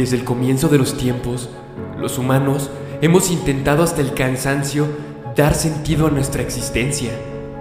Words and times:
Desde 0.00 0.16
el 0.16 0.24
comienzo 0.24 0.68
de 0.68 0.78
los 0.78 0.96
tiempos, 0.96 1.50
los 1.98 2.16
humanos 2.16 2.70
hemos 3.02 3.30
intentado 3.30 3.82
hasta 3.82 4.00
el 4.00 4.14
cansancio 4.14 4.86
dar 5.36 5.54
sentido 5.54 6.06
a 6.06 6.10
nuestra 6.10 6.40
existencia. 6.40 7.10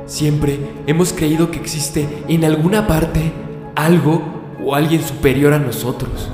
Siempre 0.05 0.57
hemos 0.87 1.11
creído 1.11 1.51
que 1.51 1.59
existe 1.59 2.07
en 2.29 2.45
alguna 2.45 2.87
parte 2.87 3.33
algo 3.75 4.23
o 4.65 4.73
alguien 4.73 5.03
superior 5.03 5.51
a 5.51 5.59
nosotros. 5.59 6.29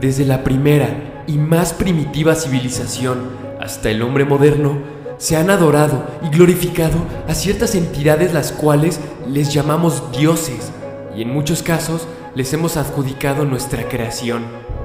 Desde 0.00 0.24
la 0.24 0.44
primera 0.44 1.24
y 1.26 1.34
más 1.34 1.74
primitiva 1.74 2.34
civilización 2.34 3.18
hasta 3.60 3.90
el 3.90 4.00
hombre 4.00 4.24
moderno, 4.24 4.78
se 5.18 5.36
han 5.36 5.50
adorado 5.50 6.06
y 6.24 6.34
glorificado 6.34 6.96
a 7.28 7.34
ciertas 7.34 7.74
entidades 7.74 8.32
las 8.32 8.50
cuales 8.50 8.98
les 9.28 9.52
llamamos 9.52 10.10
dioses 10.10 10.72
y 11.14 11.20
en 11.20 11.28
muchos 11.28 11.62
casos 11.62 12.08
les 12.34 12.50
hemos 12.54 12.78
adjudicado 12.78 13.44
nuestra 13.44 13.86
creación. 13.90 14.77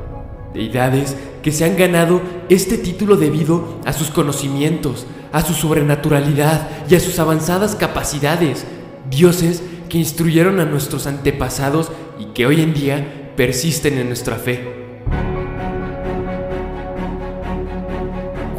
Deidades 0.53 1.15
que 1.41 1.51
se 1.51 1.65
han 1.65 1.75
ganado 1.75 2.21
este 2.49 2.77
título 2.77 3.17
debido 3.17 3.79
a 3.85 3.93
sus 3.93 4.11
conocimientos, 4.11 5.07
a 5.31 5.41
su 5.41 5.53
sobrenaturalidad 5.53 6.69
y 6.89 6.95
a 6.95 6.99
sus 6.99 7.17
avanzadas 7.19 7.75
capacidades. 7.75 8.65
Dioses 9.09 9.63
que 9.89 9.97
instruyeron 9.97 10.59
a 10.59 10.65
nuestros 10.65 11.07
antepasados 11.07 11.91
y 12.19 12.25
que 12.33 12.45
hoy 12.45 12.61
en 12.61 12.73
día 12.73 13.33
persisten 13.35 13.97
en 13.97 14.07
nuestra 14.07 14.35
fe. 14.35 14.83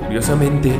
Curiosamente, 0.04 0.72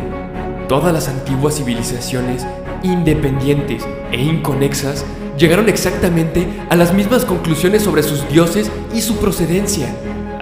todas 0.69 0.93
las 0.93 1.09
antiguas 1.09 1.57
civilizaciones 1.57 2.47
independientes 2.83 3.85
e 4.13 4.21
inconexas 4.21 5.05
llegaron 5.39 5.69
exactamente 5.69 6.47
a 6.71 6.77
las 6.77 6.93
mismas 6.93 7.25
conclusiones 7.25 7.83
sobre 7.83 8.03
sus 8.03 8.29
dioses 8.29 8.71
y 8.95 9.01
su 9.01 9.17
procedencia, 9.17 9.89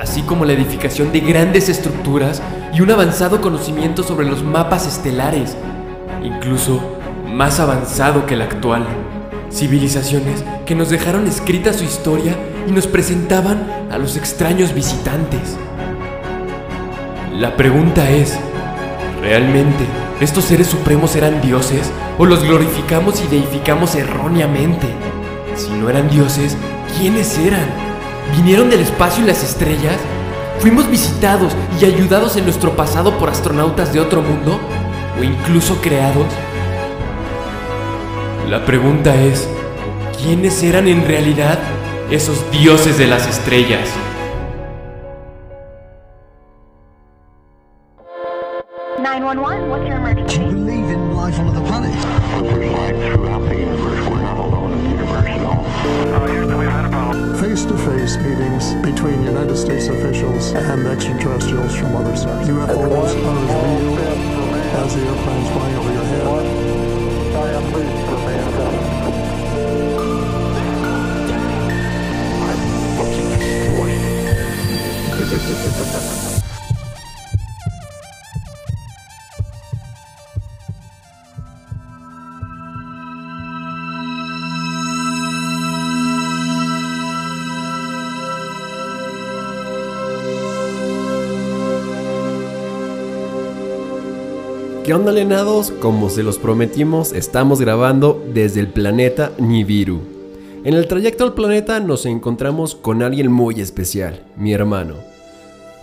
así 0.03 0.22
como 0.22 0.45
la 0.45 0.53
edificación 0.53 1.12
de 1.12 1.20
grandes 1.20 1.69
estructuras 1.69 2.42
y 2.75 2.81
un 2.81 2.91
avanzado 2.91 3.41
conocimiento 3.41 4.03
sobre 4.03 4.27
los 4.27 4.42
mapas 4.42 4.89
estelares, 4.89 5.56
incluso 6.25 6.81
más 7.28 7.61
avanzado 7.61 8.27
que 8.27 8.34
el 8.34 8.42
actual. 8.42 8.84
Civilizaciones 9.53 10.42
que 10.67 10.75
nos 10.75 10.91
dejaron 10.91 11.28
escrita 11.28 11.73
su 11.73 11.84
historia 11.84 12.34
y 12.67 12.73
nos 12.73 12.89
presentaban 12.89 13.64
a 13.92 13.98
los 13.98 14.17
extraños 14.17 14.75
visitantes. 14.75 15.56
La 17.39 17.56
pregunta 17.56 18.11
es, 18.11 18.36
¿realmente 19.20 19.84
estos 20.20 20.45
seres 20.47 20.67
supremos 20.67 21.14
eran 21.14 21.41
dioses 21.41 21.92
o 22.19 22.27
los 22.27 22.42
glorificamos 22.42 23.23
y 23.23 23.28
deificamos 23.28 23.95
erróneamente? 23.95 24.89
Si 25.55 25.70
no 25.70 25.89
eran 25.89 26.11
dioses, 26.11 26.56
¿quiénes 26.98 27.39
eran? 27.39 27.92
¿Vinieron 28.33 28.71
del 28.71 28.81
espacio 28.81 29.23
y 29.23 29.27
las 29.27 29.45
estrellas? 29.45 29.97
¿Fuimos 30.59 30.91
visitados 30.91 31.53
y 31.81 31.85
ayudados 31.85 32.37
en 32.37 32.45
nuestro 32.45 32.75
pasado 32.75 33.19
por 33.19 33.29
astronautas 33.29 33.93
de 33.93 34.01
otro 34.01 34.23
mundo? 34.23 34.59
¿O 35.21 35.23
incluso 35.23 35.77
creados? 35.83 36.27
La 38.49 38.65
pregunta 38.65 39.15
es, 39.15 39.47
¿quiénes 40.23 40.63
eran 40.63 40.89
en 40.89 41.07
realidad 41.07 41.59
esos 42.11 42.51
dioses 42.51 42.97
de 42.97 43.07
las 43.07 43.29
estrellas? 43.29 43.89
Alienados? 95.08 95.70
Como 95.70 96.11
se 96.11 96.23
los 96.23 96.39
prometimos, 96.39 97.13
estamos 97.13 97.61
grabando 97.61 98.23
desde 98.33 98.61
el 98.61 98.68
planeta 98.68 99.33
Nibiru. 99.39 100.01
En 100.64 100.74
el 100.74 100.86
trayecto 100.86 101.24
al 101.24 101.35
planeta 101.35 101.80
nos 101.80 102.07
encontramos 102.07 102.74
con 102.74 103.02
alguien 103.02 103.30
muy 103.30 103.61
especial, 103.61 104.23
mi 104.36 104.52
hermano. 104.52 104.95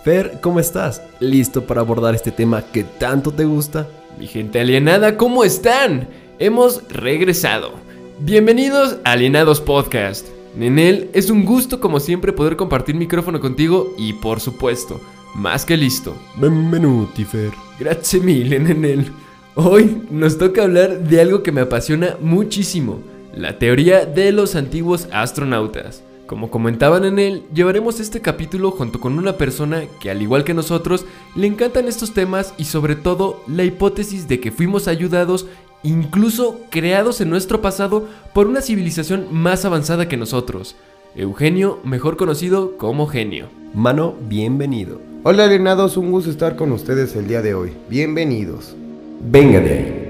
Fer, 0.04 0.40
¿cómo 0.40 0.60
estás? 0.60 1.02
¿Listo 1.20 1.66
para 1.66 1.82
abordar 1.82 2.14
este 2.14 2.30
tema 2.30 2.62
que 2.72 2.84
tanto 2.84 3.32
te 3.32 3.44
gusta? 3.44 3.88
Mi 4.18 4.26
gente 4.26 4.60
alienada, 4.60 5.16
¿cómo 5.16 5.44
están? 5.44 6.08
Hemos 6.38 6.82
regresado. 6.88 7.72
Bienvenidos 8.20 8.96
a 9.04 9.12
Alienados 9.12 9.60
Podcast. 9.60 10.26
En 10.58 10.78
él 10.78 11.10
es 11.12 11.30
un 11.30 11.44
gusto 11.44 11.80
como 11.80 12.00
siempre 12.00 12.32
poder 12.32 12.56
compartir 12.56 12.94
micrófono 12.94 13.40
contigo 13.40 13.94
y 13.98 14.14
por 14.14 14.40
supuesto, 14.40 15.00
más 15.34 15.64
que 15.64 15.76
listo. 15.76 16.16
Benvenuti, 16.36 17.24
Fer. 17.24 17.52
Grazie 17.78 18.20
mille, 18.20 18.58
Nenel. 18.58 19.10
Hoy 19.54 20.02
nos 20.10 20.38
toca 20.38 20.62
hablar 20.62 21.00
de 21.00 21.20
algo 21.20 21.42
que 21.42 21.52
me 21.52 21.60
apasiona 21.60 22.16
muchísimo, 22.20 23.00
la 23.34 23.58
teoría 23.58 24.06
de 24.06 24.32
los 24.32 24.54
antiguos 24.54 25.08
astronautas. 25.12 26.02
Como 26.26 26.48
comentaban 26.48 27.04
en 27.04 27.18
él, 27.18 27.42
llevaremos 27.52 27.98
este 27.98 28.20
capítulo 28.20 28.70
junto 28.70 29.00
con 29.00 29.18
una 29.18 29.32
persona 29.32 29.82
que 30.00 30.12
al 30.12 30.22
igual 30.22 30.44
que 30.44 30.54
nosotros 30.54 31.04
le 31.34 31.48
encantan 31.48 31.88
estos 31.88 32.14
temas 32.14 32.54
y 32.56 32.66
sobre 32.66 32.94
todo 32.94 33.42
la 33.48 33.64
hipótesis 33.64 34.28
de 34.28 34.38
que 34.38 34.52
fuimos 34.52 34.86
ayudados, 34.86 35.46
incluso 35.82 36.60
creados 36.70 37.20
en 37.20 37.30
nuestro 37.30 37.60
pasado 37.60 38.06
por 38.32 38.46
una 38.46 38.60
civilización 38.60 39.26
más 39.32 39.64
avanzada 39.64 40.06
que 40.06 40.16
nosotros. 40.16 40.76
Eugenio, 41.16 41.80
mejor 41.82 42.16
conocido 42.16 42.76
como 42.76 43.08
Genio. 43.08 43.48
Mano, 43.74 44.14
bienvenido. 44.28 45.09
Hola 45.22 45.44
alienados, 45.44 45.98
un 45.98 46.10
gusto 46.10 46.30
estar 46.30 46.56
con 46.56 46.72
ustedes 46.72 47.14
el 47.14 47.28
día 47.28 47.42
de 47.42 47.52
hoy. 47.52 47.72
Bienvenidos. 47.90 48.74
Venga 49.20 49.60
de 49.60 49.70
ahí. 49.70 50.06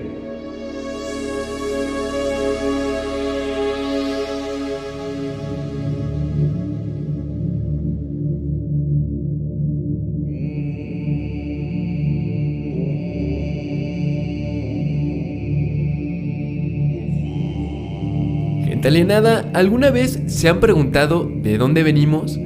Gente 18.65 18.87
alienada, 18.87 19.51
¿alguna 19.55 19.91
vez 19.91 20.21
se 20.29 20.49
han 20.49 20.61
preguntado 20.61 21.29
de 21.29 21.59
dónde 21.59 21.83
venimos? 21.83 22.39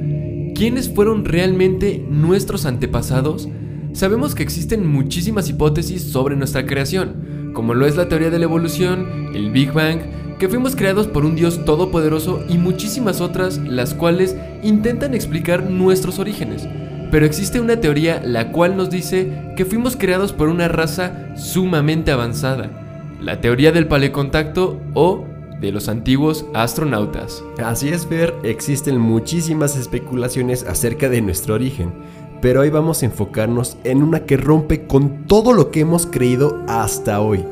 ¿Quiénes 0.55 0.89
fueron 0.89 1.25
realmente 1.25 2.05
nuestros 2.09 2.65
antepasados? 2.65 3.49
Sabemos 3.91 4.35
que 4.35 4.43
existen 4.43 4.87
muchísimas 4.87 5.49
hipótesis 5.49 6.01
sobre 6.03 6.37
nuestra 6.37 6.65
creación, 6.65 7.51
como 7.53 7.73
lo 7.73 7.85
es 7.85 7.97
la 7.97 8.07
teoría 8.07 8.29
de 8.29 8.39
la 8.39 8.45
evolución, 8.45 9.31
el 9.35 9.51
Big 9.51 9.73
Bang, 9.73 9.99
que 10.39 10.47
fuimos 10.47 10.77
creados 10.77 11.07
por 11.07 11.25
un 11.25 11.35
Dios 11.35 11.65
todopoderoso 11.65 12.41
y 12.47 12.57
muchísimas 12.57 13.19
otras 13.19 13.57
las 13.57 13.93
cuales 13.93 14.37
intentan 14.63 15.13
explicar 15.13 15.69
nuestros 15.69 16.19
orígenes. 16.19 16.65
Pero 17.11 17.25
existe 17.25 17.59
una 17.59 17.81
teoría 17.81 18.21
la 18.23 18.53
cual 18.53 18.77
nos 18.77 18.89
dice 18.89 19.51
que 19.57 19.65
fuimos 19.65 19.97
creados 19.97 20.31
por 20.31 20.47
una 20.47 20.69
raza 20.69 21.35
sumamente 21.35 22.13
avanzada, 22.13 23.17
la 23.21 23.41
teoría 23.41 23.73
del 23.73 23.87
paleocontacto 23.87 24.79
o 24.93 25.25
de 25.65 25.71
los 25.71 25.89
antiguos 25.89 26.45
astronautas. 26.53 27.43
Así 27.63 27.89
es, 27.89 28.05
Fer, 28.05 28.35
existen 28.43 28.99
muchísimas 28.99 29.75
especulaciones 29.75 30.63
acerca 30.63 31.09
de 31.09 31.21
nuestro 31.21 31.55
origen, 31.55 31.91
pero 32.39 32.61
hoy 32.61 32.69
vamos 32.69 33.01
a 33.01 33.07
enfocarnos 33.07 33.75
en 33.83 34.03
una 34.03 34.25
que 34.25 34.37
rompe 34.37 34.85
con 34.85 35.23
todo 35.25 35.53
lo 35.53 35.71
que 35.71 35.79
hemos 35.79 36.05
creído 36.05 36.61
hasta 36.67 37.19
hoy, 37.19 37.43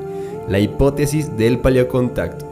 la 0.47 0.59
hipótesis 0.59 1.35
del 1.37 1.57
paleocontacto. 1.57 2.45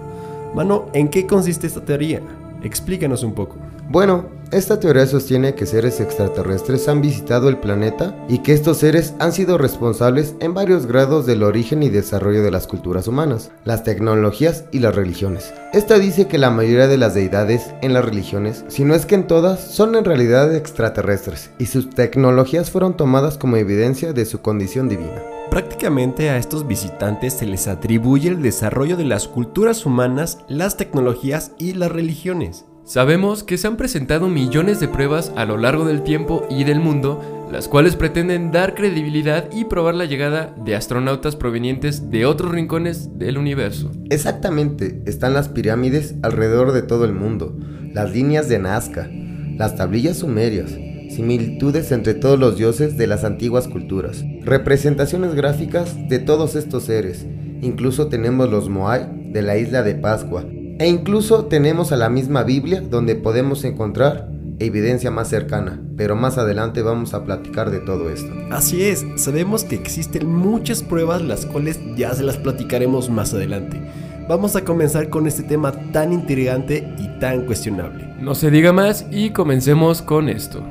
Mano, 0.55 0.87
¿en 0.93 1.09
qué 1.09 1.27
consiste 1.27 1.67
esta 1.67 1.85
teoría? 1.85 2.21
Explícanos 2.63 3.21
un 3.21 3.33
poco. 3.33 3.57
Bueno, 3.91 4.29
esta 4.53 4.79
teoría 4.79 5.05
sostiene 5.05 5.53
que 5.53 5.65
seres 5.65 5.99
extraterrestres 5.99 6.87
han 6.87 7.01
visitado 7.01 7.49
el 7.49 7.57
planeta 7.57 8.15
y 8.29 8.37
que 8.37 8.53
estos 8.53 8.77
seres 8.77 9.13
han 9.19 9.33
sido 9.33 9.57
responsables 9.57 10.33
en 10.39 10.53
varios 10.53 10.85
grados 10.85 11.25
del 11.25 11.43
origen 11.43 11.83
y 11.83 11.89
desarrollo 11.89 12.41
de 12.41 12.51
las 12.51 12.67
culturas 12.67 13.09
humanas, 13.09 13.51
las 13.65 13.83
tecnologías 13.83 14.63
y 14.71 14.79
las 14.79 14.95
religiones. 14.95 15.53
Esta 15.73 15.99
dice 15.99 16.29
que 16.29 16.37
la 16.37 16.51
mayoría 16.51 16.87
de 16.87 16.97
las 16.97 17.15
deidades 17.15 17.73
en 17.81 17.93
las 17.93 18.05
religiones, 18.05 18.63
si 18.69 18.85
no 18.85 18.95
es 18.95 19.05
que 19.05 19.15
en 19.15 19.27
todas, 19.27 19.59
son 19.59 19.93
en 19.95 20.05
realidad 20.05 20.55
extraterrestres 20.55 21.51
y 21.59 21.65
sus 21.65 21.89
tecnologías 21.89 22.71
fueron 22.71 22.95
tomadas 22.95 23.37
como 23.37 23.57
evidencia 23.57 24.13
de 24.13 24.23
su 24.23 24.41
condición 24.41 24.87
divina. 24.87 25.21
Prácticamente 25.49 26.29
a 26.29 26.37
estos 26.37 26.65
visitantes 26.65 27.33
se 27.33 27.45
les 27.45 27.67
atribuye 27.67 28.29
el 28.29 28.41
desarrollo 28.41 28.95
de 28.95 29.03
las 29.03 29.27
culturas 29.27 29.85
humanas, 29.85 30.37
las 30.47 30.77
tecnologías 30.77 31.51
y 31.57 31.73
las 31.73 31.91
religiones. 31.91 32.63
Sabemos 32.83 33.43
que 33.43 33.57
se 33.57 33.67
han 33.67 33.77
presentado 33.77 34.27
millones 34.27 34.79
de 34.79 34.87
pruebas 34.87 35.31
a 35.35 35.45
lo 35.45 35.57
largo 35.57 35.85
del 35.85 36.01
tiempo 36.01 36.45
y 36.49 36.63
del 36.63 36.79
mundo, 36.79 37.47
las 37.51 37.67
cuales 37.67 37.95
pretenden 37.95 38.51
dar 38.51 38.73
credibilidad 38.73 39.49
y 39.51 39.65
probar 39.65 39.93
la 39.93 40.05
llegada 40.05 40.55
de 40.65 40.75
astronautas 40.75 41.35
provenientes 41.35 42.09
de 42.09 42.25
otros 42.25 42.51
rincones 42.51 43.19
del 43.19 43.37
universo. 43.37 43.91
Exactamente, 44.09 45.03
están 45.05 45.33
las 45.33 45.47
pirámides 45.47 46.15
alrededor 46.23 46.71
de 46.71 46.81
todo 46.81 47.05
el 47.05 47.13
mundo, 47.13 47.55
las 47.93 48.11
líneas 48.11 48.49
de 48.49 48.57
Nazca, 48.57 49.09
las 49.57 49.75
tablillas 49.75 50.17
sumerias, 50.17 50.71
similitudes 51.11 51.91
entre 51.91 52.15
todos 52.15 52.39
los 52.39 52.57
dioses 52.57 52.97
de 52.97 53.05
las 53.05 53.23
antiguas 53.23 53.67
culturas, 53.67 54.23
representaciones 54.41 55.35
gráficas 55.35 55.95
de 56.09 56.17
todos 56.17 56.55
estos 56.55 56.85
seres, 56.85 57.27
incluso 57.61 58.07
tenemos 58.07 58.49
los 58.49 58.69
Moai 58.69 59.31
de 59.31 59.43
la 59.43 59.57
isla 59.57 59.83
de 59.83 59.93
Pascua, 59.95 60.45
e 60.79 60.87
incluso 60.87 61.45
tenemos 61.45 61.91
a 61.91 61.97
la 61.97 62.09
misma 62.09 62.43
Biblia 62.43 62.81
donde 62.81 63.15
podemos 63.15 63.63
encontrar 63.63 64.29
evidencia 64.59 65.11
más 65.11 65.27
cercana, 65.27 65.81
pero 65.97 66.15
más 66.15 66.37
adelante 66.37 66.81
vamos 66.81 67.13
a 67.13 67.23
platicar 67.23 67.71
de 67.71 67.79
todo 67.79 68.09
esto. 68.09 68.31
Así 68.51 68.83
es, 68.83 69.05
sabemos 69.15 69.63
que 69.63 69.75
existen 69.75 70.27
muchas 70.27 70.83
pruebas 70.83 71.21
las 71.21 71.45
cuales 71.45 71.79
ya 71.95 72.13
se 72.13 72.23
las 72.23 72.37
platicaremos 72.37 73.09
más 73.09 73.33
adelante. 73.33 73.81
Vamos 74.29 74.55
a 74.55 74.63
comenzar 74.63 75.09
con 75.09 75.27
este 75.27 75.43
tema 75.43 75.71
tan 75.91 76.13
intrigante 76.13 76.87
y 76.97 77.19
tan 77.19 77.45
cuestionable. 77.45 78.13
No 78.19 78.35
se 78.35 78.51
diga 78.51 78.71
más 78.71 79.05
y 79.11 79.31
comencemos 79.31 80.01
con 80.01 80.29
esto. 80.29 80.63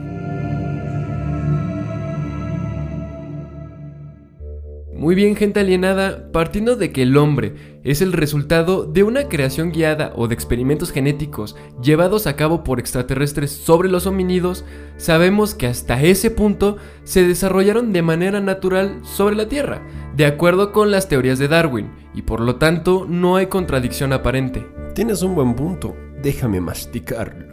Muy 5.01 5.15
bien 5.15 5.35
gente 5.35 5.61
alienada, 5.61 6.31
partiendo 6.31 6.77
de 6.77 6.93
que 6.93 7.01
el 7.01 7.17
hombre 7.17 7.55
es 7.85 8.03
el 8.03 8.13
resultado 8.13 8.85
de 8.85 9.03
una 9.03 9.31
creación 9.31 9.73
guiada 9.73 10.13
o 10.15 10.29
de 10.29 10.35
experimentos 10.35 10.93
genéticos 10.93 11.57
llevados 11.83 12.27
a 12.27 12.37
cabo 12.37 12.63
por 12.63 12.79
extraterrestres 12.79 13.51
sobre 13.51 13.89
los 13.89 14.07
homínidos, 14.07 14.67
sabemos 14.99 15.55
que 15.55 15.69
hasta 15.69 16.03
ese 16.03 16.31
punto 16.31 16.77
se 17.03 17.27
desarrollaron 17.27 17.95
de 17.95 18.03
manera 18.03 18.43
natural 18.43 19.01
sobre 19.03 19.37
la 19.37 19.49
Tierra, 19.49 19.81
de 20.15 20.27
acuerdo 20.27 20.71
con 20.71 20.91
las 20.91 21.09
teorías 21.09 21.39
de 21.39 21.49
Darwin, 21.49 21.91
y 22.13 22.21
por 22.21 22.41
lo 22.41 22.57
tanto 22.57 23.07
no 23.09 23.37
hay 23.37 23.47
contradicción 23.47 24.13
aparente. 24.13 24.67
Tienes 24.95 25.23
un 25.23 25.35
buen 25.35 25.55
punto, 25.55 25.97
déjame 26.23 26.61
masticarlo. 26.61 27.50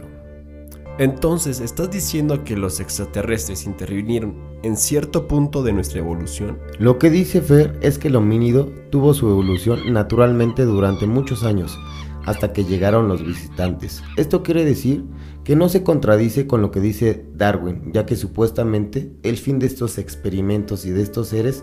Entonces, 0.98 1.60
¿estás 1.60 1.92
diciendo 1.92 2.42
que 2.42 2.56
los 2.56 2.80
extraterrestres 2.80 3.66
intervinieron 3.66 4.34
en 4.64 4.76
cierto 4.76 5.28
punto 5.28 5.62
de 5.62 5.72
nuestra 5.72 6.00
evolución? 6.00 6.58
Lo 6.80 6.98
que 6.98 7.08
dice 7.08 7.40
Fer 7.40 7.78
es 7.82 7.98
que 7.98 8.08
el 8.08 8.16
homínido 8.16 8.72
tuvo 8.90 9.14
su 9.14 9.28
evolución 9.28 9.92
naturalmente 9.92 10.64
durante 10.64 11.06
muchos 11.06 11.44
años, 11.44 11.78
hasta 12.26 12.52
que 12.52 12.64
llegaron 12.64 13.06
los 13.06 13.24
visitantes. 13.24 14.02
Esto 14.16 14.42
quiere 14.42 14.64
decir 14.64 15.04
que 15.44 15.54
no 15.54 15.68
se 15.68 15.84
contradice 15.84 16.48
con 16.48 16.62
lo 16.62 16.72
que 16.72 16.80
dice 16.80 17.24
Darwin, 17.32 17.92
ya 17.92 18.04
que 18.04 18.16
supuestamente 18.16 19.12
el 19.22 19.36
fin 19.36 19.60
de 19.60 19.66
estos 19.66 19.98
experimentos 19.98 20.84
y 20.84 20.90
de 20.90 21.02
estos 21.02 21.28
seres 21.28 21.62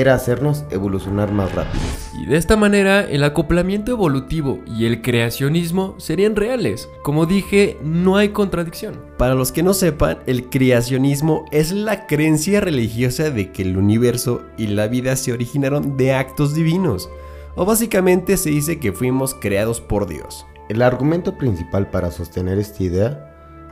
era 0.00 0.14
hacernos 0.14 0.64
evolucionar 0.70 1.32
más 1.32 1.54
rápido. 1.54 1.82
Y 2.20 2.26
de 2.26 2.36
esta 2.36 2.56
manera 2.56 3.02
el 3.02 3.24
acoplamiento 3.24 3.92
evolutivo 3.92 4.60
y 4.66 4.86
el 4.86 5.02
creacionismo 5.02 5.94
serían 5.98 6.36
reales. 6.36 6.88
Como 7.02 7.26
dije, 7.26 7.78
no 7.82 8.16
hay 8.16 8.30
contradicción. 8.30 9.00
Para 9.18 9.34
los 9.34 9.52
que 9.52 9.62
no 9.62 9.74
sepan, 9.74 10.18
el 10.26 10.48
creacionismo 10.48 11.44
es 11.50 11.72
la 11.72 12.06
creencia 12.06 12.60
religiosa 12.60 13.30
de 13.30 13.52
que 13.52 13.62
el 13.62 13.76
universo 13.76 14.42
y 14.56 14.68
la 14.68 14.88
vida 14.88 15.16
se 15.16 15.32
originaron 15.32 15.96
de 15.96 16.14
actos 16.14 16.54
divinos. 16.54 17.08
O 17.54 17.64
básicamente 17.64 18.36
se 18.36 18.50
dice 18.50 18.78
que 18.78 18.92
fuimos 18.92 19.34
creados 19.34 19.80
por 19.80 20.06
Dios. 20.06 20.46
El 20.68 20.82
argumento 20.82 21.38
principal 21.38 21.90
para 21.90 22.10
sostener 22.10 22.58
esta 22.58 22.82
idea 22.82 23.25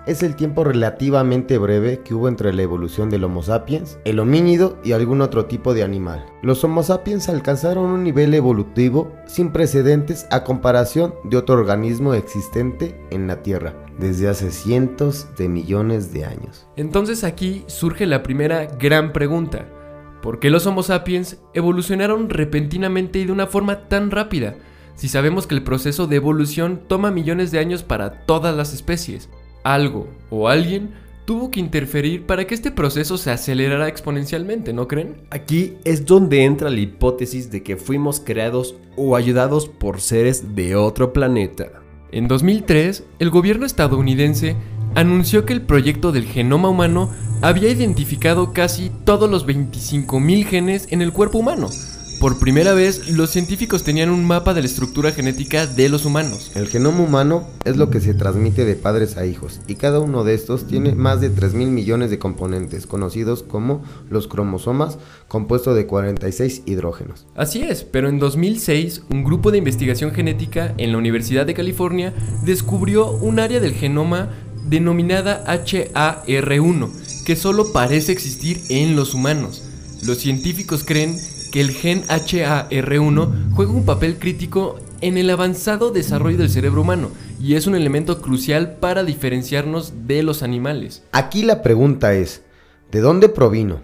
es 0.07 0.23
el 0.23 0.37
tiempo 0.37 0.65
relativamente 0.65 1.59
breve 1.59 2.01
que 2.01 2.15
hubo 2.15 2.29
entre 2.29 2.53
la 2.53 2.63
evolución 2.63 3.09
del 3.11 3.25
Homo 3.25 3.43
sapiens, 3.43 3.99
el 4.05 4.19
homínido 4.19 4.79
y 4.85 4.93
algún 4.93 5.21
otro 5.21 5.47
tipo 5.47 5.73
de 5.73 5.83
animal. 5.83 6.27
Los 6.43 6.63
Homo 6.65 6.83
sapiens 6.83 7.29
alcanzaron 7.29 7.87
un 7.87 8.05
nivel 8.05 8.35
evolutivo 8.35 9.13
sin 9.27 9.51
precedentes 9.51 10.27
a 10.31 10.45
comparación 10.45 11.15
de 11.25 11.37
otro 11.37 11.55
organismo 11.55 12.15
existente 12.15 13.01
en 13.11 13.27
la 13.27 13.43
Tierra 13.43 13.75
desde 13.99 14.29
hace 14.29 14.51
cientos 14.51 15.29
de 15.37 15.49
millones 15.49 16.13
de 16.13 16.25
años. 16.25 16.67
Entonces 16.77 17.25
aquí 17.25 17.65
surge 17.67 18.07
la 18.07 18.23
primera 18.23 18.67
gran 18.67 19.13
pregunta. 19.13 19.67
¿Por 20.21 20.39
qué 20.39 20.51
los 20.51 20.67
Homo 20.67 20.83
sapiens 20.83 21.39
evolucionaron 21.53 22.29
repentinamente 22.31 23.19
y 23.19 23.27
de 23.27 23.33
una 23.33 23.47
forma 23.47 23.89
tan 23.89 24.11
rápida? 24.11 24.57
Si 24.95 25.09
sabemos 25.09 25.47
que 25.47 25.55
el 25.55 25.65
proceso 25.65 26.07
de 26.07 26.17
evolución 26.17 26.83
toma 26.87 27.11
millones 27.11 27.51
de 27.51 27.59
años 27.59 27.83
para 27.83 28.25
todas 28.27 28.57
las 28.57 28.73
especies 28.73 29.29
algo 29.65 30.07
o 30.31 30.49
alguien 30.49 30.91
tuvo 31.25 31.51
que 31.51 31.61
interferir 31.61 32.27
para 32.27 32.47
que 32.47 32.55
este 32.55 32.71
proceso 32.71 33.17
se 33.17 33.31
acelerara 33.31 33.89
exponencialmente, 33.89 34.73
¿no 34.73 34.87
creen? 34.87 35.17
Aquí 35.31 35.75
es 35.85 36.05
donde 36.05 36.45
entra 36.45 36.71
la 36.71 36.81
hipótesis 36.81 37.51
de 37.51 37.63
que 37.63 37.77
fuimos 37.77 38.21
creados 38.21 38.77
o 38.97 39.17
ayudados 39.17 39.69
por 39.69 40.01
seres 40.01 40.55
de 40.55 40.77
otro 40.77 41.13
planeta. 41.13 41.81
En 42.13 42.29
2003, 42.29 43.05
el 43.19 43.31
gobierno 43.31 43.67
estadounidense 43.67 44.55
anunció 44.95 45.45
que 45.45 45.53
el 45.53 45.63
proyecto 45.63 46.13
del 46.13 46.27
genoma 46.27 46.69
humano 46.69 47.11
había 47.43 47.71
identificado 47.71 48.53
casi 48.53 48.91
todos 49.05 49.29
los 49.29 49.47
25.000 49.47 50.45
genes 50.45 50.87
en 50.91 51.03
el 51.03 51.13
cuerpo 51.13 51.39
humano, 51.39 51.71
por 52.25 52.39
primera 52.39 52.73
vez, 52.73 53.11
los 53.11 53.29
científicos 53.29 53.85
tenían 53.85 54.09
un 54.09 54.25
mapa 54.25 54.55
de 54.55 54.63
la 54.63 54.67
estructura 54.67 55.13
genética 55.13 55.67
de 55.67 55.91
los 55.91 56.07
humanos. 56.07 56.53
El 56.55 56.69
genoma 56.69 57.01
humano 57.01 57.47
es 57.67 57.77
lo 57.77 57.91
que 57.91 58.01
se 58.01 58.15
transmite 58.15 58.65
de 58.65 58.77
padres 58.77 59.19
a 59.19 59.27
hijos 59.27 59.61
y 59.67 59.75
cada 59.75 60.01
uno 60.01 60.25
de 60.25 60.33
estos 60.33 60.67
tiene 60.67 60.95
más 60.95 61.21
de 61.21 61.29
3 61.29 61.53
mil 61.53 61.69
millones 61.69 62.09
de 62.09 62.19
componentes, 62.19 62.87
conocidos 62.87 63.43
como 63.43 63.85
los 64.09 64.27
cromosomas, 64.27 64.97
compuesto 65.29 65.75
de 65.75 65.85
46 65.85 66.63
hidrógenos. 66.65 67.27
Así 67.37 67.63
es, 67.63 67.85
pero 67.85 68.09
en 68.09 68.19
2006 68.19 69.03
un 69.11 69.23
grupo 69.23 69.51
de 69.51 69.59
investigación 69.59 70.13
genética 70.13 70.73
en 70.79 70.93
la 70.93 70.97
Universidad 70.97 71.45
de 71.45 71.53
California 71.53 72.15
descubrió 72.43 73.11
un 73.11 73.39
área 73.39 73.61
del 73.61 73.75
genoma 73.75 74.31
denominada 74.67 75.45
HAR1, 75.45 76.89
que 77.27 77.37
solo 77.37 77.71
parece 77.71 78.13
existir 78.13 78.63
en 78.71 78.97
los 78.97 79.13
humanos. 79.13 79.63
Los 80.07 80.19
científicos 80.19 80.85
creen 80.85 81.19
que 81.55 81.61
el 81.61 81.71
gen 81.71 82.03
HAR1 82.09 83.53
juega 83.55 83.71
un 83.71 83.85
papel 83.85 84.19
crítico 84.19 84.81
en 85.01 85.17
el 85.17 85.31
avanzado 85.31 85.93
desarrollo 85.93 86.37
del 86.37 86.51
cerebro 86.51 86.81
humano 86.81 87.13
y 87.41 87.55
es 87.55 87.69
un 87.69 87.77
elemento 87.77 88.21
crucial 88.21 88.79
para 88.81 89.05
diferenciarnos 89.05 90.09
de 90.09 90.25
los 90.25 90.43
animales. 90.43 91.05
Aquí 91.13 91.45
la 91.45 91.63
pregunta 91.63 92.13
es, 92.15 92.43
¿de 92.91 92.99
dónde 92.99 93.29
provino? 93.29 93.83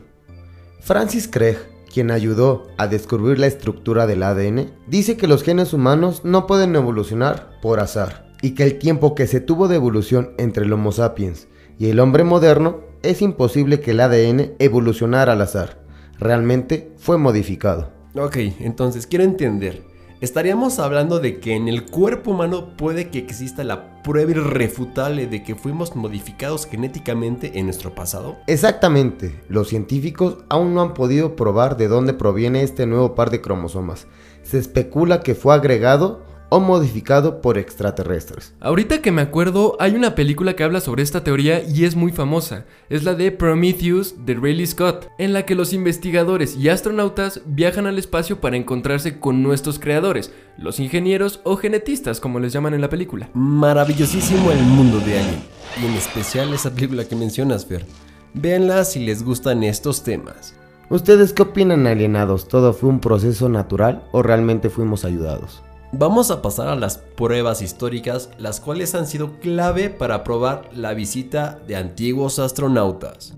Francis 0.80 1.28
Craig, 1.28 1.58
quien 1.94 2.10
ayudó 2.10 2.66
a 2.76 2.88
descubrir 2.88 3.38
la 3.38 3.46
estructura 3.46 4.08
del 4.08 4.24
ADN, 4.24 4.72
dice 4.88 5.16
que 5.16 5.28
los 5.28 5.44
genes 5.44 5.72
humanos 5.72 6.22
no 6.24 6.48
pueden 6.48 6.74
evolucionar 6.74 7.60
por 7.62 7.78
azar 7.78 8.34
y 8.42 8.56
que 8.56 8.64
el 8.64 8.80
tiempo 8.80 9.14
que 9.14 9.28
se 9.28 9.38
tuvo 9.38 9.68
de 9.68 9.76
evolución 9.76 10.32
entre 10.38 10.64
el 10.64 10.72
Homo 10.72 10.90
sapiens 10.90 11.46
y 11.78 11.86
el 11.86 12.00
hombre 12.00 12.24
moderno 12.24 12.80
es 13.04 13.22
imposible 13.22 13.78
que 13.78 13.92
el 13.92 14.00
ADN 14.00 14.54
evolucionara 14.58 15.34
al 15.34 15.42
azar 15.42 15.80
realmente 16.20 16.92
fue 16.98 17.18
modificado. 17.18 17.90
Ok, 18.14 18.36
entonces 18.60 19.06
quiero 19.06 19.24
entender. 19.24 19.82
¿Estaríamos 20.20 20.78
hablando 20.78 21.18
de 21.18 21.40
que 21.40 21.54
en 21.56 21.66
el 21.66 21.86
cuerpo 21.86 22.32
humano 22.32 22.76
puede 22.76 23.08
que 23.08 23.18
exista 23.18 23.64
la 23.64 24.02
prueba 24.02 24.32
irrefutable 24.32 25.26
de 25.26 25.42
que 25.42 25.54
fuimos 25.54 25.96
modificados 25.96 26.66
genéticamente 26.66 27.58
en 27.58 27.64
nuestro 27.64 27.94
pasado? 27.94 28.36
Exactamente. 28.46 29.40
Los 29.48 29.68
científicos 29.68 30.44
aún 30.50 30.74
no 30.74 30.82
han 30.82 30.92
podido 30.92 31.36
probar 31.36 31.78
de 31.78 31.88
dónde 31.88 32.12
proviene 32.12 32.62
este 32.62 32.84
nuevo 32.84 33.14
par 33.14 33.30
de 33.30 33.40
cromosomas. 33.40 34.06
Se 34.42 34.58
especula 34.58 35.20
que 35.20 35.34
fue 35.34 35.54
agregado 35.54 36.22
o 36.50 36.60
modificado 36.60 37.40
por 37.40 37.56
extraterrestres. 37.56 38.52
Ahorita 38.60 39.00
que 39.00 39.12
me 39.12 39.22
acuerdo, 39.22 39.76
hay 39.80 39.94
una 39.94 40.14
película 40.14 40.54
que 40.54 40.64
habla 40.64 40.80
sobre 40.80 41.02
esta 41.02 41.24
teoría 41.24 41.62
y 41.62 41.84
es 41.84 41.96
muy 41.96 42.12
famosa. 42.12 42.66
Es 42.90 43.04
la 43.04 43.14
de 43.14 43.32
Prometheus 43.32 44.26
de 44.26 44.34
Rayleigh 44.34 44.66
Scott, 44.66 45.08
en 45.18 45.32
la 45.32 45.46
que 45.46 45.54
los 45.54 45.72
investigadores 45.72 46.56
y 46.56 46.68
astronautas 46.68 47.40
viajan 47.46 47.86
al 47.86 47.98
espacio 47.98 48.40
para 48.40 48.56
encontrarse 48.56 49.18
con 49.18 49.42
nuestros 49.42 49.78
creadores, 49.78 50.32
los 50.58 50.80
ingenieros 50.80 51.40
o 51.44 51.56
genetistas, 51.56 52.20
como 52.20 52.40
les 52.40 52.52
llaman 52.52 52.74
en 52.74 52.82
la 52.82 52.90
película. 52.90 53.30
Maravillosísimo 53.32 54.50
el 54.50 54.62
mundo 54.62 54.98
de 55.00 55.18
Alien, 55.18 55.42
y 55.80 55.86
en 55.86 55.94
especial 55.94 56.52
esa 56.52 56.74
película 56.74 57.04
que 57.04 57.16
mencionas, 57.16 57.64
Fer. 57.64 57.86
Véanla 58.34 58.84
si 58.84 59.00
les 59.00 59.22
gustan 59.22 59.62
estos 59.62 60.02
temas. 60.02 60.54
¿Ustedes 60.88 61.32
qué 61.32 61.42
opinan 61.42 61.86
alienados? 61.86 62.48
¿Todo 62.48 62.72
fue 62.72 62.88
un 62.88 62.98
proceso 62.98 63.48
natural 63.48 64.02
o 64.10 64.22
realmente 64.22 64.70
fuimos 64.70 65.04
ayudados? 65.04 65.62
Vamos 65.92 66.30
a 66.30 66.40
pasar 66.40 66.68
a 66.68 66.76
las 66.76 66.98
pruebas 66.98 67.62
históricas, 67.62 68.30
las 68.38 68.60
cuales 68.60 68.94
han 68.94 69.08
sido 69.08 69.40
clave 69.40 69.90
para 69.90 70.22
probar 70.22 70.70
la 70.74 70.94
visita 70.94 71.60
de 71.66 71.74
antiguos 71.74 72.38
astronautas. 72.38 73.34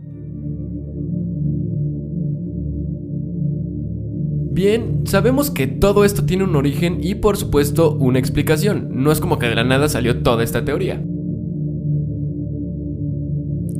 Bien, 4.54 5.04
sabemos 5.06 5.50
que 5.50 5.66
todo 5.66 6.04
esto 6.04 6.26
tiene 6.26 6.44
un 6.44 6.54
origen 6.54 6.99
y 7.02 7.14
por 7.14 7.38
supuesto 7.38 7.94
una 7.94 8.18
explicación. 8.18 8.90
No 8.92 9.11
es 9.11 9.18
como 9.18 9.38
que 9.38 9.47
de 9.47 9.54
la 9.54 9.64
nada 9.64 9.88
salió 9.88 10.23
toda 10.23 10.44
esta 10.44 10.62
teoría. 10.62 11.02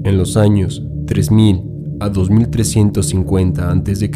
En 0.05 0.17
los 0.17 0.39
años 0.39 0.83
3000 1.07 1.63
a 2.01 2.09
2350 2.09 3.71
a.C., 3.71 4.11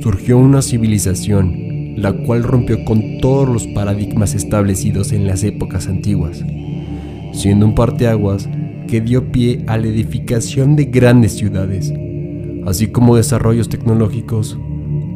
surgió 0.00 0.38
una 0.38 0.62
civilización 0.62 1.65
la 1.96 2.12
cual 2.12 2.42
rompió 2.42 2.84
con 2.84 3.18
todos 3.20 3.48
los 3.48 3.66
paradigmas 3.68 4.34
establecidos 4.34 5.12
en 5.12 5.26
las 5.26 5.42
épocas 5.42 5.88
antiguas, 5.88 6.44
siendo 7.32 7.66
un 7.66 7.74
parteaguas 7.74 8.48
que 8.86 9.00
dio 9.00 9.32
pie 9.32 9.64
a 9.66 9.78
la 9.78 9.88
edificación 9.88 10.76
de 10.76 10.84
grandes 10.84 11.32
ciudades, 11.32 11.92
así 12.66 12.88
como 12.88 13.16
desarrollos 13.16 13.68
tecnológicos, 13.68 14.58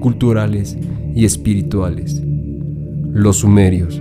culturales 0.01 0.79
y 1.15 1.25
espirituales. 1.25 2.23
Los 3.13 3.39
sumerios. 3.39 4.01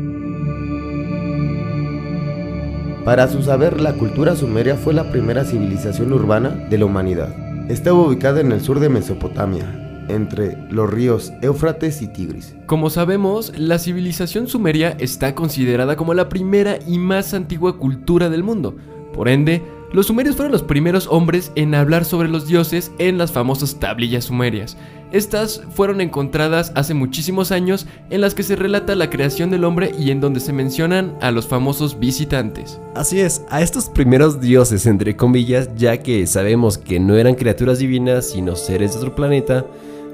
Para 3.04 3.28
su 3.28 3.42
saber, 3.42 3.82
la 3.82 3.94
cultura 3.94 4.36
sumeria 4.36 4.76
fue 4.76 4.94
la 4.94 5.12
primera 5.12 5.44
civilización 5.44 6.14
urbana 6.14 6.68
de 6.70 6.78
la 6.78 6.86
humanidad. 6.86 7.36
Estaba 7.70 8.00
ubicada 8.00 8.40
en 8.42 8.52
el 8.52 8.62
sur 8.62 8.80
de 8.80 8.90
Mesopotamia, 8.90 9.89
entre 10.10 10.58
los 10.70 10.90
ríos 10.90 11.32
Éufrates 11.42 12.02
y 12.02 12.08
Tigris. 12.08 12.56
Como 12.66 12.90
sabemos, 12.90 13.54
la 13.58 13.80
civilización 13.80 14.48
sumeria 14.48 14.96
está 15.00 15.36
considerada 15.36 15.96
como 15.96 16.14
la 16.14 16.30
primera 16.30 16.80
y 16.88 17.00
más 17.00 17.34
antigua 17.34 17.78
cultura 17.78 18.30
del 18.30 18.44
mundo. 18.44 18.76
Por 19.14 19.30
ende, 19.30 19.64
los 19.92 20.06
sumerios 20.06 20.36
fueron 20.36 20.52
los 20.52 20.62
primeros 20.62 21.08
hombres 21.08 21.52
en 21.56 21.74
hablar 21.74 22.06
sobre 22.06 22.28
los 22.28 22.48
dioses 22.48 22.92
en 23.00 23.18
las 23.18 23.32
famosas 23.32 23.80
tablillas 23.80 24.26
sumerias. 24.26 24.78
Estas 25.12 25.64
fueron 25.74 26.00
encontradas 26.00 26.72
hace 26.76 26.94
muchísimos 26.94 27.52
años 27.52 27.88
en 28.12 28.22
las 28.22 28.36
que 28.36 28.44
se 28.44 28.56
relata 28.56 28.94
la 28.94 29.10
creación 29.10 29.50
del 29.50 29.64
hombre 29.64 29.92
y 29.98 30.12
en 30.12 30.22
donde 30.22 30.40
se 30.40 30.54
mencionan 30.54 31.18
a 31.22 31.32
los 31.32 31.48
famosos 31.48 31.98
visitantes. 31.98 32.80
Así 32.94 33.20
es, 33.20 33.42
a 33.50 33.64
estos 33.64 33.90
primeros 33.90 34.40
dioses 34.40 34.86
entre 34.86 35.16
comillas, 35.16 35.70
ya 35.76 35.98
que 35.98 36.28
sabemos 36.28 36.78
que 36.78 37.00
no 37.00 37.16
eran 37.16 37.34
criaturas 37.34 37.80
divinas 37.80 38.30
sino 38.30 38.56
seres 38.56 38.92
de 38.92 39.00
otro 39.00 39.16
planeta, 39.16 39.66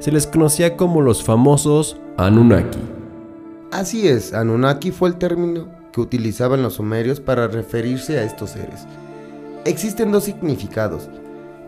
se 0.06 0.12
les 0.12 0.28
conocía 0.28 0.78
como 0.78 1.02
los 1.02 1.24
famosos 1.24 1.98
Anunnaki. 2.18 2.78
Así 3.72 4.08
es, 4.08 4.36
Anunnaki 4.36 4.92
fue 4.92 5.10
el 5.10 5.16
término 5.16 5.68
que 5.92 6.00
utilizaban 6.00 6.62
los 6.62 6.76
sumerios 6.76 7.20
para 7.20 7.48
referirse 7.48 8.20
a 8.20 8.24
estos 8.24 8.52
seres. 8.52 8.86
Existen 9.66 10.12
dos 10.12 10.26
significados. 10.26 11.10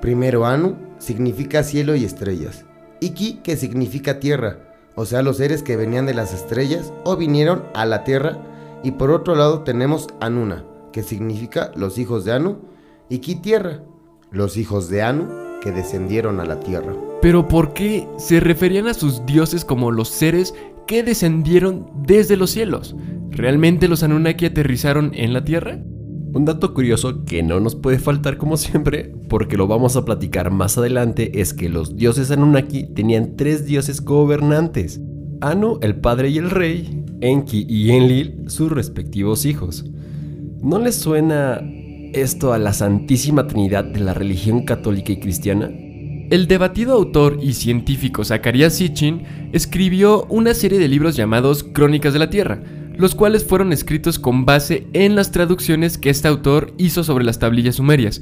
Primero, 0.01 0.45
Anu 0.45 0.75
significa 0.99 1.63
cielo 1.63 1.95
y 1.95 2.05
estrellas. 2.05 2.63
Y 2.99 3.09
Ki, 3.15 3.39
que 3.41 3.57
significa 3.57 4.19
tierra, 4.19 4.59
o 4.93 5.07
sea, 5.07 5.23
los 5.23 5.37
seres 5.37 5.63
que 5.63 5.75
venían 5.75 6.05
de 6.05 6.13
las 6.13 6.31
estrellas 6.31 6.93
o 7.05 7.15
vinieron 7.15 7.63
a 7.73 7.87
la 7.87 8.03
tierra. 8.03 8.37
Y 8.83 8.91
por 8.91 9.09
otro 9.09 9.33
lado 9.33 9.63
tenemos 9.63 10.09
Anuna, 10.19 10.63
que 10.93 11.01
significa 11.01 11.71
los 11.73 11.97
hijos 11.97 12.23
de 12.23 12.33
Anu, 12.33 12.59
y 13.09 13.17
Ki 13.17 13.37
tierra, 13.37 13.79
los 14.29 14.57
hijos 14.57 14.89
de 14.89 15.01
Anu 15.01 15.46
que 15.61 15.71
descendieron 15.71 16.39
a 16.39 16.45
la 16.45 16.59
tierra. 16.59 16.93
Pero 17.21 17.47
¿por 17.47 17.73
qué 17.73 18.07
se 18.17 18.39
referían 18.39 18.87
a 18.87 18.93
sus 18.93 19.25
dioses 19.25 19.65
como 19.65 19.91
los 19.91 20.09
seres 20.09 20.53
que 20.87 21.03
descendieron 21.03 21.89
desde 22.05 22.37
los 22.37 22.51
cielos? 22.51 22.95
¿Realmente 23.29 23.87
los 23.87 24.03
Anunnaki 24.03 24.45
aterrizaron 24.45 25.11
en 25.13 25.33
la 25.33 25.43
Tierra? 25.43 25.79
Un 26.33 26.45
dato 26.45 26.73
curioso 26.73 27.23
que 27.23 27.43
no 27.43 27.59
nos 27.59 27.75
puede 27.75 27.99
faltar 27.99 28.37
como 28.37 28.57
siempre, 28.57 29.13
porque 29.29 29.57
lo 29.57 29.67
vamos 29.67 29.95
a 29.95 30.05
platicar 30.05 30.51
más 30.51 30.77
adelante, 30.77 31.39
es 31.39 31.53
que 31.53 31.69
los 31.69 31.95
dioses 31.95 32.31
Anunnaki 32.31 32.93
tenían 32.93 33.35
tres 33.35 33.65
dioses 33.65 34.01
gobernantes. 34.01 34.99
Anu, 35.41 35.79
el 35.81 35.95
padre 35.97 36.29
y 36.29 36.37
el 36.37 36.49
rey, 36.49 37.05
Enki 37.21 37.65
y 37.69 37.91
Enlil, 37.91 38.45
sus 38.47 38.71
respectivos 38.71 39.45
hijos. 39.45 39.85
¿No 40.61 40.79
les 40.79 40.95
suena 40.95 41.61
esto 42.13 42.53
a 42.53 42.57
la 42.57 42.73
Santísima 42.73 43.47
Trinidad 43.47 43.83
de 43.83 43.99
la 43.99 44.13
religión 44.13 44.63
católica 44.63 45.11
y 45.11 45.19
cristiana? 45.19 45.69
El 46.29 46.47
debatido 46.47 46.93
autor 46.93 47.39
y 47.41 47.53
científico 47.53 48.25
Zacarías 48.25 48.73
Sitchin 48.73 49.49
escribió 49.53 50.25
una 50.25 50.53
serie 50.53 50.77
de 50.77 50.87
libros 50.87 51.15
llamados 51.15 51.63
Crónicas 51.63 52.11
de 52.13 52.19
la 52.19 52.29
Tierra, 52.29 52.61
los 52.97 53.15
cuales 53.15 53.45
fueron 53.45 53.71
escritos 53.71 54.19
con 54.19 54.45
base 54.45 54.87
en 54.93 55.15
las 55.15 55.31
traducciones 55.31 55.97
que 55.97 56.09
este 56.09 56.27
autor 56.27 56.73
hizo 56.77 57.03
sobre 57.03 57.23
las 57.23 57.39
tablillas 57.39 57.75
sumerias. 57.75 58.21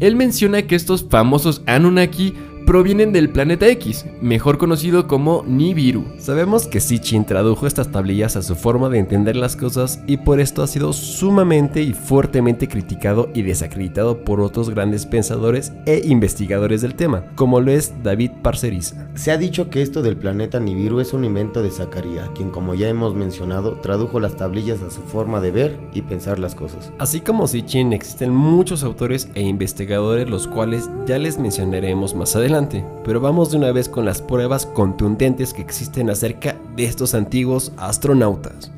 Él 0.00 0.16
menciona 0.16 0.62
que 0.62 0.74
estos 0.74 1.06
famosos 1.08 1.62
Anunnaki 1.66 2.34
provienen 2.66 3.12
del 3.12 3.30
planeta 3.30 3.68
X, 3.68 4.06
mejor 4.20 4.58
conocido 4.58 5.06
como 5.06 5.44
Nibiru. 5.46 6.04
Sabemos 6.18 6.66
que 6.66 6.80
Sitchin 6.80 7.24
tradujo 7.24 7.64
estas 7.64 7.92
tablillas 7.92 8.34
a 8.34 8.42
su 8.42 8.56
forma 8.56 8.88
de 8.88 8.98
entender 8.98 9.36
las 9.36 9.54
cosas 9.54 10.00
y 10.08 10.16
por 10.16 10.40
esto 10.40 10.64
ha 10.64 10.66
sido 10.66 10.92
sumamente 10.92 11.80
y 11.82 11.92
fuertemente 11.92 12.66
criticado 12.66 13.30
y 13.34 13.42
desacreditado 13.42 14.24
por 14.24 14.40
otros 14.40 14.68
grandes 14.68 15.06
pensadores 15.06 15.72
e 15.86 16.02
investigadores 16.06 16.82
del 16.82 16.96
tema, 16.96 17.26
como 17.36 17.60
lo 17.60 17.70
es 17.70 18.02
David 18.02 18.32
Parceriza. 18.42 19.08
Se 19.14 19.30
ha 19.30 19.38
dicho 19.38 19.70
que 19.70 19.80
esto 19.80 20.02
del 20.02 20.16
planeta 20.16 20.58
Nibiru 20.58 20.98
es 20.98 21.12
un 21.12 21.24
invento 21.24 21.62
de 21.62 21.70
Zacarías, 21.70 22.30
quien 22.30 22.50
como 22.50 22.74
ya 22.74 22.88
hemos 22.88 23.14
mencionado, 23.14 23.74
tradujo 23.74 24.18
las 24.18 24.36
tablillas 24.36 24.82
a 24.82 24.90
su 24.90 25.02
forma 25.02 25.40
de 25.40 25.52
ver 25.52 25.78
y 25.94 26.02
pensar 26.02 26.40
las 26.40 26.56
cosas. 26.56 26.90
Así 26.98 27.20
como 27.20 27.46
Sitchin, 27.46 27.92
existen 27.92 28.34
muchos 28.34 28.82
autores 28.82 29.28
e 29.36 29.42
investigadores 29.42 30.28
los 30.28 30.48
cuales 30.48 30.90
ya 31.06 31.18
les 31.18 31.38
mencionaremos 31.38 32.16
más 32.16 32.34
adelante 32.34 32.55
pero 33.04 33.20
vamos 33.20 33.50
de 33.50 33.58
una 33.58 33.70
vez 33.70 33.88
con 33.88 34.06
las 34.06 34.22
pruebas 34.22 34.64
contundentes 34.64 35.52
que 35.52 35.60
existen 35.60 36.08
acerca 36.08 36.56
de 36.74 36.84
estos 36.84 37.14
antiguos 37.14 37.72
astronautas. 37.76 38.70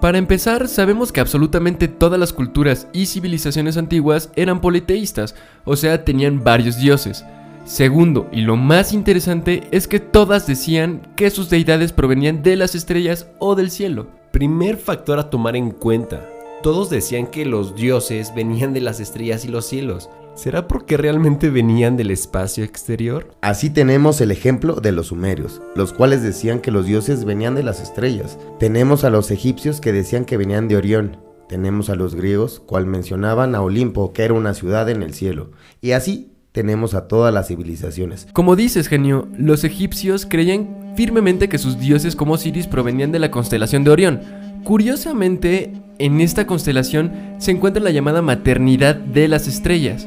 Para 0.00 0.18
empezar, 0.18 0.68
sabemos 0.68 1.12
que 1.12 1.20
absolutamente 1.20 1.86
todas 1.86 2.18
las 2.18 2.32
culturas 2.32 2.88
y 2.92 3.06
civilizaciones 3.06 3.76
antiguas 3.76 4.30
eran 4.34 4.60
politeístas, 4.60 5.34
o 5.64 5.76
sea, 5.76 6.04
tenían 6.04 6.42
varios 6.42 6.78
dioses. 6.78 7.24
Segundo, 7.64 8.28
y 8.32 8.40
lo 8.40 8.56
más 8.56 8.92
interesante, 8.92 9.68
es 9.70 9.86
que 9.86 10.00
todas 10.00 10.46
decían 10.46 11.02
que 11.16 11.30
sus 11.30 11.50
deidades 11.50 11.92
provenían 11.92 12.42
de 12.42 12.56
las 12.56 12.74
estrellas 12.74 13.28
o 13.38 13.54
del 13.54 13.70
cielo. 13.70 14.08
Primer 14.30 14.76
factor 14.78 15.18
a 15.18 15.30
tomar 15.30 15.54
en 15.54 15.70
cuenta, 15.70 16.26
todos 16.62 16.90
decían 16.90 17.28
que 17.28 17.44
los 17.44 17.74
dioses 17.76 18.34
venían 18.34 18.72
de 18.72 18.80
las 18.80 19.00
estrellas 19.00 19.44
y 19.44 19.48
los 19.48 19.66
cielos. 19.66 20.10
¿Será 20.34 20.68
porque 20.68 20.96
realmente 20.96 21.50
venían 21.50 21.96
del 21.96 22.10
espacio 22.10 22.64
exterior? 22.64 23.34
Así 23.40 23.70
tenemos 23.70 24.20
el 24.20 24.30
ejemplo 24.30 24.74
de 24.74 24.92
los 24.92 25.08
sumerios, 25.08 25.60
los 25.74 25.92
cuales 25.92 26.22
decían 26.22 26.60
que 26.60 26.70
los 26.70 26.86
dioses 26.86 27.24
venían 27.24 27.54
de 27.54 27.62
las 27.62 27.80
estrellas. 27.80 28.38
Tenemos 28.58 29.04
a 29.04 29.10
los 29.10 29.30
egipcios 29.30 29.80
que 29.80 29.92
decían 29.92 30.24
que 30.24 30.36
venían 30.36 30.68
de 30.68 30.76
Orión. 30.76 31.16
Tenemos 31.48 31.90
a 31.90 31.94
los 31.94 32.14
griegos, 32.14 32.60
cual 32.60 32.86
mencionaban 32.86 33.54
a 33.54 33.62
Olimpo, 33.62 34.12
que 34.12 34.24
era 34.24 34.34
una 34.34 34.54
ciudad 34.54 34.88
en 34.90 35.02
el 35.02 35.14
cielo. 35.14 35.50
Y 35.80 35.92
así 35.92 36.32
tenemos 36.52 36.94
a 36.94 37.08
todas 37.08 37.32
las 37.32 37.48
civilizaciones. 37.48 38.26
Como 38.32 38.56
dices, 38.56 38.88
genio, 38.88 39.28
los 39.36 39.64
egipcios 39.64 40.26
creían 40.26 40.94
firmemente 40.96 41.48
que 41.48 41.58
sus 41.58 41.78
dioses 41.78 42.16
como 42.16 42.34
Osiris 42.34 42.66
provenían 42.66 43.12
de 43.12 43.20
la 43.20 43.30
constelación 43.30 43.84
de 43.84 43.90
Orión. 43.90 44.20
Curiosamente, 44.68 45.72
en 45.98 46.20
esta 46.20 46.46
constelación 46.46 47.10
se 47.38 47.52
encuentra 47.52 47.82
la 47.82 47.90
llamada 47.90 48.20
maternidad 48.20 48.96
de 48.96 49.26
las 49.26 49.48
estrellas. 49.48 50.06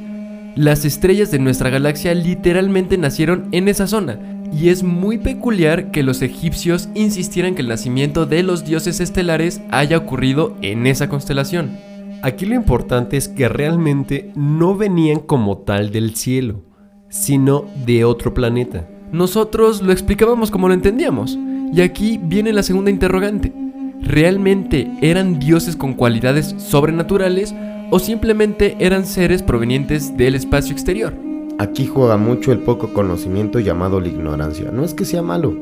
Las 0.56 0.86
estrellas 0.86 1.32
de 1.32 1.40
nuestra 1.40 1.72
galaxia 1.72 2.14
literalmente 2.14 2.96
nacieron 3.00 3.48
en 3.54 3.68
esa 3.68 3.88
zona, 3.88 4.20
y 4.54 4.70
es 4.70 4.84
muy 4.84 5.18
peculiar 5.18 5.90
que 5.90 6.04
los 6.04 6.22
egipcios 6.22 6.90
insistieran 6.94 7.56
que 7.56 7.64
el 7.64 7.70
nacimiento 7.70 8.28
de 8.28 8.44
los 8.44 8.64
dioses 8.64 9.00
estelares 9.00 9.62
haya 9.72 9.98
ocurrido 9.98 10.56
en 10.62 10.86
esa 10.86 11.10
constelación. 11.10 11.80
Aquí 12.22 12.46
lo 12.46 12.54
importante 12.54 13.18
es 13.18 13.30
que 13.30 13.50
realmente 13.50 14.32
no 14.36 14.78
venían 14.78 15.22
como 15.22 15.58
tal 15.58 15.92
del 15.92 16.14
cielo, 16.16 16.62
sino 17.10 17.66
de 17.88 18.06
otro 18.06 18.36
planeta. 18.36 18.88
Nosotros 19.12 19.82
lo 19.82 19.92
explicábamos 19.92 20.52
como 20.52 20.68
lo 20.68 20.76
entendíamos. 20.76 21.36
Y 21.74 21.80
aquí 21.82 22.20
viene 22.22 22.52
la 22.52 22.64
segunda 22.64 22.92
interrogante. 22.92 23.54
¿Realmente 24.02 24.92
eran 25.02 25.40
dioses 25.40 25.76
con 25.76 25.94
cualidades 25.94 26.56
sobrenaturales 26.58 27.54
o 27.92 28.00
simplemente 28.00 28.76
eran 28.80 29.06
seres 29.06 29.44
provenientes 29.44 30.18
del 30.18 30.36
espacio 30.36 30.74
exterior? 30.74 31.14
Aquí 31.60 31.86
juega 31.86 32.18
mucho 32.18 32.52
el 32.52 32.60
poco 32.60 32.94
conocimiento 32.94 33.60
llamado 33.60 34.02
la 34.02 34.08
ignorancia. 34.08 34.72
No 34.72 34.84
es 34.84 34.94
que 34.94 35.06
sea 35.06 35.22
malo, 35.22 35.56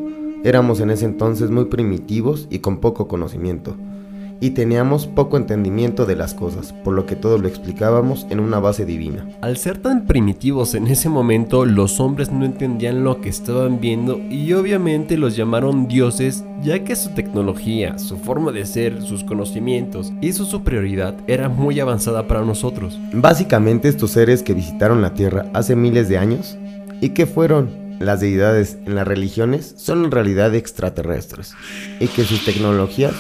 éramos 0.44 0.80
en 0.80 0.90
ese 0.90 1.06
entonces 1.06 1.52
muy 1.52 1.66
primitivos 1.66 2.48
y 2.50 2.60
con 2.60 2.78
poco 2.78 3.08
conocimiento. 3.08 3.76
Y 4.42 4.52
teníamos 4.52 5.06
poco 5.08 5.38
entendimiento 5.38 6.06
de 6.06 6.16
las 6.16 6.34
cosas, 6.34 6.72
por 6.72 6.94
lo 6.94 7.06
que 7.06 7.16
todo 7.16 7.38
lo 7.38 7.48
explicábamos 7.48 8.26
en 8.30 8.40
una 8.40 8.60
base 8.60 8.86
divina. 8.86 9.28
Al 9.42 9.58
ser 9.58 9.78
tan 9.80 10.06
primitivos 10.06 10.76
en 10.76 10.88
ese 10.88 11.10
momento, 11.10 11.66
los 11.66 12.00
hombres 12.00 12.32
no 12.32 12.46
entendían 12.46 13.04
lo 13.04 13.20
que 13.20 13.30
estaban 13.30 13.82
viendo 13.82 14.18
y 14.30 14.54
obviamente 14.54 15.18
los 15.18 15.36
llamaron 15.36 15.88
dioses, 15.88 16.44
ya 16.62 16.84
que 16.84 16.96
su 16.96 17.10
tecnología, 17.10 17.98
su 17.98 18.18
forma 18.18 18.52
de 18.52 18.66
ser, 18.66 19.02
sus 19.02 19.24
conocimientos 19.24 20.14
y 20.22 20.32
su 20.34 20.46
superioridad 20.46 21.16
era 21.28 21.50
muy 21.50 21.80
avanzada 21.80 22.28
para 22.28 22.46
nosotros. 22.46 23.00
Básicamente 23.12 23.90
estos 23.90 24.12
seres 24.12 24.44
que 24.44 24.54
visitaron 24.54 25.02
la 25.02 25.14
Tierra 25.14 25.46
hace 25.54 25.76
miles 25.76 26.08
de 26.08 26.18
años 26.18 26.58
y 27.02 27.10
que 27.10 27.26
fueron 27.26 27.90
las 28.00 28.22
deidades 28.22 28.78
en 28.86 28.96
las 28.96 29.08
religiones 29.08 29.74
son 29.78 30.06
en 30.06 30.12
realidad 30.12 30.56
extraterrestres 30.56 31.54
y 32.00 32.08
que 32.08 32.24
sus 32.24 32.46
tecnologías 32.46 33.14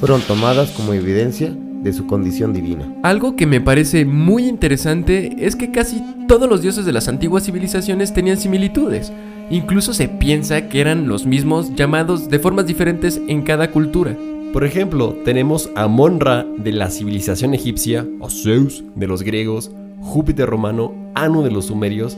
fueron 0.00 0.22
tomadas 0.22 0.70
como 0.70 0.94
evidencia 0.94 1.54
de 1.54 1.92
su 1.92 2.06
condición 2.06 2.54
divina. 2.54 2.90
Algo 3.02 3.36
que 3.36 3.46
me 3.46 3.60
parece 3.60 4.06
muy 4.06 4.48
interesante 4.48 5.36
es 5.38 5.56
que 5.56 5.70
casi 5.70 6.02
todos 6.26 6.48
los 6.48 6.62
dioses 6.62 6.86
de 6.86 6.92
las 6.92 7.06
antiguas 7.06 7.44
civilizaciones 7.44 8.14
tenían 8.14 8.38
similitudes. 8.38 9.12
Incluso 9.50 9.92
se 9.92 10.08
piensa 10.08 10.68
que 10.68 10.80
eran 10.80 11.06
los 11.06 11.26
mismos 11.26 11.74
llamados 11.74 12.30
de 12.30 12.38
formas 12.38 12.66
diferentes 12.66 13.20
en 13.28 13.42
cada 13.42 13.70
cultura. 13.70 14.16
Por 14.54 14.64
ejemplo, 14.64 15.14
tenemos 15.24 15.70
a 15.76 15.86
Monra 15.86 16.46
de 16.56 16.72
la 16.72 16.90
civilización 16.90 17.52
egipcia, 17.52 18.06
a 18.22 18.30
Zeus 18.30 18.82
de 18.94 19.06
los 19.06 19.22
griegos, 19.22 19.70
Júpiter 20.00 20.48
romano, 20.48 20.94
Anu 21.14 21.42
de 21.42 21.50
los 21.50 21.66
sumerios, 21.66 22.16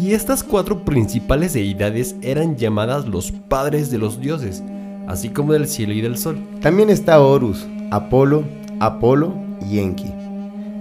y 0.00 0.12
estas 0.12 0.42
cuatro 0.42 0.84
principales 0.84 1.52
deidades 1.52 2.16
eran 2.22 2.56
llamadas 2.56 3.06
los 3.06 3.32
padres 3.32 3.90
de 3.90 3.98
los 3.98 4.20
dioses, 4.20 4.62
así 5.08 5.30
como 5.30 5.54
del 5.54 5.66
cielo 5.66 5.94
y 5.94 6.00
del 6.00 6.16
sol. 6.16 6.38
También 6.60 6.90
está 6.90 7.20
Horus, 7.20 7.66
Apolo, 7.90 8.44
Apolo 8.78 9.34
y 9.68 9.80
Enki, 9.80 10.12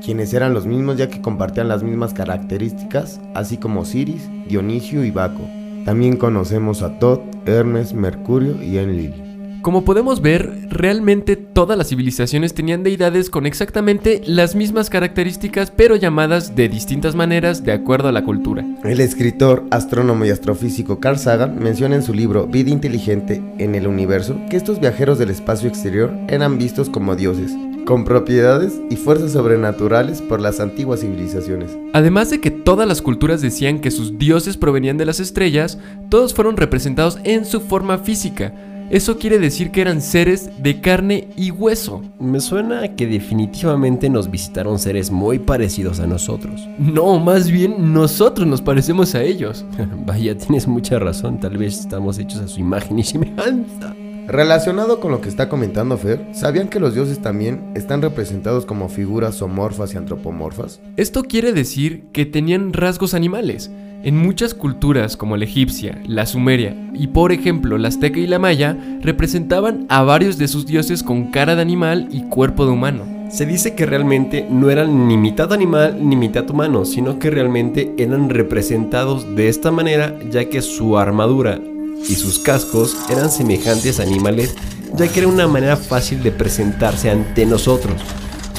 quienes 0.03 0.33
eran 0.33 0.53
los 0.53 0.67
mismos 0.67 0.97
ya 0.97 1.09
que 1.09 1.21
compartían 1.21 1.69
las 1.69 1.81
mismas 1.81 2.13
características, 2.13 3.19
así 3.33 3.57
como 3.57 3.81
Osiris, 3.81 4.29
Dionisio 4.47 5.03
y 5.03 5.11
Baco. 5.11 5.41
También 5.85 6.17
conocemos 6.17 6.83
a 6.83 6.99
Thoth, 6.99 7.21
Hermes, 7.47 7.93
Mercurio 7.93 8.61
y 8.61 8.77
Enlil. 8.77 9.26
Como 9.61 9.83
podemos 9.83 10.21
ver, 10.21 10.67
realmente 10.69 11.35
todas 11.35 11.77
las 11.77 11.89
civilizaciones 11.89 12.53
tenían 12.53 12.83
deidades 12.83 13.29
con 13.29 13.45
exactamente 13.45 14.21
las 14.25 14.55
mismas 14.55 14.89
características, 14.89 15.71
pero 15.71 15.95
llamadas 15.95 16.55
de 16.55 16.69
distintas 16.69 17.15
maneras 17.15 17.63
de 17.63 17.73
acuerdo 17.73 18.07
a 18.07 18.11
la 18.11 18.23
cultura. 18.23 18.65
El 18.83 19.01
escritor, 19.01 19.65
astrónomo 19.71 20.25
y 20.25 20.29
astrofísico 20.29 20.99
Carl 20.99 21.17
Sagan 21.17 21.59
menciona 21.59 21.95
en 21.95 22.03
su 22.03 22.13
libro 22.13 22.47
Vida 22.47 22.69
inteligente 22.69 23.41
en 23.57 23.75
el 23.75 23.87
universo 23.87 24.37
que 24.49 24.57
estos 24.57 24.79
viajeros 24.79 25.19
del 25.19 25.31
espacio 25.31 25.67
exterior 25.67 26.13
eran 26.27 26.57
vistos 26.57 26.89
como 26.89 27.15
dioses, 27.15 27.51
con 27.85 28.05
propiedades 28.05 28.79
y 28.89 28.95
fuerzas 28.95 29.31
sobrenaturales 29.31 30.21
por 30.21 30.39
las 30.39 30.59
antiguas 30.59 31.01
civilizaciones. 31.01 31.77
Además 31.93 32.29
de 32.29 32.39
que 32.39 32.51
todas 32.51 32.87
las 32.87 33.01
culturas 33.01 33.41
decían 33.41 33.79
que 33.79 33.91
sus 33.91 34.17
dioses 34.17 34.57
provenían 34.57 34.97
de 34.97 35.05
las 35.05 35.19
estrellas, 35.19 35.77
todos 36.09 36.33
fueron 36.33 36.57
representados 36.57 37.17
en 37.23 37.45
su 37.45 37.61
forma 37.61 37.97
física. 37.97 38.53
Eso 38.89 39.17
quiere 39.17 39.37
decir 39.37 39.71
que 39.71 39.81
eran 39.81 40.01
seres 40.01 40.49
de 40.63 40.79
carne 40.79 41.27
y 41.35 41.51
hueso. 41.51 42.01
Me 42.19 42.39
suena 42.39 42.83
a 42.83 42.95
que 42.95 43.05
definitivamente 43.05 44.09
nos 44.09 44.31
visitaron 44.31 44.79
seres 44.79 45.11
muy 45.11 45.39
parecidos 45.39 45.99
a 45.99 46.07
nosotros. 46.07 46.65
No, 46.79 47.19
más 47.19 47.51
bien 47.51 47.93
nosotros 47.93 48.47
nos 48.47 48.61
parecemos 48.61 49.13
a 49.13 49.23
ellos. 49.23 49.65
Vaya, 50.05 50.37
tienes 50.37 50.67
mucha 50.67 50.99
razón, 50.99 51.37
tal 51.39 51.57
vez 51.57 51.81
estamos 51.81 52.17
hechos 52.17 52.39
a 52.39 52.47
su 52.47 52.61
imagen 52.61 52.97
y 52.99 53.03
semejanza. 53.03 53.93
Relacionado 54.27 54.99
con 54.99 55.11
lo 55.11 55.21
que 55.21 55.29
está 55.29 55.47
comentando 55.47 55.97
Fer, 55.97 56.25
¿sabían 56.33 56.67
que 56.67 56.81
los 56.81 56.93
dioses 56.93 57.21
también 57.21 57.71
están 57.75 58.01
representados 58.01 58.65
como 58.65 58.89
figuras 58.89 59.35
zoomorfas 59.37 59.93
y 59.93 59.97
antropomorfas? 59.97 60.81
Esto 60.97 61.23
quiere 61.23 61.53
decir 61.53 62.07
que 62.11 62.25
tenían 62.25 62.73
rasgos 62.73 63.13
animales. 63.13 63.71
En 64.03 64.15
muchas 64.15 64.53
culturas 64.53 65.17
como 65.17 65.37
la 65.37 65.45
egipcia, 65.45 65.99
la 66.05 66.27
sumeria 66.27 66.75
y 66.93 67.07
por 67.07 67.31
ejemplo 67.31 67.77
la 67.77 67.87
azteca 67.87 68.19
y 68.19 68.27
la 68.27 68.37
maya 68.37 68.77
representaban 69.01 69.85
a 69.89 70.03
varios 70.03 70.37
de 70.37 70.47
sus 70.47 70.67
dioses 70.67 71.01
con 71.01 71.31
cara 71.31 71.55
de 71.55 71.63
animal 71.63 72.07
y 72.11 72.21
cuerpo 72.23 72.65
de 72.65 72.71
humano. 72.71 73.05
Se 73.31 73.45
dice 73.45 73.75
que 73.75 73.85
realmente 73.85 74.47
no 74.49 74.69
eran 74.69 75.07
ni 75.07 75.17
mitad 75.17 75.51
animal 75.51 75.97
ni 75.99 76.15
mitad 76.15 76.49
humano, 76.49 76.85
sino 76.85 77.17
que 77.17 77.31
realmente 77.31 77.93
eran 77.97 78.29
representados 78.29 79.35
de 79.35 79.49
esta 79.49 79.71
manera 79.71 80.17
ya 80.29 80.45
que 80.45 80.61
su 80.61 80.97
armadura 80.97 81.59
y 82.07 82.15
sus 82.15 82.39
cascos 82.39 82.95
eran 83.09 83.31
semejantes 83.31 83.99
a 83.99 84.03
animales 84.03 84.55
ya 84.95 85.07
que 85.07 85.19
era 85.19 85.27
una 85.27 85.47
manera 85.47 85.75
fácil 85.75 86.23
de 86.23 86.31
presentarse 86.31 87.09
ante 87.09 87.45
nosotros, 87.45 88.01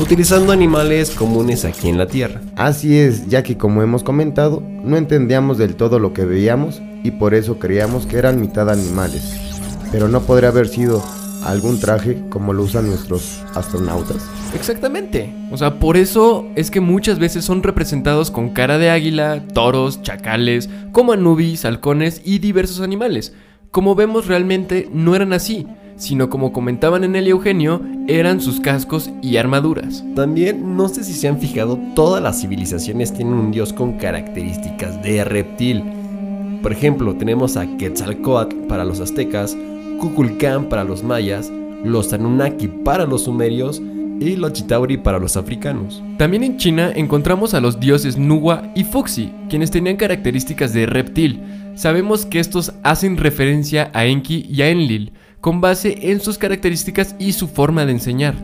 utilizando 0.01 0.53
animales 0.53 1.11
comunes 1.11 1.65
aquí 1.65 1.89
en 1.89 1.99
la 1.99 2.07
Tierra. 2.07 2.41
Así 2.57 2.97
es, 2.99 3.29
ya 3.29 3.43
que 3.43 3.57
como 3.57 3.83
hemos 3.83 4.03
comentado, 4.03 4.63
no 4.85 4.97
entendíamos 4.97 5.59
del 5.59 5.75
todo 5.75 5.99
lo 5.99 6.13
que 6.13 6.25
veíamos 6.25 6.81
y 7.03 7.13
por 7.13 7.35
eso 7.35 7.59
creíamos 7.59 8.07
que 8.07 8.19
eran 8.19 8.41
mitad 8.41 8.71
animales. 8.71 9.35
Pero 9.91 10.09
no 10.09 10.21
podría 10.23 10.51
haber 10.51 10.69
sido 10.69 11.03
algún 11.45 11.81
traje 11.81 12.23
como 12.31 12.53
lo 12.53 12.65
usan 12.65 12.89
nuestros 12.89 13.41
astronautas. 13.55 14.17
Exactamente. 14.55 15.33
O 15.51 15.57
sea, 15.57 15.79
por 15.79 15.97
eso 15.97 16.47
es 16.57 16.71
que 16.71 16.81
muchas 16.81 17.19
veces 17.19 17.45
son 17.45 17.63
representados 17.63 18.31
con 18.31 18.51
cara 18.51 18.79
de 18.79 18.91
águila, 18.91 19.43
toros, 19.53 20.03
chacales, 20.03 20.69
como 20.93 21.13
anubis, 21.13 21.65
halcones 21.65 22.21
y 22.25 22.39
diversos 22.39 22.81
animales. 22.81 23.35
Como 23.71 23.95
vemos 23.95 24.27
realmente 24.27 24.89
no 24.93 25.15
eran 25.15 25.33
así, 25.33 25.67
sino 25.99 26.31
como 26.31 26.53
comentaban 26.53 27.05
en 27.05 27.17
el 27.17 27.27
Eugenio, 27.27 27.83
eran 28.07 28.41
sus 28.41 28.61
cascos 28.61 29.11
y 29.21 29.37
armaduras. 29.37 30.05
También, 30.15 30.77
no 30.77 30.89
sé 30.89 31.05
si 31.05 31.13
se 31.13 31.29
han 31.29 31.39
fijado, 31.39 31.79
todas 31.95 32.23
las 32.23 32.41
civilizaciones 32.41 33.13
tienen 33.13 33.35
un 33.35 33.51
dios 33.51 33.73
con 33.73 33.99
características 33.99 35.03
de 35.03 35.25
reptil. 35.25 35.83
Por 36.63 36.73
ejemplo, 36.73 37.15
tenemos 37.17 37.57
a 37.57 37.67
Quetzalcoatl 37.77 38.67
para 38.69 38.85
los 38.85 39.01
aztecas, 39.01 39.57
Kukulcán 40.01 40.69
para 40.69 40.85
los 40.85 41.03
mayas, 41.03 41.53
los 41.85 42.13
Anunnaki 42.13 42.69
para 42.69 43.05
los 43.05 43.25
sumerios 43.25 43.83
y 44.21 44.37
los 44.37 44.53
Chitauri 44.53 44.97
para 44.97 45.19
los 45.19 45.37
africanos. 45.37 46.03
También 46.17 46.43
en 46.45 46.57
China 46.57 46.93
encontramos 46.95 47.55
a 47.55 47.61
los 47.61 47.79
dioses 47.79 48.17
Nuwa 48.17 48.71
y 48.75 48.85
Fuxi, 48.85 49.33
quienes 49.49 49.71
tenían 49.71 49.97
características 49.97 50.73
de 50.73 50.87
reptil. 50.87 51.43
Sabemos 51.75 52.27
que 52.27 52.41
estos 52.41 52.73
hacen 52.83 53.17
referencia 53.17 53.91
a 53.95 54.05
Enki 54.07 54.47
y 54.49 54.63
a 54.63 54.69
Enlil, 54.69 55.13
con 55.41 55.61
base 55.61 56.11
en 56.11 56.21
sus 56.21 56.39
características 56.39 57.15
y 57.19 57.33
su 57.33 57.49
forma 57.49 57.87
de 57.87 57.93
enseñar. 57.93 58.35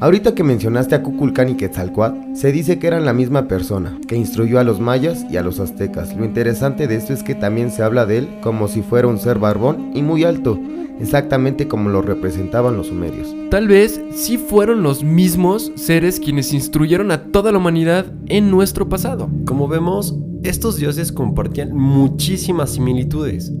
Ahorita 0.00 0.34
que 0.34 0.42
mencionaste 0.42 0.94
a 0.94 1.02
Kukulcán 1.02 1.48
y 1.48 1.54
Quetzalcoatl, 1.54 2.34
se 2.34 2.52
dice 2.52 2.78
que 2.78 2.88
eran 2.88 3.04
la 3.04 3.12
misma 3.12 3.48
persona, 3.48 3.98
que 4.08 4.16
instruyó 4.16 4.58
a 4.58 4.64
los 4.64 4.80
mayas 4.80 5.24
y 5.30 5.36
a 5.36 5.42
los 5.42 5.60
aztecas. 5.60 6.16
Lo 6.16 6.24
interesante 6.24 6.86
de 6.86 6.96
esto 6.96 7.12
es 7.12 7.22
que 7.22 7.34
también 7.34 7.70
se 7.70 7.82
habla 7.82 8.04
de 8.04 8.18
él 8.18 8.28
como 8.42 8.68
si 8.68 8.82
fuera 8.82 9.08
un 9.08 9.18
ser 9.18 9.38
barbón 9.38 9.92
y 9.94 10.02
muy 10.02 10.24
alto, 10.24 10.58
exactamente 11.00 11.68
como 11.68 11.90
lo 11.90 12.02
representaban 12.02 12.76
los 12.76 12.88
sumerios. 12.88 13.34
Tal 13.50 13.68
vez 13.68 14.00
sí 14.12 14.36
fueron 14.36 14.82
los 14.82 15.04
mismos 15.04 15.72
seres 15.76 16.20
quienes 16.20 16.52
instruyeron 16.52 17.10
a 17.10 17.30
toda 17.30 17.52
la 17.52 17.58
humanidad 17.58 18.06
en 18.26 18.50
nuestro 18.50 18.88
pasado. 18.88 19.30
Como 19.46 19.68
vemos, 19.68 20.16
estos 20.42 20.76
dioses 20.76 21.12
compartían 21.12 21.74
muchísimas 21.74 22.70
similitudes. 22.70 23.52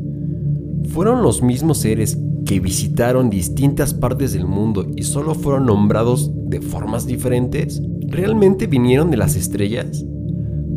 Fueron 0.88 1.22
los 1.22 1.42
mismos 1.42 1.78
seres 1.78 2.18
visitaron 2.60 3.30
distintas 3.30 3.94
partes 3.94 4.32
del 4.32 4.46
mundo 4.46 4.86
y 4.96 5.02
solo 5.02 5.34
fueron 5.34 5.66
nombrados 5.66 6.30
de 6.48 6.60
formas 6.60 7.06
diferentes. 7.06 7.82
¿Realmente 8.08 8.66
vinieron 8.66 9.10
de 9.10 9.16
las 9.16 9.36
estrellas? 9.36 10.04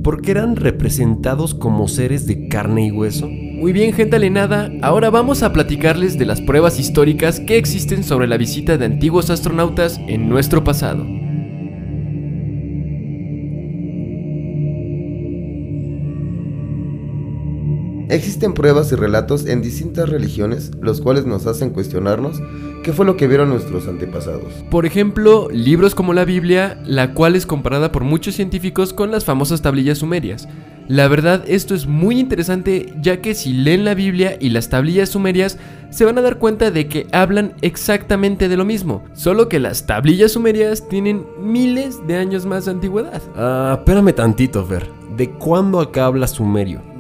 ¿Por 0.04 0.22
qué 0.22 0.32
eran 0.32 0.56
representados 0.56 1.54
como 1.54 1.88
seres 1.88 2.26
de 2.28 2.48
carne 2.48 2.88
y 2.88 2.92
hueso? 2.92 3.28
Muy 3.28 3.74
bien, 3.74 3.92
gente 3.92 4.16
alienada, 4.16 4.72
ahora 4.82 5.10
vamos 5.10 5.44
a 5.44 5.52
platicarles 5.52 6.18
de 6.18 6.26
las 6.26 6.42
pruebas 6.42 6.80
históricas 6.80 7.40
que 7.40 7.58
existen 7.58 8.04
sobre 8.04 8.28
la 8.28 8.38
visita 8.38 8.78
de 8.78 8.86
antiguos 8.86 9.30
astronautas 9.30 10.00
en 10.08 10.30
nuestro 10.30 10.63
pasado. 10.63 11.06
Existen 18.10 18.54
pruebas 18.54 18.91
y 18.93 18.96
relatos 18.96 19.46
en 19.46 19.62
distintas 19.62 20.08
religiones, 20.08 20.72
los 20.82 21.02
cuales 21.02 21.26
nos 21.26 21.46
hacen 21.46 21.72
cuestionarnos 21.72 22.41
qué 22.84 22.93
fue 22.93 23.06
lo 23.06 23.17
que 23.17 23.28
vieron 23.28 23.50
nuestros 23.50 23.88
antepasados. 23.88 24.54
Por 24.72 24.86
ejemplo, 24.86 25.50
libros 25.52 25.93
como 25.93 26.13
la 26.13 26.24
Biblia, 26.24 26.80
la 26.86 27.13
cual 27.13 27.36
es 27.36 27.46
comparada 27.46 27.91
por 27.91 28.06
muchos 28.06 28.36
científicos 28.36 28.93
con 28.93 29.12
las 29.12 29.26
famosas 29.26 29.62
tablillas 29.62 29.98
sumerias. 29.98 30.48
La 30.88 31.10
verdad, 31.10 31.43
esto 31.48 31.76
es 31.76 31.86
muy 31.86 32.17
interesante 32.17 32.93
ya 33.02 33.20
que 33.20 33.36
si 33.36 33.52
leen 33.52 33.84
la 33.84 33.93
Biblia 33.93 34.38
y 34.39 34.52
las 34.52 34.70
tablillas 34.70 35.10
sumerias, 35.10 35.58
se 35.89 36.06
van 36.06 36.17
a 36.17 36.22
dar 36.22 36.38
cuenta 36.38 36.72
de 36.72 36.88
que 36.88 37.08
hablan 37.12 37.56
exactamente 37.62 38.48
de 38.48 38.56
lo 38.56 38.63
mismo, 38.63 39.04
solo 39.13 39.50
que 39.50 39.60
las 39.60 39.86
tablillas 39.86 40.32
sumerias 40.32 40.88
tienen 40.88 41.26
miles 41.41 42.08
de 42.08 42.15
años 42.15 42.46
más 42.46 42.63
de 42.65 42.72
antigüedad. 42.72 43.22
Ah, 43.36 43.76
espérame 43.80 44.13
tantito, 44.13 44.63
Fer. 44.63 44.88
¿De 45.17 45.30
cuándo 45.32 45.82
acá 45.82 46.06
habla 46.06 46.26
sumerio? 46.26 46.97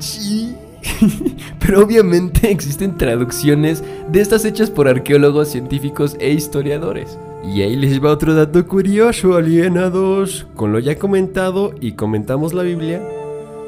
Sí. 0.00 0.54
Pero 1.58 1.84
obviamente 1.84 2.50
existen 2.50 2.96
traducciones 2.96 3.82
de 4.10 4.20
estas 4.20 4.44
hechas 4.44 4.70
por 4.70 4.88
arqueólogos, 4.88 5.48
científicos 5.48 6.16
e 6.20 6.30
historiadores. 6.30 7.18
Y 7.44 7.62
ahí 7.62 7.76
les 7.76 8.02
va 8.02 8.10
otro 8.10 8.34
dato 8.34 8.66
curioso, 8.66 9.36
alienados. 9.36 10.46
Con 10.54 10.72
lo 10.72 10.78
ya 10.78 10.98
comentado 10.98 11.72
y 11.80 11.92
comentamos 11.92 12.52
la 12.52 12.62
Biblia, 12.62 13.02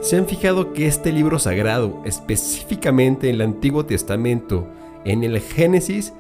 ¿se 0.01 0.17
han 0.17 0.27
fijado 0.27 0.73
que 0.73 0.87
este 0.87 1.13
libro 1.13 1.39
sagrado, 1.39 2.03
específicamente 2.05 3.29
en 3.29 3.37
el 3.37 3.43
Antiguo 3.43 3.87
Testamento, 3.87 4.67
en 5.05 5.25
el 5.25 5.41
Génesis, 5.41 6.13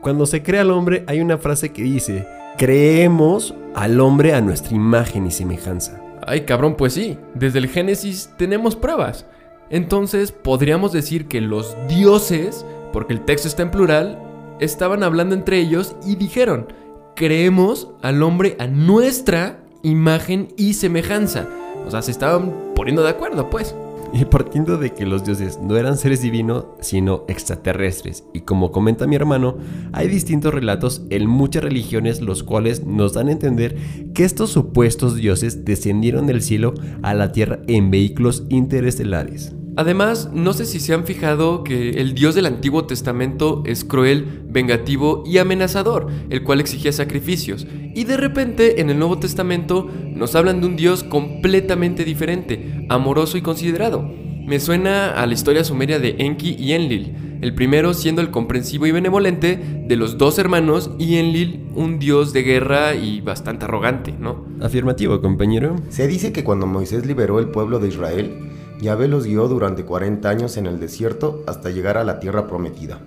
cuando 0.00 0.26
se 0.26 0.42
crea 0.42 0.60
al 0.60 0.70
hombre 0.70 1.02
hay 1.06 1.20
una 1.20 1.38
frase 1.38 1.72
que 1.72 1.82
dice, 1.82 2.26
creemos 2.56 3.54
al 3.74 4.00
hombre 4.00 4.34
a 4.34 4.40
nuestra 4.40 4.76
imagen 4.76 5.26
y 5.26 5.30
semejanza? 5.30 6.00
Ay, 6.26 6.42
cabrón, 6.42 6.76
pues 6.76 6.92
sí, 6.92 7.18
desde 7.34 7.58
el 7.58 7.68
Génesis 7.68 8.30
tenemos 8.36 8.76
pruebas. 8.76 9.26
Entonces 9.70 10.32
podríamos 10.32 10.92
decir 10.92 11.26
que 11.26 11.40
los 11.40 11.76
dioses, 11.88 12.64
porque 12.92 13.12
el 13.12 13.24
texto 13.24 13.48
está 13.48 13.62
en 13.62 13.70
plural, 13.70 14.18
estaban 14.60 15.02
hablando 15.02 15.34
entre 15.34 15.58
ellos 15.58 15.96
y 16.06 16.16
dijeron, 16.16 16.72
creemos 17.14 17.90
al 18.02 18.22
hombre 18.22 18.56
a 18.58 18.66
nuestra 18.66 19.60
imagen 19.82 20.48
y 20.56 20.74
semejanza. 20.74 21.48
O 21.86 21.90
sea, 21.90 22.02
se 22.02 22.10
estaban 22.10 22.72
poniendo 22.74 23.02
de 23.02 23.10
acuerdo, 23.10 23.50
pues. 23.50 23.74
Y 24.12 24.24
partiendo 24.24 24.78
de 24.78 24.94
que 24.94 25.06
los 25.06 25.24
dioses 25.24 25.58
no 25.62 25.76
eran 25.76 25.98
seres 25.98 26.22
divinos, 26.22 26.66
sino 26.80 27.24
extraterrestres, 27.28 28.24
y 28.32 28.40
como 28.40 28.72
comenta 28.72 29.06
mi 29.06 29.16
hermano, 29.16 29.58
hay 29.92 30.08
distintos 30.08 30.54
relatos 30.54 31.02
en 31.10 31.28
muchas 31.28 31.62
religiones 31.62 32.20
los 32.20 32.42
cuales 32.42 32.84
nos 32.84 33.12
dan 33.12 33.28
a 33.28 33.32
entender 33.32 33.76
que 34.14 34.24
estos 34.24 34.50
supuestos 34.50 35.16
dioses 35.16 35.64
descendieron 35.64 36.26
del 36.26 36.42
cielo 36.42 36.74
a 37.02 37.14
la 37.14 37.32
tierra 37.32 37.60
en 37.66 37.90
vehículos 37.90 38.44
interestelares. 38.48 39.54
Además, 39.78 40.30
no 40.34 40.54
sé 40.54 40.64
si 40.64 40.80
se 40.80 40.92
han 40.92 41.04
fijado 41.04 41.62
que 41.62 41.90
el 42.00 42.16
Dios 42.16 42.34
del 42.34 42.46
Antiguo 42.46 42.86
Testamento 42.86 43.62
es 43.64 43.84
cruel, 43.84 44.42
vengativo 44.48 45.22
y 45.24 45.38
amenazador, 45.38 46.08
el 46.30 46.42
cual 46.42 46.58
exigía 46.58 46.90
sacrificios. 46.90 47.64
Y 47.94 48.02
de 48.02 48.16
repente, 48.16 48.80
en 48.80 48.90
el 48.90 48.98
Nuevo 48.98 49.20
Testamento, 49.20 49.88
nos 50.16 50.34
hablan 50.34 50.60
de 50.60 50.66
un 50.66 50.74
Dios 50.74 51.04
completamente 51.04 52.04
diferente, 52.04 52.86
amoroso 52.88 53.38
y 53.38 53.42
considerado. 53.42 54.02
Me 54.44 54.58
suena 54.58 55.12
a 55.12 55.24
la 55.26 55.34
historia 55.34 55.62
sumeria 55.62 56.00
de 56.00 56.16
Enki 56.18 56.56
y 56.58 56.72
Enlil, 56.72 57.38
el 57.40 57.54
primero 57.54 57.94
siendo 57.94 58.20
el 58.20 58.32
comprensivo 58.32 58.88
y 58.88 58.90
benevolente 58.90 59.84
de 59.86 59.94
los 59.94 60.18
dos 60.18 60.40
hermanos 60.40 60.90
y 60.98 61.18
Enlil 61.18 61.68
un 61.76 62.00
dios 62.00 62.32
de 62.32 62.42
guerra 62.42 62.96
y 62.96 63.20
bastante 63.20 63.66
arrogante, 63.66 64.12
¿no? 64.18 64.44
Afirmativo, 64.60 65.20
compañero. 65.20 65.76
Se 65.88 66.08
dice 66.08 66.32
que 66.32 66.42
cuando 66.42 66.66
Moisés 66.66 67.06
liberó 67.06 67.38
el 67.38 67.50
pueblo 67.50 67.78
de 67.78 67.86
Israel, 67.86 68.57
Yahvé 68.80 69.08
los 69.08 69.24
guió 69.24 69.48
durante 69.48 69.84
40 69.84 70.28
años 70.28 70.56
en 70.56 70.66
el 70.66 70.78
desierto 70.78 71.42
hasta 71.46 71.70
llegar 71.70 71.98
a 71.98 72.04
la 72.04 72.20
tierra 72.20 72.46
prometida. 72.46 73.00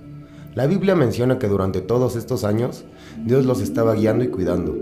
La 0.53 0.65
Biblia 0.65 0.95
menciona 0.95 1.39
que 1.39 1.47
durante 1.47 1.79
todos 1.79 2.17
estos 2.17 2.43
años 2.43 2.83
Dios 3.23 3.45
los 3.45 3.61
estaba 3.61 3.93
guiando 3.93 4.25
y 4.25 4.27
cuidando. 4.27 4.75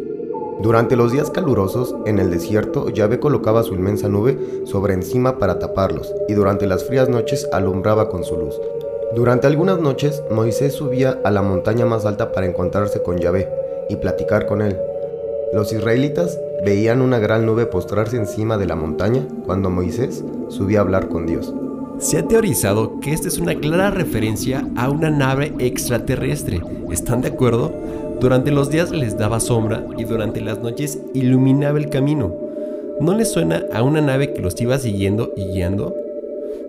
Durante 0.61 0.95
los 0.95 1.11
días 1.11 1.29
calurosos, 1.29 1.95
en 2.05 2.17
el 2.17 2.31
desierto, 2.31 2.89
Yahvé 2.89 3.19
colocaba 3.19 3.63
su 3.63 3.75
inmensa 3.75 4.09
nube 4.09 4.63
sobre 4.65 4.93
encima 4.93 5.37
para 5.37 5.59
taparlos, 5.59 6.13
y 6.27 6.33
durante 6.33 6.65
las 6.65 6.83
frías 6.83 7.07
noches 7.07 7.47
alumbraba 7.53 8.09
con 8.09 8.23
su 8.23 8.35
luz. 8.35 8.59
Durante 9.15 9.47
algunas 9.47 9.79
noches, 9.79 10.23
Moisés 10.31 10.73
subía 10.73 11.19
a 11.23 11.31
la 11.31 11.43
montaña 11.43 11.85
más 11.85 12.05
alta 12.05 12.31
para 12.31 12.47
encontrarse 12.47 13.01
con 13.03 13.19
Yahvé 13.19 13.47
y 13.89 13.95
platicar 13.95 14.47
con 14.47 14.61
él. 14.61 14.77
Los 15.51 15.73
israelitas 15.73 16.39
veían 16.63 17.01
una 17.01 17.17
gran 17.17 17.45
nube 17.45 17.65
postrarse 17.65 18.17
encima 18.17 18.57
de 18.57 18.67
la 18.67 18.75
montaña 18.75 19.27
cuando 19.45 19.71
Moisés 19.71 20.23
subía 20.49 20.79
a 20.79 20.81
hablar 20.81 21.07
con 21.09 21.25
Dios. 21.25 21.53
Se 21.97 22.19
ha 22.19 22.27
teorizado 22.27 22.99
que 22.99 23.13
esta 23.13 23.27
es 23.27 23.39
una 23.39 23.55
clara 23.55 23.89
referencia 23.89 24.67
a 24.75 24.89
una 24.89 25.09
nave 25.09 25.53
extraterrestre. 25.57 26.61
¿Están 26.91 27.21
de 27.21 27.29
acuerdo? 27.29 27.73
Durante 28.19 28.51
los 28.51 28.69
días 28.69 28.91
les 28.91 29.17
daba 29.17 29.39
sombra 29.39 29.85
y 29.97 30.03
durante 30.03 30.39
las 30.39 30.59
noches 30.59 30.99
iluminaba 31.13 31.79
el 31.79 31.89
camino. 31.89 32.31
¿No 33.01 33.15
les 33.15 33.31
suena 33.31 33.65
a 33.73 33.81
una 33.81 34.01
nave 34.01 34.33
que 34.33 34.41
los 34.41 34.59
iba 34.61 34.77
siguiendo 34.77 35.33
y 35.35 35.45
guiando? 35.45 35.95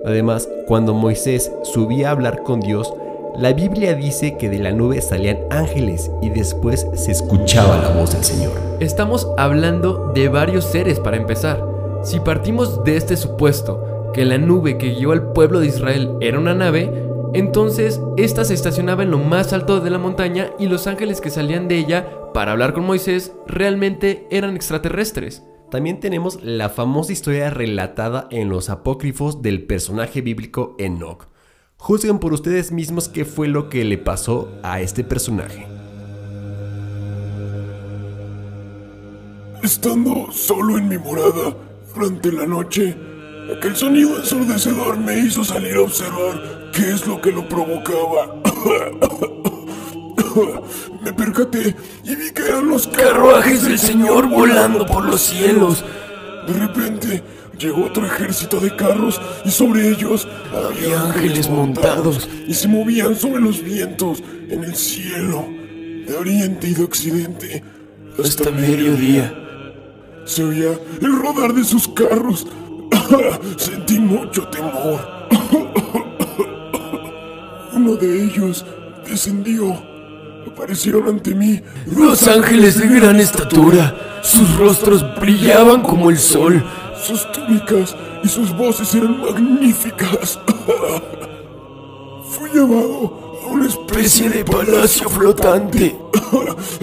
Además, 0.04 0.48
cuando 0.66 0.94
Moisés 0.94 1.52
subía 1.64 2.08
a 2.08 2.12
hablar 2.12 2.42
con 2.44 2.60
Dios, 2.60 2.92
la 3.36 3.52
Biblia 3.52 3.94
dice 3.94 4.36
que 4.36 4.48
de 4.48 4.58
la 4.58 4.72
nube 4.72 5.00
salían 5.00 5.38
ángeles 5.50 6.10
y 6.20 6.28
después 6.30 6.86
se 6.94 7.12
escuchaba 7.12 7.78
la 7.78 7.88
voz 7.88 8.12
del 8.12 8.24
Señor. 8.24 8.52
Estamos 8.80 9.28
hablando 9.36 10.12
de 10.14 10.28
varios 10.28 10.64
seres 10.64 11.00
para 11.00 11.16
empezar. 11.16 11.64
Si 12.02 12.20
partimos 12.20 12.84
de 12.84 12.96
este 12.96 13.16
supuesto, 13.16 14.12
que 14.12 14.24
la 14.24 14.38
nube 14.38 14.78
que 14.78 14.94
guió 14.94 15.12
al 15.12 15.32
pueblo 15.32 15.60
de 15.60 15.68
Israel 15.68 16.16
era 16.20 16.38
una 16.38 16.54
nave, 16.54 16.90
entonces 17.32 18.00
ésta 18.16 18.44
se 18.44 18.54
estacionaba 18.54 19.04
en 19.04 19.10
lo 19.10 19.18
más 19.18 19.52
alto 19.52 19.80
de 19.80 19.90
la 19.90 19.98
montaña 19.98 20.50
y 20.58 20.66
los 20.66 20.86
ángeles 20.86 21.20
que 21.20 21.30
salían 21.30 21.68
de 21.68 21.78
ella 21.78 22.32
para 22.34 22.52
hablar 22.52 22.72
con 22.72 22.84
Moisés 22.84 23.32
realmente 23.46 24.26
eran 24.30 24.56
extraterrestres. 24.56 25.44
También 25.70 26.00
tenemos 26.00 26.42
la 26.42 26.68
famosa 26.68 27.12
historia 27.12 27.48
relatada 27.50 28.26
en 28.30 28.48
los 28.48 28.70
apócrifos 28.70 29.40
del 29.40 29.62
personaje 29.66 30.20
bíblico 30.20 30.74
Enoch. 30.78 31.29
Juzguen 31.80 32.18
por 32.18 32.34
ustedes 32.34 32.72
mismos 32.72 33.08
qué 33.08 33.24
fue 33.24 33.48
lo 33.48 33.70
que 33.70 33.84
le 33.84 33.96
pasó 33.96 34.52
a 34.62 34.82
este 34.82 35.02
personaje. 35.02 35.66
Estando 39.62 40.30
solo 40.30 40.76
en 40.76 40.88
mi 40.88 40.98
morada 40.98 41.56
durante 41.94 42.32
la 42.32 42.46
noche, 42.46 42.94
aquel 43.56 43.76
sonido 43.76 44.18
ensordecedor 44.18 44.98
me 44.98 45.20
hizo 45.20 45.42
salir 45.42 45.76
a 45.76 45.80
observar 45.80 46.70
qué 46.74 46.90
es 46.90 47.06
lo 47.06 47.18
que 47.18 47.32
lo 47.32 47.48
provocaba. 47.48 48.36
me 51.02 51.14
percaté 51.14 51.74
y 52.04 52.14
vi 52.14 52.30
que 52.30 52.42
eran 52.42 52.68
los 52.68 52.88
carruajes 52.88 53.64
del 53.64 53.78
Señor 53.78 54.28
volando 54.28 54.84
por 54.84 55.06
los 55.06 55.22
cielos. 55.22 55.82
De 56.46 56.52
repente 56.52 57.22
llegó 57.60 57.84
otro 57.84 58.06
ejército 58.06 58.58
de 58.58 58.74
carros 58.74 59.20
y 59.44 59.50
sobre 59.50 59.88
ellos 59.88 60.26
había 60.52 61.00
ángeles 61.00 61.48
montados 61.48 62.28
y 62.46 62.54
se 62.54 62.68
movían 62.68 63.14
sobre 63.14 63.42
los 63.42 63.62
vientos 63.62 64.22
en 64.48 64.64
el 64.64 64.74
cielo, 64.74 65.46
de 66.06 66.16
oriente 66.18 66.68
y 66.68 66.74
de 66.74 66.84
occidente, 66.84 67.62
hasta 68.18 68.50
mediodía. 68.50 69.34
Se 70.24 70.42
oía 70.42 70.72
el 71.00 71.18
rodar 71.18 71.52
de 71.52 71.64
sus 71.64 71.88
carros. 71.88 72.46
Sentí 73.56 73.98
mucho 73.98 74.46
temor. 74.48 75.00
Uno 77.74 77.96
de 77.96 78.24
ellos 78.24 78.64
descendió. 79.06 79.90
Aparecieron 80.46 81.08
ante 81.08 81.34
mí 81.34 81.60
dos 81.86 82.26
ángeles 82.28 82.78
de 82.78 82.88
gran 82.88 83.20
estatura. 83.20 84.20
Sus 84.22 84.56
rostros 84.56 85.04
brillaban 85.20 85.82
como 85.82 86.10
el 86.10 86.18
sol. 86.18 86.62
Sus 87.02 87.30
túnicas 87.32 87.96
y 88.22 88.28
sus 88.28 88.54
voces 88.56 88.94
eran 88.94 89.20
magníficas. 89.20 90.38
Fui 92.30 92.50
llevado 92.50 93.40
a 93.42 93.46
una 93.48 93.66
especie 93.66 94.28
de 94.28 94.44
palacio 94.44 95.08
flotante. 95.08 95.96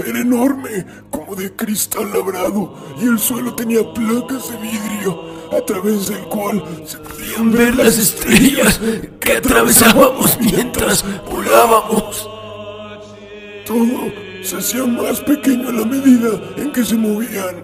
Era 0.06 0.20
enorme, 0.20 0.86
como 1.10 1.36
de 1.36 1.56
cristal 1.56 2.12
labrado, 2.12 2.74
y 3.00 3.06
el 3.06 3.20
suelo 3.20 3.54
tenía 3.54 3.82
placas 3.94 4.52
de 4.52 4.58
vidrio, 4.58 5.22
a 5.56 5.62
través 5.62 6.10
del 6.10 6.24
cual 6.26 6.64
se 6.86 6.98
podían 6.98 7.52
ver 7.52 7.76
las 7.76 7.98
estrellas 7.98 8.82
que 9.20 9.34
atravesábamos 9.34 10.38
mientras 10.42 11.06
volábamos. 11.30 12.30
Todo 13.66 14.12
se 14.42 14.58
hacía 14.58 14.86
más 14.86 15.20
pequeño 15.22 15.70
a 15.70 15.74
la 15.74 15.86
medida 15.86 16.40
en 16.58 16.72
que 16.72 16.84
se 16.84 16.96
movían. 16.96 17.64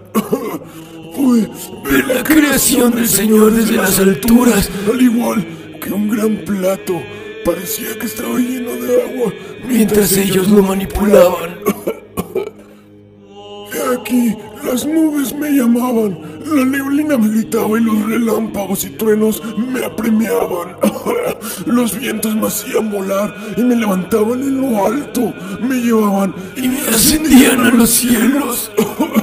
Ver 1.31 2.07
la 2.07 2.21
creación 2.21 2.93
del 2.93 3.07
Señor 3.07 3.53
desde 3.53 3.77
las 3.77 3.97
alturas, 3.97 4.69
al 4.91 5.01
igual 5.01 5.45
que 5.79 5.91
un 5.91 6.09
gran 6.09 6.35
plato. 6.37 7.01
Parecía 7.45 7.97
que 7.97 8.07
estaba 8.07 8.37
lleno 8.39 8.71
de 8.71 9.03
agua 9.03 9.33
mientras 9.65 10.17
ellos 10.17 10.49
lo 10.49 10.63
manipulaban. 10.63 11.59
He 13.73 13.95
aquí, 13.95 14.35
las 14.65 14.85
nubes 14.85 15.33
me 15.33 15.51
llamaban, 15.51 16.19
la 16.45 16.65
neblina 16.65 17.17
me 17.17 17.29
gritaba 17.29 17.79
y 17.79 17.83
los 17.83 18.05
relámpagos 18.05 18.83
y 18.83 18.89
truenos 18.91 19.41
me 19.57 19.85
apremiaban. 19.85 20.75
Los 21.65 21.99
vientos 21.99 22.35
me 22.35 22.47
hacían 22.47 22.91
volar 22.91 23.35
y 23.57 23.63
me 23.63 23.75
levantaban 23.75 24.41
en 24.41 24.61
lo 24.61 24.85
alto, 24.85 25.33
me 25.61 25.75
llevaban 25.75 26.33
y 26.55 26.69
me 26.69 26.79
ascendían 26.81 27.61
a 27.61 27.71
los 27.71 27.89
cielos. 27.89 28.71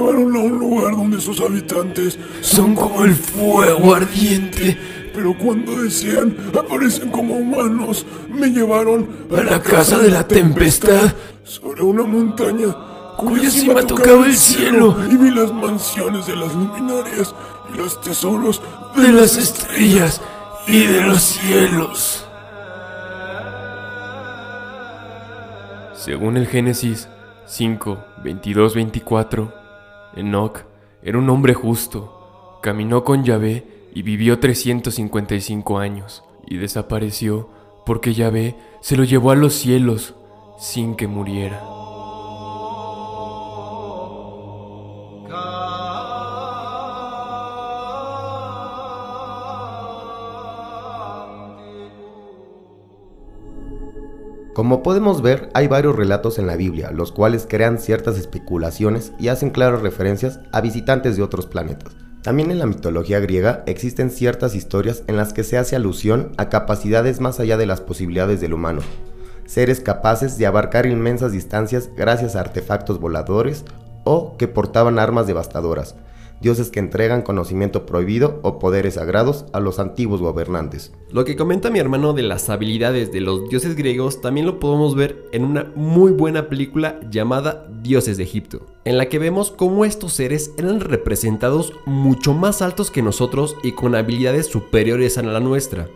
Después 0.00 0.16
me 0.16 0.22
llevaron 0.22 0.32
llevaron 0.32 0.36
a 0.36 0.40
un 0.40 0.58
lugar 0.58 0.96
donde 0.96 1.20
sus 1.20 1.40
habitantes 1.40 2.18
son 2.40 2.74
como 2.74 3.04
el 3.04 3.14
fuego 3.14 3.94
ardiente. 3.94 4.78
Pero 5.12 5.36
cuando 5.36 5.82
desean, 5.82 6.36
aparecen 6.58 7.10
como 7.10 7.34
humanos. 7.34 8.06
Me 8.30 8.48
llevaron 8.48 9.08
a 9.36 9.42
la 9.42 9.60
casa 9.60 9.98
de 9.98 10.10
la 10.10 10.26
tempestad 10.26 11.12
sobre 11.44 11.82
una 11.82 12.04
montaña 12.04 12.74
cuya 13.18 13.50
cima 13.50 13.82
tocaba 13.86 14.24
el 14.24 14.36
cielo 14.36 14.96
y 15.10 15.16
vi 15.16 15.30
las 15.30 15.52
mansiones 15.52 16.26
de 16.26 16.36
las 16.36 16.54
luminarias 16.54 17.34
y 17.74 17.76
los 17.76 18.00
tesoros 18.00 18.62
de 18.96 19.12
las 19.12 19.36
estrellas 19.36 20.22
y 20.66 20.86
de 20.86 21.02
los 21.02 21.20
cielos. 21.20 22.26
Según 25.94 26.38
el 26.38 26.46
Génesis 26.46 27.08
5, 27.44 28.02
22, 28.24 28.74
24, 28.74 29.59
Enoch 30.14 30.64
era 31.02 31.18
un 31.18 31.28
hombre 31.30 31.54
justo, 31.54 32.58
caminó 32.62 33.04
con 33.04 33.24
Yahvé 33.24 33.88
y 33.94 34.02
vivió 34.02 34.38
355 34.38 35.78
años, 35.78 36.24
y 36.46 36.56
desapareció 36.56 37.48
porque 37.86 38.14
Yahvé 38.14 38.56
se 38.80 38.96
lo 38.96 39.04
llevó 39.04 39.30
a 39.30 39.36
los 39.36 39.54
cielos 39.54 40.14
sin 40.58 40.94
que 40.94 41.06
muriera. 41.06 41.79
Como 54.60 54.82
podemos 54.82 55.22
ver, 55.22 55.48
hay 55.54 55.68
varios 55.68 55.96
relatos 55.96 56.38
en 56.38 56.46
la 56.46 56.54
Biblia, 56.54 56.90
los 56.90 57.12
cuales 57.12 57.46
crean 57.48 57.78
ciertas 57.78 58.18
especulaciones 58.18 59.14
y 59.18 59.28
hacen 59.28 59.48
claras 59.48 59.80
referencias 59.80 60.40
a 60.52 60.60
visitantes 60.60 61.16
de 61.16 61.22
otros 61.22 61.46
planetas. 61.46 61.94
También 62.20 62.50
en 62.50 62.58
la 62.58 62.66
mitología 62.66 63.20
griega 63.20 63.64
existen 63.64 64.10
ciertas 64.10 64.54
historias 64.54 65.02
en 65.06 65.16
las 65.16 65.32
que 65.32 65.44
se 65.44 65.56
hace 65.56 65.76
alusión 65.76 66.32
a 66.36 66.50
capacidades 66.50 67.20
más 67.20 67.40
allá 67.40 67.56
de 67.56 67.64
las 67.64 67.80
posibilidades 67.80 68.42
del 68.42 68.52
humano, 68.52 68.82
seres 69.46 69.80
capaces 69.80 70.36
de 70.36 70.44
abarcar 70.44 70.84
inmensas 70.84 71.32
distancias 71.32 71.88
gracias 71.96 72.36
a 72.36 72.40
artefactos 72.40 73.00
voladores 73.00 73.64
o 74.04 74.36
que 74.36 74.46
portaban 74.46 74.98
armas 74.98 75.26
devastadoras, 75.26 75.94
dioses 76.40 76.70
que 76.70 76.80
entregan 76.80 77.22
conocimiento 77.22 77.86
prohibido 77.86 78.40
o 78.42 78.58
poderes 78.58 78.94
sagrados 78.94 79.46
a 79.52 79.60
los 79.60 79.78
antiguos 79.78 80.20
gobernantes. 80.20 80.92
Lo 81.10 81.24
que 81.24 81.36
comenta 81.36 81.70
mi 81.70 81.78
hermano 81.78 82.12
de 82.12 82.22
las 82.22 82.48
habilidades 82.48 83.12
de 83.12 83.20
los 83.20 83.48
dioses 83.48 83.76
griegos 83.76 84.20
también 84.20 84.46
lo 84.46 84.58
podemos 84.58 84.94
ver 84.94 85.24
en 85.32 85.44
una 85.44 85.72
muy 85.74 86.12
buena 86.12 86.48
película 86.48 87.00
llamada 87.10 87.66
Dioses 87.82 88.16
de 88.16 88.24
Egipto, 88.24 88.66
en 88.84 88.98
la 88.98 89.08
que 89.08 89.18
vemos 89.18 89.50
cómo 89.50 89.84
estos 89.84 90.12
seres 90.12 90.52
eran 90.58 90.80
representados 90.80 91.72
mucho 91.86 92.34
más 92.34 92.62
altos 92.62 92.90
que 92.90 93.02
nosotros 93.02 93.56
y 93.62 93.72
con 93.72 93.94
habilidades 93.94 94.46
superiores 94.46 95.18
a 95.18 95.22
la 95.22 95.40
nuestra. 95.40 95.88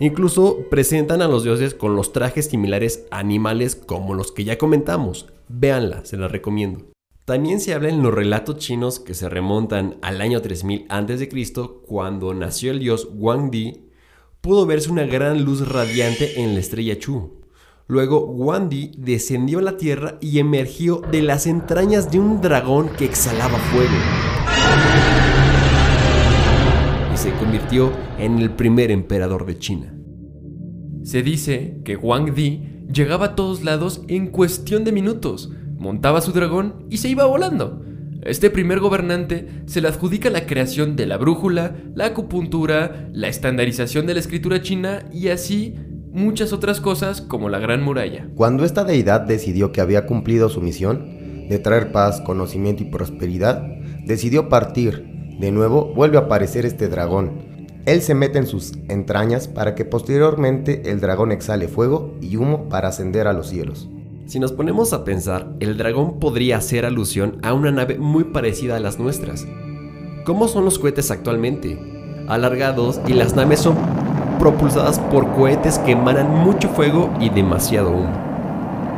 Incluso 0.00 0.58
presentan 0.70 1.22
a 1.22 1.28
los 1.28 1.44
dioses 1.44 1.74
con 1.74 1.94
los 1.94 2.12
trajes 2.12 2.46
similares 2.46 3.06
a 3.10 3.18
animales 3.18 3.76
como 3.76 4.14
los 4.14 4.32
que 4.32 4.44
ya 4.44 4.58
comentamos. 4.58 5.26
Véanla, 5.48 6.04
se 6.04 6.16
la 6.16 6.28
recomiendo. 6.28 6.91
También 7.24 7.60
se 7.60 7.72
habla 7.72 7.88
en 7.88 8.02
los 8.02 8.12
relatos 8.12 8.58
chinos 8.58 8.98
que 8.98 9.14
se 9.14 9.28
remontan 9.28 9.96
al 10.02 10.20
año 10.20 10.42
3000 10.42 10.86
a.C., 10.88 11.28
cuando 11.86 12.34
nació 12.34 12.72
el 12.72 12.80
dios 12.80 13.08
Wang 13.14 13.48
Di, 13.52 13.84
pudo 14.40 14.66
verse 14.66 14.90
una 14.90 15.04
gran 15.04 15.44
luz 15.44 15.68
radiante 15.68 16.42
en 16.42 16.54
la 16.54 16.60
estrella 16.60 16.98
Chu. 16.98 17.40
Luego 17.86 18.26
Wang 18.26 18.68
Di 18.68 18.90
descendió 18.98 19.60
a 19.60 19.62
la 19.62 19.76
tierra 19.76 20.18
y 20.20 20.40
emergió 20.40 21.00
de 21.12 21.22
las 21.22 21.46
entrañas 21.46 22.10
de 22.10 22.18
un 22.18 22.40
dragón 22.40 22.88
que 22.88 23.04
exhalaba 23.04 23.56
fuego. 23.70 23.94
Y 27.14 27.16
se 27.16 27.32
convirtió 27.34 27.92
en 28.18 28.40
el 28.40 28.50
primer 28.50 28.90
emperador 28.90 29.46
de 29.46 29.58
China. 29.60 29.94
Se 31.04 31.22
dice 31.22 31.82
que 31.84 31.96
Wang 31.96 32.34
Di 32.34 32.84
llegaba 32.92 33.26
a 33.26 33.34
todos 33.36 33.62
lados 33.62 34.02
en 34.08 34.26
cuestión 34.26 34.82
de 34.82 34.90
minutos, 34.90 35.52
montaba 35.82 36.20
su 36.20 36.32
dragón 36.32 36.86
y 36.88 36.98
se 36.98 37.08
iba 37.08 37.26
volando. 37.26 37.84
Este 38.22 38.50
primer 38.50 38.78
gobernante 38.78 39.48
se 39.66 39.80
le 39.80 39.88
adjudica 39.88 40.30
la 40.30 40.46
creación 40.46 40.94
de 40.94 41.06
la 41.06 41.16
brújula, 41.16 41.74
la 41.94 42.06
acupuntura, 42.06 43.08
la 43.12 43.26
estandarización 43.26 44.06
de 44.06 44.14
la 44.14 44.20
escritura 44.20 44.62
china 44.62 45.08
y 45.12 45.28
así 45.28 45.74
muchas 46.12 46.52
otras 46.52 46.80
cosas 46.80 47.20
como 47.20 47.48
la 47.48 47.58
Gran 47.58 47.82
Muralla. 47.82 48.28
Cuando 48.36 48.64
esta 48.64 48.84
deidad 48.84 49.22
decidió 49.22 49.72
que 49.72 49.80
había 49.80 50.06
cumplido 50.06 50.48
su 50.48 50.60
misión 50.60 51.48
de 51.48 51.58
traer 51.58 51.90
paz, 51.90 52.20
conocimiento 52.20 52.84
y 52.84 52.86
prosperidad, 52.86 53.66
decidió 54.06 54.48
partir. 54.48 55.10
De 55.40 55.50
nuevo 55.50 55.92
vuelve 55.92 56.16
a 56.16 56.22
aparecer 56.22 56.64
este 56.64 56.86
dragón. 56.86 57.66
Él 57.86 58.02
se 58.02 58.14
mete 58.14 58.38
en 58.38 58.46
sus 58.46 58.74
entrañas 58.88 59.48
para 59.48 59.74
que 59.74 59.84
posteriormente 59.84 60.92
el 60.92 61.00
dragón 61.00 61.32
exhale 61.32 61.66
fuego 61.66 62.16
y 62.20 62.36
humo 62.36 62.68
para 62.68 62.88
ascender 62.88 63.26
a 63.26 63.32
los 63.32 63.48
cielos. 63.48 63.88
Si 64.26 64.38
nos 64.38 64.52
ponemos 64.52 64.92
a 64.92 65.04
pensar, 65.04 65.52
el 65.58 65.76
dragón 65.76 66.20
podría 66.20 66.56
hacer 66.56 66.86
alusión 66.86 67.38
a 67.42 67.52
una 67.54 67.72
nave 67.72 67.98
muy 67.98 68.24
parecida 68.24 68.76
a 68.76 68.80
las 68.80 68.98
nuestras. 68.98 69.46
¿Cómo 70.24 70.46
son 70.46 70.64
los 70.64 70.78
cohetes 70.78 71.10
actualmente? 71.10 71.78
Alargados 72.28 73.00
y 73.08 73.14
las 73.14 73.34
naves 73.34 73.60
son 73.60 73.76
propulsadas 74.38 75.00
por 75.00 75.28
cohetes 75.32 75.78
que 75.80 75.92
emanan 75.92 76.30
mucho 76.30 76.68
fuego 76.68 77.12
y 77.20 77.30
demasiado 77.30 77.90
humo. 77.90 78.12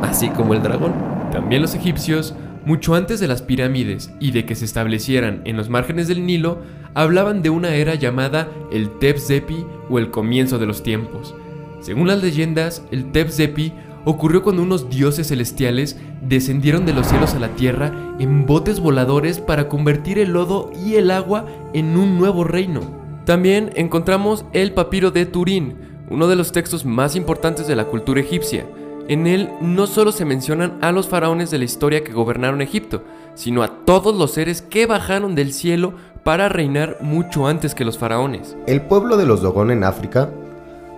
Así 0.03 0.29
como 0.29 0.53
el 0.53 0.61
dragón. 0.61 0.93
También 1.31 1.63
los 1.63 1.73
egipcios, 1.73 2.35
mucho 2.63 2.93
antes 2.93 3.19
de 3.19 3.27
las 3.27 3.41
pirámides 3.41 4.11
y 4.19 4.31
de 4.31 4.45
que 4.45 4.55
se 4.55 4.65
establecieran 4.65 5.41
en 5.45 5.57
los 5.57 5.69
márgenes 5.69 6.07
del 6.07 6.25
Nilo, 6.25 6.59
hablaban 6.93 7.41
de 7.41 7.49
una 7.49 7.73
era 7.73 7.95
llamada 7.95 8.47
el 8.71 8.91
Tep-Zepi 8.99 9.65
o 9.89 9.97
el 9.97 10.11
comienzo 10.11 10.59
de 10.59 10.67
los 10.67 10.83
tiempos. 10.83 11.33
Según 11.81 12.07
las 12.07 12.21
leyendas, 12.21 12.83
el 12.91 13.11
Tep-Zepi 13.11 13.73
ocurrió 14.05 14.43
cuando 14.43 14.61
unos 14.61 14.89
dioses 14.89 15.27
celestiales 15.27 15.97
descendieron 16.21 16.85
de 16.85 16.93
los 16.93 17.07
cielos 17.07 17.33
a 17.33 17.39
la 17.39 17.49
tierra 17.49 18.15
en 18.19 18.45
botes 18.45 18.79
voladores 18.79 19.39
para 19.39 19.67
convertir 19.67 20.19
el 20.19 20.31
lodo 20.31 20.71
y 20.85 20.95
el 20.95 21.11
agua 21.11 21.45
en 21.73 21.97
un 21.97 22.17
nuevo 22.17 22.43
reino. 22.43 22.81
También 23.25 23.71
encontramos 23.75 24.45
el 24.53 24.73
papiro 24.73 25.11
de 25.11 25.25
Turín, 25.25 25.75
uno 26.09 26.27
de 26.27 26.35
los 26.35 26.51
textos 26.51 26.85
más 26.85 27.15
importantes 27.15 27.67
de 27.67 27.75
la 27.75 27.85
cultura 27.85 28.21
egipcia. 28.21 28.67
En 29.07 29.27
él 29.27 29.49
no 29.61 29.87
solo 29.87 30.11
se 30.11 30.25
mencionan 30.25 30.77
a 30.81 30.91
los 30.91 31.07
faraones 31.07 31.51
de 31.51 31.57
la 31.57 31.65
historia 31.65 32.03
que 32.03 32.13
gobernaron 32.13 32.61
Egipto, 32.61 33.03
sino 33.33 33.63
a 33.63 33.83
todos 33.85 34.15
los 34.15 34.31
seres 34.31 34.61
que 34.61 34.85
bajaron 34.85 35.35
del 35.35 35.53
cielo 35.53 35.93
para 36.23 36.49
reinar 36.49 36.97
mucho 37.01 37.47
antes 37.47 37.75
que 37.75 37.85
los 37.85 37.97
faraones. 37.97 38.55
El 38.65 38.81
pueblo 38.81 39.17
de 39.17 39.25
los 39.25 39.41
Dogon 39.41 39.69
en 39.69 39.83
África 39.83 40.29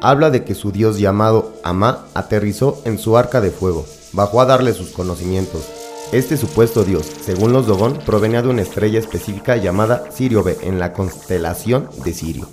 habla 0.01 0.29
de 0.29 0.43
que 0.43 0.55
su 0.55 0.71
dios 0.71 0.99
llamado 0.99 1.53
Amá 1.63 2.05
aterrizó 2.13 2.81
en 2.85 2.97
su 2.97 3.17
arca 3.17 3.41
de 3.41 3.51
fuego, 3.51 3.85
bajó 4.13 4.41
a 4.41 4.45
darle 4.45 4.73
sus 4.73 4.89
conocimientos. 4.89 5.67
Este 6.11 6.37
supuesto 6.37 6.83
dios, 6.83 7.05
según 7.21 7.51
los 7.51 7.67
Dogon, 7.67 7.97
provenía 8.05 8.41
de 8.41 8.49
una 8.49 8.61
estrella 8.61 8.99
específica 8.99 9.57
llamada 9.57 10.09
Sirio 10.11 10.43
B 10.43 10.57
en 10.61 10.79
la 10.79 10.93
constelación 10.93 11.89
de 12.05 12.13
Sirio. 12.13 12.47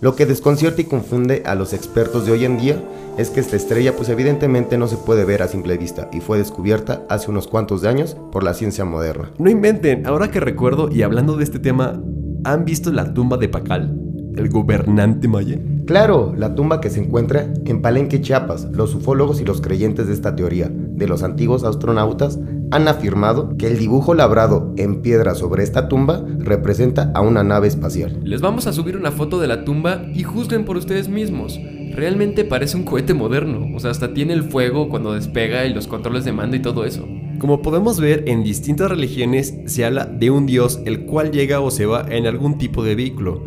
Lo 0.00 0.16
que 0.16 0.26
desconcierta 0.26 0.80
y 0.80 0.84
confunde 0.84 1.42
a 1.46 1.54
los 1.54 1.72
expertos 1.72 2.26
de 2.26 2.32
hoy 2.32 2.44
en 2.44 2.58
día 2.58 2.82
es 3.16 3.30
que 3.30 3.40
esta 3.40 3.56
estrella 3.56 3.94
pues 3.96 4.08
evidentemente 4.08 4.76
no 4.76 4.88
se 4.88 4.96
puede 4.96 5.24
ver 5.24 5.42
a 5.42 5.48
simple 5.48 5.78
vista 5.78 6.08
y 6.12 6.20
fue 6.20 6.38
descubierta 6.38 7.02
hace 7.08 7.30
unos 7.30 7.46
cuantos 7.46 7.84
años 7.84 8.16
por 8.32 8.42
la 8.42 8.54
ciencia 8.54 8.84
moderna. 8.84 9.30
No 9.38 9.50
inventen, 9.50 10.06
ahora 10.06 10.30
que 10.30 10.40
recuerdo 10.40 10.90
y 10.90 11.02
hablando 11.02 11.36
de 11.36 11.44
este 11.44 11.58
tema, 11.58 12.00
¿han 12.44 12.64
visto 12.64 12.90
la 12.90 13.14
tumba 13.14 13.36
de 13.36 13.48
Pacal, 13.48 13.98
el 14.36 14.48
gobernante 14.48 15.28
maya? 15.28 15.58
Claro, 15.86 16.34
la 16.36 16.54
tumba 16.54 16.80
que 16.80 16.90
se 16.90 17.00
encuentra 17.00 17.52
en 17.64 17.82
Palenque, 17.82 18.20
Chiapas, 18.20 18.68
los 18.72 18.94
ufólogos 18.94 19.40
y 19.40 19.44
los 19.44 19.60
creyentes 19.60 20.06
de 20.06 20.14
esta 20.14 20.34
teoría 20.34 20.70
de 20.70 21.06
los 21.06 21.22
antiguos 21.22 21.64
astronautas 21.64 22.38
han 22.70 22.88
afirmado 22.88 23.56
que 23.56 23.66
el 23.66 23.78
dibujo 23.78 24.14
labrado 24.14 24.72
en 24.76 25.02
piedra 25.02 25.34
sobre 25.34 25.62
esta 25.62 25.88
tumba 25.88 26.24
representa 26.38 27.12
a 27.14 27.20
una 27.20 27.44
nave 27.44 27.68
espacial. 27.68 28.18
Les 28.24 28.40
vamos 28.40 28.66
a 28.66 28.72
subir 28.72 28.96
una 28.96 29.12
foto 29.12 29.40
de 29.40 29.48
la 29.48 29.64
tumba 29.64 30.02
y 30.14 30.22
juzguen 30.22 30.64
por 30.64 30.76
ustedes 30.76 31.08
mismos. 31.08 31.58
Realmente 31.94 32.44
parece 32.44 32.76
un 32.76 32.84
cohete 32.84 33.14
moderno, 33.14 33.68
o 33.76 33.78
sea, 33.78 33.90
hasta 33.90 34.14
tiene 34.14 34.32
el 34.32 34.42
fuego 34.42 34.88
cuando 34.88 35.12
despega 35.12 35.66
y 35.66 35.74
los 35.74 35.86
controles 35.86 36.24
de 36.24 36.32
mando 36.32 36.56
y 36.56 36.62
todo 36.62 36.84
eso. 36.84 37.06
Como 37.38 37.62
podemos 37.62 38.00
ver 38.00 38.24
en 38.26 38.42
distintas 38.42 38.90
religiones 38.90 39.54
se 39.66 39.84
habla 39.84 40.06
de 40.06 40.30
un 40.30 40.46
dios 40.46 40.80
el 40.86 41.04
cual 41.04 41.30
llega 41.30 41.60
o 41.60 41.70
se 41.70 41.86
va 41.86 42.06
en 42.08 42.26
algún 42.26 42.58
tipo 42.58 42.82
de 42.82 42.94
vehículo, 42.94 43.44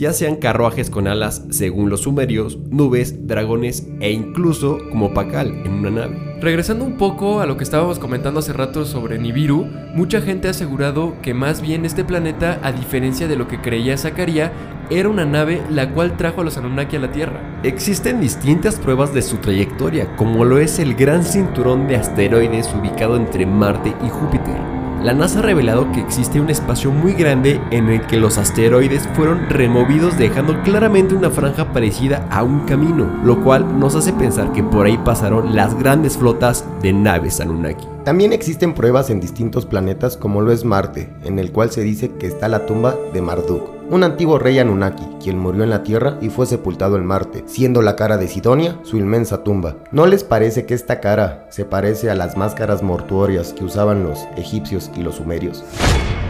ya 0.00 0.14
sean 0.14 0.36
carruajes 0.36 0.88
con 0.88 1.06
alas 1.06 1.44
según 1.50 1.90
los 1.90 2.00
sumerios, 2.00 2.58
nubes, 2.70 3.26
dragones 3.26 3.86
e 4.00 4.10
incluso 4.10 4.78
como 4.90 5.12
Pacal 5.12 5.48
en 5.66 5.72
una 5.74 5.90
nave. 5.90 6.38
Regresando 6.40 6.86
un 6.86 6.96
poco 6.96 7.40
a 7.40 7.46
lo 7.46 7.58
que 7.58 7.64
estábamos 7.64 7.98
comentando 7.98 8.40
hace 8.40 8.54
rato 8.54 8.86
sobre 8.86 9.18
Nibiru, 9.18 9.66
mucha 9.94 10.22
gente 10.22 10.48
ha 10.48 10.52
asegurado 10.52 11.20
que 11.20 11.34
más 11.34 11.60
bien 11.60 11.84
este 11.84 12.02
planeta, 12.02 12.58
a 12.62 12.72
diferencia 12.72 13.28
de 13.28 13.36
lo 13.36 13.46
que 13.46 13.60
creía 13.60 13.98
Zacarías, 13.98 14.50
era 14.88 15.10
una 15.10 15.26
nave 15.26 15.62
la 15.68 15.92
cual 15.92 16.16
trajo 16.16 16.40
a 16.40 16.44
los 16.44 16.56
Anunnaki 16.56 16.96
a 16.96 17.00
la 17.00 17.12
Tierra. 17.12 17.60
Existen 17.62 18.22
distintas 18.22 18.76
pruebas 18.76 19.12
de 19.12 19.20
su 19.20 19.36
trayectoria, 19.36 20.16
como 20.16 20.46
lo 20.46 20.58
es 20.58 20.78
el 20.78 20.94
gran 20.94 21.24
cinturón 21.24 21.86
de 21.88 21.96
asteroides 21.96 22.74
ubicado 22.74 23.16
entre 23.16 23.44
Marte 23.44 23.94
y 24.02 24.08
Júpiter. 24.08 24.79
La 25.02 25.14
NASA 25.14 25.38
ha 25.38 25.42
revelado 25.42 25.90
que 25.92 26.00
existe 26.00 26.40
un 26.40 26.50
espacio 26.50 26.90
muy 26.90 27.14
grande 27.14 27.60
en 27.70 27.88
el 27.88 28.06
que 28.06 28.18
los 28.18 28.36
asteroides 28.36 29.08
fueron 29.14 29.48
removidos 29.48 30.18
dejando 30.18 30.60
claramente 30.62 31.14
una 31.14 31.30
franja 31.30 31.72
parecida 31.72 32.26
a 32.30 32.42
un 32.42 32.60
camino, 32.66 33.10
lo 33.24 33.42
cual 33.42 33.78
nos 33.78 33.94
hace 33.94 34.12
pensar 34.12 34.52
que 34.52 34.62
por 34.62 34.86
ahí 34.86 34.98
pasaron 34.98 35.56
las 35.56 35.78
grandes 35.78 36.18
flotas 36.18 36.66
de 36.82 36.92
naves 36.92 37.40
Anunnaki. 37.40 37.86
También 38.04 38.32
existen 38.32 38.74
pruebas 38.74 39.10
en 39.10 39.20
distintos 39.20 39.66
planetas 39.66 40.16
como 40.16 40.42
lo 40.42 40.52
es 40.52 40.64
Marte, 40.64 41.08
en 41.24 41.38
el 41.38 41.52
cual 41.52 41.70
se 41.70 41.82
dice 41.82 42.10
que 42.18 42.26
está 42.26 42.48
la 42.48 42.66
tumba 42.66 42.96
de 43.12 43.22
Marduk, 43.22 43.79
un 43.90 44.04
antiguo 44.04 44.38
rey 44.38 44.58
Anunnaki, 44.58 45.04
quien 45.20 45.38
murió 45.38 45.64
en 45.64 45.70
la 45.70 45.82
Tierra 45.82 46.16
y 46.20 46.28
fue 46.28 46.46
sepultado 46.46 46.96
en 46.96 47.04
Marte, 47.04 47.42
siendo 47.46 47.82
la 47.82 47.96
cara 47.96 48.16
de 48.18 48.28
Sidonia 48.28 48.78
su 48.84 48.96
inmensa 48.96 49.42
tumba. 49.42 49.76
¿No 49.90 50.06
les 50.06 50.22
parece 50.22 50.64
que 50.64 50.74
esta 50.74 51.00
cara 51.00 51.46
se 51.50 51.64
parece 51.64 52.08
a 52.08 52.14
las 52.14 52.36
máscaras 52.36 52.84
mortuorias 52.84 53.52
que 53.52 53.64
usaban 53.64 54.04
los 54.04 54.28
egipcios 54.36 54.90
y 54.96 55.02
los 55.02 55.16
sumerios? 55.16 55.64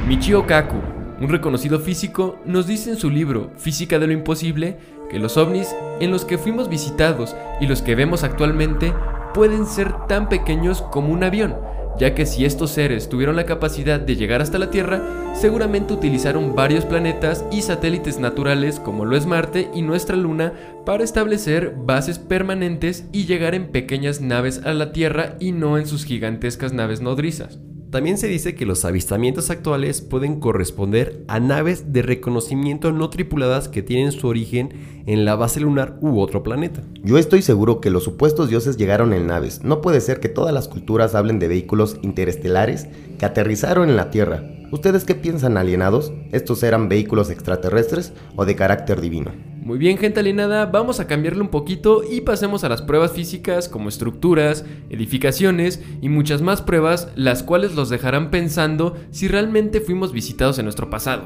Michio 0.08 0.46
Kaku, 0.46 0.76
un 1.20 1.28
reconocido 1.28 1.78
físico, 1.78 2.38
nos 2.46 2.66
dice 2.66 2.90
en 2.90 2.96
su 2.96 3.10
libro 3.10 3.50
Física 3.58 3.98
de 3.98 4.06
lo 4.06 4.14
Imposible 4.14 4.78
que 5.10 5.18
los 5.18 5.36
ovnis 5.36 5.74
en 6.00 6.10
los 6.10 6.24
que 6.24 6.38
fuimos 6.38 6.70
visitados 6.70 7.36
y 7.60 7.66
los 7.66 7.82
que 7.82 7.94
vemos 7.94 8.24
actualmente 8.24 8.94
pueden 9.34 9.66
ser 9.66 10.06
tan 10.06 10.30
pequeños 10.30 10.80
como 10.90 11.12
un 11.12 11.24
avión, 11.24 11.56
ya 12.00 12.14
que 12.14 12.24
si 12.24 12.46
estos 12.46 12.70
seres 12.70 13.10
tuvieron 13.10 13.36
la 13.36 13.44
capacidad 13.44 14.00
de 14.00 14.16
llegar 14.16 14.40
hasta 14.40 14.58
la 14.58 14.70
Tierra, 14.70 15.34
seguramente 15.34 15.92
utilizaron 15.92 16.54
varios 16.54 16.86
planetas 16.86 17.44
y 17.52 17.60
satélites 17.60 18.18
naturales 18.18 18.80
como 18.80 19.04
lo 19.04 19.18
es 19.18 19.26
Marte 19.26 19.68
y 19.74 19.82
nuestra 19.82 20.16
Luna 20.16 20.54
para 20.86 21.04
establecer 21.04 21.74
bases 21.76 22.18
permanentes 22.18 23.04
y 23.12 23.26
llegar 23.26 23.54
en 23.54 23.68
pequeñas 23.68 24.22
naves 24.22 24.62
a 24.64 24.72
la 24.72 24.92
Tierra 24.92 25.36
y 25.40 25.52
no 25.52 25.76
en 25.76 25.86
sus 25.86 26.06
gigantescas 26.06 26.72
naves 26.72 27.02
nodrizas. 27.02 27.58
También 27.90 28.18
se 28.18 28.28
dice 28.28 28.54
que 28.54 28.66
los 28.66 28.84
avistamientos 28.84 29.50
actuales 29.50 30.00
pueden 30.00 30.38
corresponder 30.38 31.24
a 31.26 31.40
naves 31.40 31.92
de 31.92 32.02
reconocimiento 32.02 32.92
no 32.92 33.10
tripuladas 33.10 33.68
que 33.68 33.82
tienen 33.82 34.12
su 34.12 34.28
origen 34.28 35.02
en 35.06 35.24
la 35.24 35.34
base 35.34 35.58
lunar 35.58 35.98
u 36.00 36.20
otro 36.20 36.44
planeta. 36.44 36.82
Yo 37.02 37.18
estoy 37.18 37.42
seguro 37.42 37.80
que 37.80 37.90
los 37.90 38.04
supuestos 38.04 38.48
dioses 38.48 38.76
llegaron 38.76 39.12
en 39.12 39.26
naves. 39.26 39.64
No 39.64 39.80
puede 39.80 40.00
ser 40.00 40.20
que 40.20 40.28
todas 40.28 40.54
las 40.54 40.68
culturas 40.68 41.16
hablen 41.16 41.40
de 41.40 41.48
vehículos 41.48 41.96
interestelares 42.02 42.86
que 43.18 43.26
aterrizaron 43.26 43.90
en 43.90 43.96
la 43.96 44.10
Tierra. 44.10 44.44
¿Ustedes 44.70 45.04
qué 45.04 45.16
piensan 45.16 45.56
alienados? 45.56 46.12
¿Estos 46.30 46.62
eran 46.62 46.88
vehículos 46.88 47.28
extraterrestres 47.28 48.12
o 48.36 48.44
de 48.44 48.54
carácter 48.54 49.00
divino? 49.00 49.49
Muy 49.70 49.78
bien, 49.78 49.98
gente 49.98 50.18
alienada, 50.18 50.66
vamos 50.66 50.98
a 50.98 51.06
cambiarle 51.06 51.42
un 51.42 51.48
poquito 51.48 52.02
y 52.02 52.22
pasemos 52.22 52.64
a 52.64 52.68
las 52.68 52.82
pruebas 52.82 53.12
físicas 53.12 53.68
como 53.68 53.88
estructuras, 53.88 54.64
edificaciones 54.88 55.80
y 56.02 56.08
muchas 56.08 56.42
más 56.42 56.60
pruebas, 56.60 57.06
las 57.14 57.44
cuales 57.44 57.76
los 57.76 57.88
dejarán 57.88 58.32
pensando 58.32 58.96
si 59.12 59.28
realmente 59.28 59.80
fuimos 59.80 60.12
visitados 60.12 60.58
en 60.58 60.64
nuestro 60.64 60.90
pasado. 60.90 61.22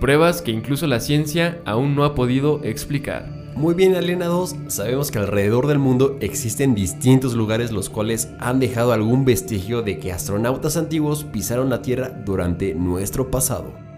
Pruebas 0.00 0.40
que 0.40 0.52
incluso 0.52 0.86
la 0.86 1.00
ciencia 1.00 1.60
aún 1.66 1.94
no 1.94 2.04
ha 2.04 2.14
podido 2.14 2.64
explicar. 2.64 3.28
Muy 3.56 3.74
bien 3.74 3.94
alienados, 3.94 4.56
sabemos 4.68 5.10
que 5.10 5.18
alrededor 5.18 5.66
del 5.66 5.78
mundo 5.78 6.16
existen 6.22 6.74
distintos 6.74 7.34
lugares 7.34 7.72
los 7.72 7.90
cuales 7.90 8.30
han 8.38 8.58
dejado 8.58 8.94
algún 8.94 9.26
vestigio 9.26 9.82
de 9.82 9.98
que 9.98 10.12
astronautas 10.12 10.78
antiguos 10.78 11.24
pisaron 11.24 11.68
la 11.68 11.82
Tierra 11.82 12.08
durante 12.24 12.74
nuestro 12.74 13.30
pasado. 13.30 13.91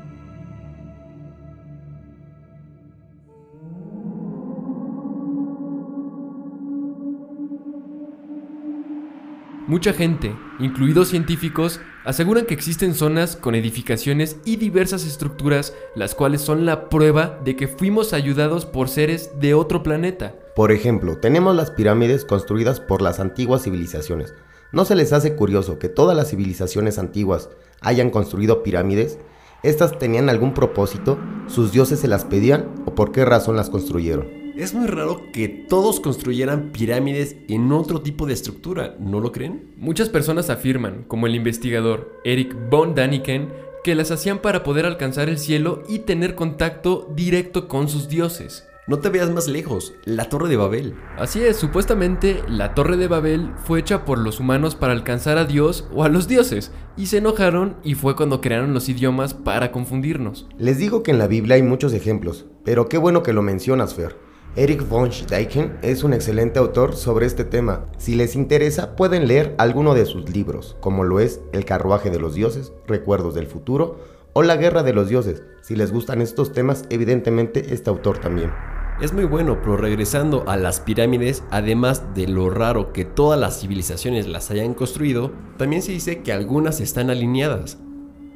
Mucha 9.67 9.95
gente, 9.95 10.37
incluidos 10.59 11.09
científicos, 11.09 11.81
aseguran 12.05 12.45
que 12.45 12.53
existen 12.53 12.93
zonas 12.93 13.35
con 13.35 13.55
edificaciones 13.55 14.37
y 14.45 14.57
diversas 14.57 15.07
estructuras, 15.07 15.73
las 15.95 16.15
cuales 16.15 16.43
son 16.43 16.67
la 16.67 16.91
prueba 16.91 17.41
de 17.43 17.57
que 17.57 17.67
fuimos 17.67 18.13
ayudados 18.13 18.67
por 18.67 18.91
seres 18.91 19.31
de 19.41 19.55
otro 19.55 19.83
planeta. 19.83 20.35
Por 20.55 20.71
ejemplo, 20.71 21.17
tenemos 21.17 21.57
las 21.57 21.71
pirámides 21.71 22.27
construidas 22.27 22.79
por 22.79 23.01
las 23.01 23.21
antiguas 23.21 23.63
civilizaciones. 23.63 24.35
¿No 24.71 24.85
se 24.85 24.97
les 24.97 25.15
hace 25.15 25.35
curioso 25.35 25.79
que 25.79 25.89
todas 25.89 26.15
las 26.15 26.29
civilizaciones 26.29 26.99
antiguas 26.99 27.49
hayan 27.81 28.11
construido 28.11 28.63
pirámides? 28.63 29.19
¿Estas 29.63 29.99
tenían 29.99 30.29
algún 30.29 30.53
propósito? 30.53 31.19
¿Sus 31.47 31.73
dioses 31.73 32.01
se 32.01 32.09
las 32.09 32.27
pedían? 32.27 32.69
¿O 32.85 32.95
por 32.95 33.13
qué 33.13 33.25
razón 33.25 33.57
las 33.57 33.71
construyeron? 33.71 34.44
Es 34.57 34.73
muy 34.73 34.87
raro 34.87 35.33
que 35.33 35.49
todos 35.49 35.99
construyeran 35.99 36.71
pirámides 36.71 37.35
en 37.49 37.73
otro 37.73 38.03
tipo 38.03 38.25
de 38.25 38.35
estructura, 38.35 38.95
¿no 39.01 39.19
lo 39.19 39.33
creen? 39.33 39.75
Muchas 39.77 40.09
personas 40.09 40.49
afirman, 40.49 41.03
como 41.09 41.27
el 41.27 41.35
investigador 41.35 42.21
Eric 42.23 42.57
von 42.71 42.95
Daniken, 42.95 43.53
que 43.83 43.97
las 43.97 44.13
hacían 44.13 44.39
para 44.39 44.63
poder 44.63 44.87
alcanzar 44.87 45.29
el 45.29 45.39
cielo 45.39 45.83
y 45.89 46.01
tener 46.01 46.37
contacto 46.37 47.13
directo 47.17 47.67
con 47.67 47.89
sus 47.89 48.09
dioses. 48.09 48.65
No 48.87 49.01
te 49.01 49.09
veas 49.09 49.29
más 49.33 49.49
lejos, 49.49 49.95
la 50.05 50.29
Torre 50.29 50.49
de 50.49 50.57
Babel. 50.57 50.95
Así 51.19 51.43
es, 51.43 51.57
supuestamente 51.57 52.45
la 52.47 52.75
Torre 52.75 52.97
de 52.97 53.09
Babel 53.09 53.51
fue 53.65 53.81
hecha 53.81 54.05
por 54.05 54.19
los 54.19 54.39
humanos 54.39 54.77
para 54.77 54.93
alcanzar 54.93 55.37
a 55.37 55.47
Dios 55.47 55.89
o 55.93 56.05
a 56.05 56.09
los 56.09 56.29
dioses, 56.29 56.71
y 56.97 57.07
se 57.07 57.17
enojaron 57.17 57.79
y 57.83 57.95
fue 57.95 58.15
cuando 58.15 58.41
crearon 58.41 58.73
los 58.73 58.89
idiomas 58.89 59.35
para 59.35 59.73
confundirnos. 59.73 60.47
Les 60.59 60.79
digo 60.79 61.03
que 61.03 61.11
en 61.11 61.19
la 61.19 61.27
Biblia 61.27 61.57
hay 61.57 61.63
muchos 61.63 61.93
ejemplos, 61.93 62.47
pero 62.63 62.89
qué 62.89 62.99
bueno 62.99 63.25
que 63.25 63.33
lo 63.33 63.43
mencionas, 63.43 63.95
Fer. 63.95 64.15
Eric 64.57 64.89
von 64.89 65.11
Deichen 65.29 65.77
es 65.83 66.05
un 66.05 66.13
excelente 66.13 66.61
autor 66.61 66.95
sobre 66.95 67.27
este 67.27 67.45
tema. 67.45 67.87
Si 67.99 68.15
les 68.15 68.37
interesa, 68.37 68.95
pueden 68.95 69.27
leer 69.27 69.53
alguno 69.59 69.95
de 69.95 70.07
sus 70.07 70.31
libros, 70.31 70.77
como 70.79 71.03
lo 71.03 71.19
es 71.19 71.41
El 71.53 71.65
carruaje 71.65 72.09
de 72.09 72.21
los 72.21 72.35
dioses, 72.35 72.73
Recuerdos 72.87 73.35
del 73.35 73.49
futuro 73.49 73.99
o 74.33 74.45
La 74.45 74.57
guerra 74.57 74.85
de 74.85 74.93
los 74.93 75.09
dioses. 75.09 75.43
Si 75.61 75.75
les 75.75 75.91
gustan 75.91 76.21
estos 76.21 76.53
temas, 76.53 76.85
evidentemente 76.91 77.75
este 77.75 77.91
autor 77.91 78.19
también. 78.19 78.53
Es 79.01 79.13
muy 79.13 79.25
bueno, 79.25 79.59
pero 79.61 79.77
regresando 79.77 80.45
a 80.47 80.57
las 80.57 80.79
pirámides, 80.79 81.43
además 81.51 82.15
de 82.15 82.29
lo 82.29 82.49
raro 82.49 82.93
que 82.93 83.05
todas 83.05 83.41
las 83.41 83.59
civilizaciones 83.59 84.29
las 84.29 84.53
hayan 84.53 84.75
construido, 84.75 85.33
también 85.57 85.83
se 85.83 85.91
dice 85.91 86.23
que 86.23 86.33
algunas 86.33 86.81
están 86.81 87.11
alineadas. 87.11 87.79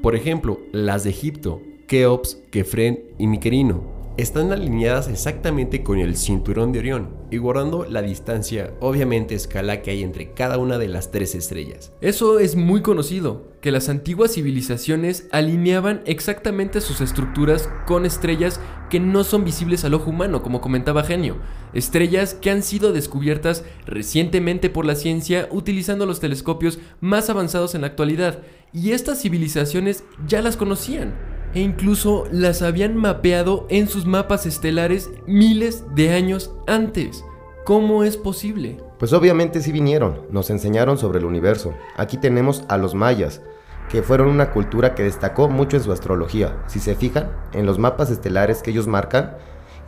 Por 0.03 0.17
ejemplo, 0.17 0.59
las 0.73 1.05
de 1.05 1.11
Egipto, 1.11 1.63
Keops, 1.87 2.43
Kefren 2.51 3.05
y 3.19 3.29
Miquerino, 3.29 3.98
están 4.19 4.51
alineadas 4.51 5.07
exactamente 5.07 5.85
con 5.85 6.01
el 6.01 6.17
cinturón 6.17 6.73
de 6.73 6.81
Orión 6.81 7.11
y 7.31 7.37
guardando 7.37 7.87
la 7.89 8.03
distancia, 8.03 8.75
obviamente 8.81 9.37
escala 9.37 9.81
que 9.81 9.93
hay 9.93 10.03
entre 10.03 10.33
cada 10.33 10.59
una 10.59 10.77
de 10.77 10.89
las 10.89 11.13
tres 11.13 11.37
estrellas. 11.37 11.93
Eso 12.01 12.41
es 12.41 12.57
muy 12.57 12.83
conocido, 12.83 13.47
que 13.61 13.71
las 13.71 13.89
antiguas 13.89 14.35
civilizaciones 14.35 15.29
alineaban 15.31 16.03
exactamente 16.05 16.81
sus 16.81 17.01
estructuras 17.01 17.71
con 17.87 18.05
estrellas 18.05 18.61
que 18.91 18.99
no 18.99 19.23
son 19.23 19.45
visibles 19.45 19.85
al 19.85 19.95
ojo 19.95 20.11
humano, 20.11 20.43
como 20.43 20.61
comentaba 20.61 21.05
Genio, 21.05 21.37
estrellas 21.73 22.35
que 22.35 22.51
han 22.51 22.65
sido 22.65 22.93
descubiertas 22.93 23.65
recientemente 23.87 24.69
por 24.69 24.85
la 24.85 24.97
ciencia 24.97 25.49
utilizando 25.53 26.07
los 26.07 26.19
telescopios 26.19 26.81
más 27.01 27.31
avanzados 27.31 27.77
en 27.77 27.83
la 27.83 27.87
actualidad, 27.87 28.43
y 28.73 28.91
estas 28.91 29.23
civilizaciones 29.23 30.03
ya 30.27 30.43
las 30.43 30.57
conocían 30.57 31.38
e 31.55 31.61
incluso 31.61 32.27
las 32.31 32.63
habían 32.63 32.97
mapeado 32.97 33.67
en 33.71 33.89
sus 33.89 34.07
mapas 34.07 34.47
estelares 34.47 35.11
miles 35.27 35.85
de 35.95 36.13
años 36.13 36.53
antes. 36.67 37.25
¿Cómo 37.65 38.05
es 38.05 38.17
posible? 38.17 38.79
Pues 38.99 39.13
obviamente 39.13 39.61
sí 39.61 39.73
vinieron, 39.73 40.23
nos 40.31 40.51
enseñaron 40.51 40.99
sobre 40.99 41.19
el 41.19 41.25
universo. 41.25 41.75
Aquí 41.97 42.17
tenemos 42.17 42.65
a 42.69 42.79
los 42.79 42.95
mayas, 42.95 43.43
que 43.89 44.03
fueron 44.03 44.29
una 44.29 44.53
cultura 44.53 44.95
que 44.95 45.03
destacó 45.03 45.49
mucho 45.49 45.77
en 45.77 45.83
su 45.83 45.93
astrología. 45.93 46.63
Si 46.67 46.81
se 46.81 46.95
fijan, 46.95 47.31
en 47.53 47.67
los 47.67 47.79
mapas 47.79 48.11
estelares 48.11 48.63
que 48.63 48.71
ellos 48.71 48.87
marcan, 48.87 49.37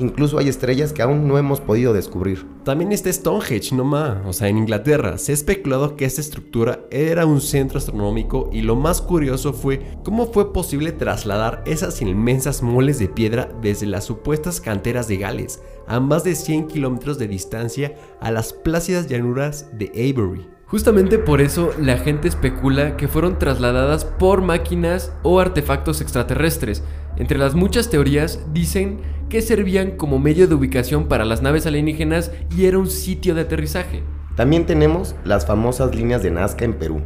Incluso 0.01 0.39
hay 0.39 0.49
estrellas 0.49 0.93
que 0.93 1.03
aún 1.03 1.29
no 1.29 1.39
hemos 1.39 1.61
podido 1.61 1.93
descubrir. 1.93 2.47
También 2.65 2.93
está 2.93 3.13
Stonehenge, 3.13 3.75
no 3.75 3.85
más. 3.85 4.19
O 4.27 4.33
sea, 4.33 4.49
en 4.49 4.59
Inglaterra 4.59 5.19
se 5.19 5.33
ha 5.33 5.35
especulado 5.35 5.97
que 5.97 6.07
esta 6.07 6.21
estructura 6.21 6.81
era 6.91 7.27
un 7.27 7.41
centro 7.41 7.79
astronómico 7.79 8.49
y 8.53 8.63
lo 8.63 8.77
más 8.77 9.01
curioso 9.03 9.53
fue 9.53 9.99
cómo 10.03 10.33
fue 10.33 10.53
posible 10.53 10.93
trasladar 10.93 11.63
esas 11.67 12.01
inmensas 12.01 12.63
moles 12.63 12.99
de 12.99 13.09
piedra 13.09 13.51
desde 13.61 13.87
las 13.87 14.05
supuestas 14.05 14.61
canteras 14.61 15.07
de 15.07 15.19
Gales 15.19 15.61
a 15.87 16.01
más 16.01 16.25
de 16.25 16.35
100 16.35 16.69
kilómetros 16.69 17.19
de 17.19 17.29
distancia 17.29 17.95
a 18.21 18.31
las 18.31 18.53
plácidas 18.53 19.07
llanuras 19.09 19.71
de 19.77 19.91
Avery. 19.91 20.49
Justamente 20.71 21.19
por 21.19 21.41
eso 21.41 21.73
la 21.81 21.99
gente 21.99 22.29
especula 22.29 22.97
que 22.97 23.09
fueron 23.09 23.41
trasladadas 23.41 24.05
por 24.05 24.41
máquinas 24.41 25.13
o 25.25 25.41
artefactos 25.41 26.01
extraterrestres. 26.01 26.85
Entre 27.21 27.37
las 27.37 27.55
muchas 27.55 27.91
teorías 27.91 28.41
dicen 28.55 29.01
que 29.29 29.43
servían 29.43 29.91
como 29.91 30.19
medio 30.19 30.49
de 30.49 30.55
ubicación 30.55 31.07
para 31.07 31.27
las 31.27 31.43
naves 31.43 31.67
alienígenas 31.67 32.33
y 32.57 32.65
era 32.65 32.79
un 32.79 32.89
sitio 32.89 33.35
de 33.35 33.43
aterrizaje. 33.43 34.03
También 34.37 34.65
tenemos 34.65 35.15
las 35.23 35.45
famosas 35.45 35.95
líneas 35.95 36.23
de 36.23 36.31
Nazca 36.31 36.65
en 36.65 36.79
Perú. 36.79 37.03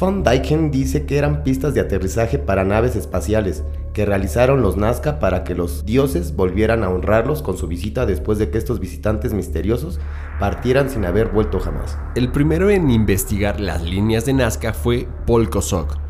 Von 0.00 0.22
Deichen 0.22 0.70
dice 0.70 1.04
que 1.04 1.18
eran 1.18 1.42
pistas 1.42 1.74
de 1.74 1.80
aterrizaje 1.80 2.38
para 2.38 2.64
naves 2.64 2.96
espaciales 2.96 3.64
que 3.92 4.06
realizaron 4.06 4.62
los 4.62 4.78
Nazca 4.78 5.18
para 5.18 5.44
que 5.44 5.54
los 5.54 5.84
dioses 5.84 6.34
volvieran 6.34 6.82
a 6.82 6.88
honrarlos 6.88 7.42
con 7.42 7.58
su 7.58 7.68
visita 7.68 8.06
después 8.06 8.38
de 8.38 8.48
que 8.48 8.56
estos 8.56 8.80
visitantes 8.80 9.34
misteriosos 9.34 10.00
partieran 10.40 10.88
sin 10.88 11.04
haber 11.04 11.28
vuelto 11.28 11.60
jamás. 11.60 11.98
El 12.14 12.32
primero 12.32 12.70
en 12.70 12.88
investigar 12.88 13.60
las 13.60 13.82
líneas 13.82 14.24
de 14.24 14.32
Nazca 14.32 14.72
fue 14.72 15.06
Paul 15.26 15.50
Kosok, 15.50 16.07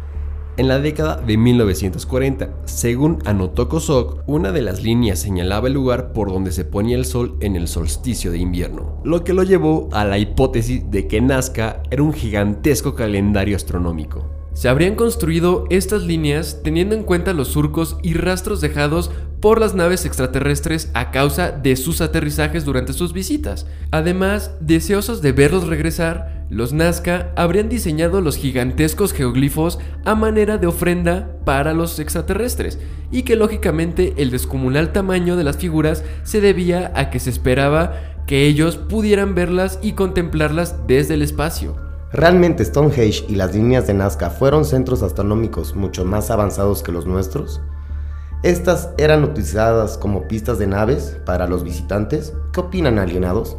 en 0.58 0.68
la 0.68 0.78
década 0.78 1.16
de 1.16 1.36
1940. 1.38 2.50
Según 2.66 3.18
anotó 3.24 3.68
Kosok, 3.68 4.24
una 4.26 4.52
de 4.52 4.60
las 4.60 4.82
líneas 4.82 5.20
señalaba 5.20 5.68
el 5.68 5.74
lugar 5.74 6.12
por 6.12 6.30
donde 6.30 6.52
se 6.52 6.66
ponía 6.66 6.96
el 6.96 7.06
sol 7.06 7.36
en 7.40 7.56
el 7.56 7.68
solsticio 7.68 8.30
de 8.30 8.38
invierno, 8.38 9.00
lo 9.04 9.24
que 9.24 9.32
lo 9.32 9.44
llevó 9.44 9.88
a 9.92 10.04
la 10.04 10.18
hipótesis 10.18 10.90
de 10.90 11.08
que 11.08 11.20
Nazca 11.20 11.82
era 11.90 12.02
un 12.02 12.12
gigantesco 12.12 12.94
calendario 12.94 13.56
astronómico. 13.56 14.38
Se 14.58 14.68
habrían 14.68 14.96
construido 14.96 15.66
estas 15.70 16.02
líneas 16.02 16.62
teniendo 16.64 16.96
en 16.96 17.04
cuenta 17.04 17.32
los 17.32 17.46
surcos 17.46 17.96
y 18.02 18.14
rastros 18.14 18.60
dejados 18.60 19.12
por 19.40 19.60
las 19.60 19.76
naves 19.76 20.04
extraterrestres 20.04 20.90
a 20.94 21.12
causa 21.12 21.52
de 21.52 21.76
sus 21.76 22.00
aterrizajes 22.00 22.64
durante 22.64 22.92
sus 22.92 23.12
visitas. 23.12 23.66
Además, 23.92 24.50
deseosos 24.58 25.22
de 25.22 25.30
verlos 25.30 25.68
regresar, 25.68 26.37
los 26.50 26.72
Nazca 26.72 27.32
habrían 27.36 27.68
diseñado 27.68 28.20
los 28.20 28.36
gigantescos 28.36 29.12
geoglifos 29.12 29.78
a 30.04 30.14
manera 30.14 30.56
de 30.56 30.66
ofrenda 30.66 31.30
para 31.44 31.74
los 31.74 31.98
extraterrestres, 31.98 32.78
y 33.10 33.22
que 33.22 33.36
lógicamente 33.36 34.14
el 34.16 34.30
descomunal 34.30 34.92
tamaño 34.92 35.36
de 35.36 35.44
las 35.44 35.58
figuras 35.58 36.04
se 36.22 36.40
debía 36.40 36.92
a 36.94 37.10
que 37.10 37.20
se 37.20 37.30
esperaba 37.30 37.94
que 38.26 38.46
ellos 38.46 38.76
pudieran 38.76 39.34
verlas 39.34 39.78
y 39.82 39.92
contemplarlas 39.92 40.86
desde 40.86 41.14
el 41.14 41.22
espacio. 41.22 41.76
¿Realmente 42.12 42.64
Stonehenge 42.64 43.26
y 43.28 43.34
las 43.34 43.54
líneas 43.54 43.86
de 43.86 43.94
Nazca 43.94 44.30
fueron 44.30 44.64
centros 44.64 45.02
astronómicos 45.02 45.74
mucho 45.74 46.06
más 46.06 46.30
avanzados 46.30 46.82
que 46.82 46.92
los 46.92 47.06
nuestros? 47.06 47.60
Estas 48.42 48.90
eran 48.96 49.24
utilizadas 49.24 49.98
como 49.98 50.28
pistas 50.28 50.58
de 50.58 50.66
naves 50.66 51.18
para 51.26 51.46
los 51.46 51.64
visitantes. 51.64 52.32
¿Qué 52.52 52.60
opinan 52.60 52.98
alienados? 52.98 53.58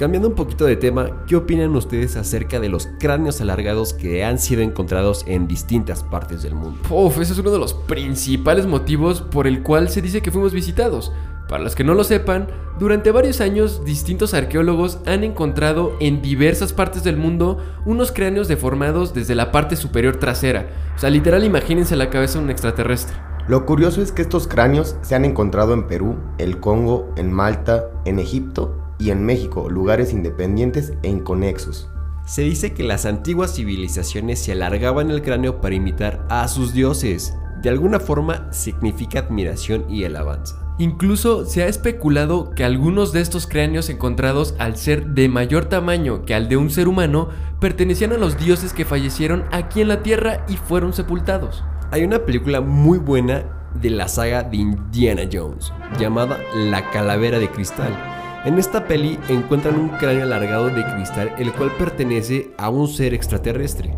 Cambiando 0.00 0.28
un 0.28 0.34
poquito 0.34 0.64
de 0.64 0.76
tema, 0.76 1.26
¿qué 1.26 1.36
opinan 1.36 1.76
ustedes 1.76 2.16
acerca 2.16 2.58
de 2.58 2.70
los 2.70 2.88
cráneos 2.98 3.42
alargados 3.42 3.92
que 3.92 4.24
han 4.24 4.38
sido 4.38 4.62
encontrados 4.62 5.24
en 5.26 5.46
distintas 5.46 6.02
partes 6.02 6.42
del 6.42 6.54
mundo? 6.54 6.80
Uf, 6.88 7.18
ese 7.20 7.34
es 7.34 7.38
uno 7.38 7.50
de 7.50 7.58
los 7.58 7.74
principales 7.74 8.66
motivos 8.66 9.20
por 9.20 9.46
el 9.46 9.62
cual 9.62 9.90
se 9.90 10.00
dice 10.00 10.22
que 10.22 10.30
fuimos 10.30 10.54
visitados. 10.54 11.12
Para 11.50 11.62
los 11.62 11.74
que 11.74 11.84
no 11.84 11.92
lo 11.92 12.02
sepan, 12.04 12.48
durante 12.78 13.10
varios 13.10 13.42
años 13.42 13.84
distintos 13.84 14.32
arqueólogos 14.32 15.00
han 15.04 15.22
encontrado 15.22 15.92
en 16.00 16.22
diversas 16.22 16.72
partes 16.72 17.04
del 17.04 17.18
mundo 17.18 17.58
unos 17.84 18.10
cráneos 18.10 18.48
deformados 18.48 19.12
desde 19.12 19.34
la 19.34 19.52
parte 19.52 19.76
superior 19.76 20.16
trasera. 20.16 20.70
O 20.96 20.98
sea, 20.98 21.10
literal 21.10 21.44
imagínense 21.44 21.94
la 21.94 22.08
cabeza 22.08 22.38
de 22.38 22.44
un 22.44 22.50
extraterrestre. 22.50 23.18
Lo 23.48 23.66
curioso 23.66 24.00
es 24.00 24.12
que 24.12 24.22
estos 24.22 24.48
cráneos 24.48 24.96
se 25.02 25.14
han 25.14 25.26
encontrado 25.26 25.74
en 25.74 25.86
Perú, 25.88 26.16
el 26.38 26.58
Congo, 26.58 27.12
en 27.18 27.30
Malta, 27.30 27.84
en 28.06 28.18
Egipto 28.18 28.79
y 29.00 29.10
en 29.10 29.24
México, 29.24 29.68
lugares 29.70 30.12
independientes 30.12 30.92
e 31.02 31.08
inconexos. 31.08 31.88
Se 32.26 32.42
dice 32.42 32.74
que 32.74 32.84
las 32.84 33.06
antiguas 33.06 33.56
civilizaciones 33.56 34.38
se 34.38 34.52
alargaban 34.52 35.10
el 35.10 35.22
cráneo 35.22 35.60
para 35.60 35.74
imitar 35.74 36.24
a 36.28 36.46
sus 36.46 36.72
dioses. 36.72 37.34
De 37.62 37.70
alguna 37.70 37.98
forma 37.98 38.52
significa 38.52 39.20
admiración 39.20 39.90
y 39.90 40.04
alabanza. 40.04 40.56
Incluso 40.78 41.44
se 41.44 41.62
ha 41.62 41.66
especulado 41.66 42.50
que 42.50 42.64
algunos 42.64 43.12
de 43.12 43.20
estos 43.20 43.46
cráneos 43.46 43.90
encontrados, 43.90 44.54
al 44.58 44.76
ser 44.76 45.08
de 45.08 45.28
mayor 45.28 45.64
tamaño 45.66 46.24
que 46.24 46.34
al 46.34 46.48
de 46.48 46.56
un 46.56 46.70
ser 46.70 46.86
humano, 46.86 47.28
pertenecían 47.58 48.12
a 48.12 48.18
los 48.18 48.38
dioses 48.38 48.72
que 48.72 48.84
fallecieron 48.84 49.44
aquí 49.50 49.80
en 49.80 49.88
la 49.88 50.02
Tierra 50.02 50.44
y 50.48 50.56
fueron 50.56 50.92
sepultados. 50.92 51.64
Hay 51.90 52.04
una 52.04 52.20
película 52.20 52.60
muy 52.60 52.98
buena 52.98 53.44
de 53.74 53.90
la 53.90 54.08
saga 54.08 54.42
de 54.42 54.58
Indiana 54.58 55.22
Jones, 55.30 55.72
llamada 55.98 56.38
La 56.54 56.90
Calavera 56.90 57.38
de 57.38 57.50
Cristal. 57.50 58.19
En 58.42 58.58
esta 58.58 58.86
peli 58.86 59.18
encuentran 59.28 59.78
un 59.78 59.90
cráneo 59.90 60.22
alargado 60.22 60.70
de 60.70 60.82
cristal 60.82 61.30
el 61.38 61.52
cual 61.52 61.72
pertenece 61.76 62.50
a 62.56 62.70
un 62.70 62.88
ser 62.88 63.12
extraterrestre. 63.12 63.94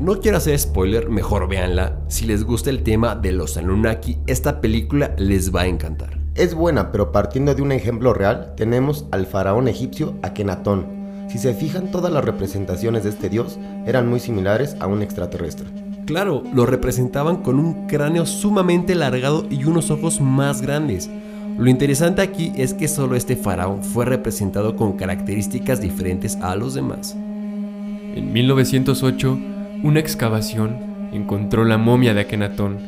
No 0.00 0.18
quiero 0.18 0.38
hacer 0.38 0.58
spoiler, 0.58 1.08
mejor 1.08 1.48
véanla. 1.48 2.00
Si 2.08 2.26
les 2.26 2.42
gusta 2.42 2.70
el 2.70 2.82
tema 2.82 3.14
de 3.14 3.30
los 3.30 3.56
Anunnaki, 3.56 4.18
esta 4.26 4.60
película 4.60 5.14
les 5.16 5.54
va 5.54 5.62
a 5.62 5.66
encantar. 5.68 6.18
Es 6.34 6.54
buena, 6.54 6.90
pero 6.90 7.12
partiendo 7.12 7.54
de 7.54 7.62
un 7.62 7.70
ejemplo 7.70 8.12
real, 8.12 8.54
tenemos 8.56 9.06
al 9.12 9.26
faraón 9.26 9.68
egipcio 9.68 10.14
Akenatón. 10.22 11.28
Si 11.28 11.38
se 11.38 11.54
fijan, 11.54 11.92
todas 11.92 12.12
las 12.12 12.24
representaciones 12.24 13.04
de 13.04 13.10
este 13.10 13.28
dios 13.28 13.60
eran 13.86 14.08
muy 14.08 14.18
similares 14.18 14.76
a 14.80 14.88
un 14.88 15.02
extraterrestre. 15.02 15.68
Claro, 16.04 16.42
lo 16.52 16.66
representaban 16.66 17.42
con 17.42 17.60
un 17.60 17.86
cráneo 17.86 18.26
sumamente 18.26 18.94
alargado 18.94 19.46
y 19.48 19.64
unos 19.66 19.92
ojos 19.92 20.20
más 20.20 20.62
grandes. 20.62 21.08
Lo 21.56 21.70
interesante 21.70 22.20
aquí 22.20 22.52
es 22.56 22.74
que 22.74 22.88
solo 22.88 23.14
este 23.14 23.36
faraón 23.36 23.84
fue 23.84 24.04
representado 24.04 24.74
con 24.74 24.96
características 24.96 25.80
diferentes 25.80 26.36
a 26.36 26.56
los 26.56 26.74
demás. 26.74 27.14
En 27.14 28.32
1908, 28.32 29.38
una 29.84 30.00
excavación 30.00 30.76
encontró 31.12 31.64
la 31.64 31.78
momia 31.78 32.12
de 32.12 32.22
Akenatón 32.22 32.78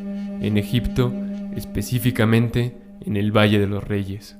en 0.41 0.57
Egipto, 0.57 1.12
específicamente 1.55 2.77
en 3.05 3.17
el 3.17 3.31
Valle 3.31 3.61
de 3.61 3.69
los 3.69 3.85
Reyes. 3.85 4.37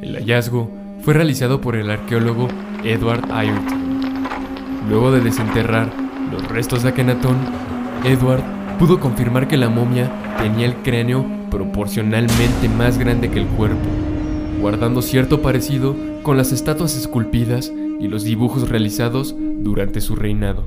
El 0.00 0.14
hallazgo 0.16 0.70
fue 1.02 1.12
realizado 1.12 1.60
por 1.60 1.76
el 1.76 1.90
arqueólogo 1.90 2.48
Edward 2.84 3.30
Ayrton. 3.30 3.82
Luego 4.88 5.12
de 5.12 5.20
desenterrar 5.20 5.92
los 6.32 6.48
restos 6.48 6.82
de 6.82 6.88
Akenatón, 6.88 7.36
Edward 8.04 8.42
pudo 8.78 8.98
confirmar 8.98 9.46
que 9.46 9.58
la 9.58 9.68
momia 9.68 10.10
tenía 10.38 10.66
el 10.66 10.76
cráneo 10.76 11.41
proporcionalmente 11.52 12.70
más 12.70 12.98
grande 12.98 13.30
que 13.30 13.38
el 13.38 13.46
cuerpo, 13.46 13.76
guardando 14.58 15.02
cierto 15.02 15.42
parecido 15.42 15.94
con 16.22 16.38
las 16.38 16.50
estatuas 16.50 16.96
esculpidas 16.96 17.70
y 18.00 18.08
los 18.08 18.24
dibujos 18.24 18.70
realizados 18.70 19.36
durante 19.36 20.00
su 20.00 20.16
reinado. 20.16 20.64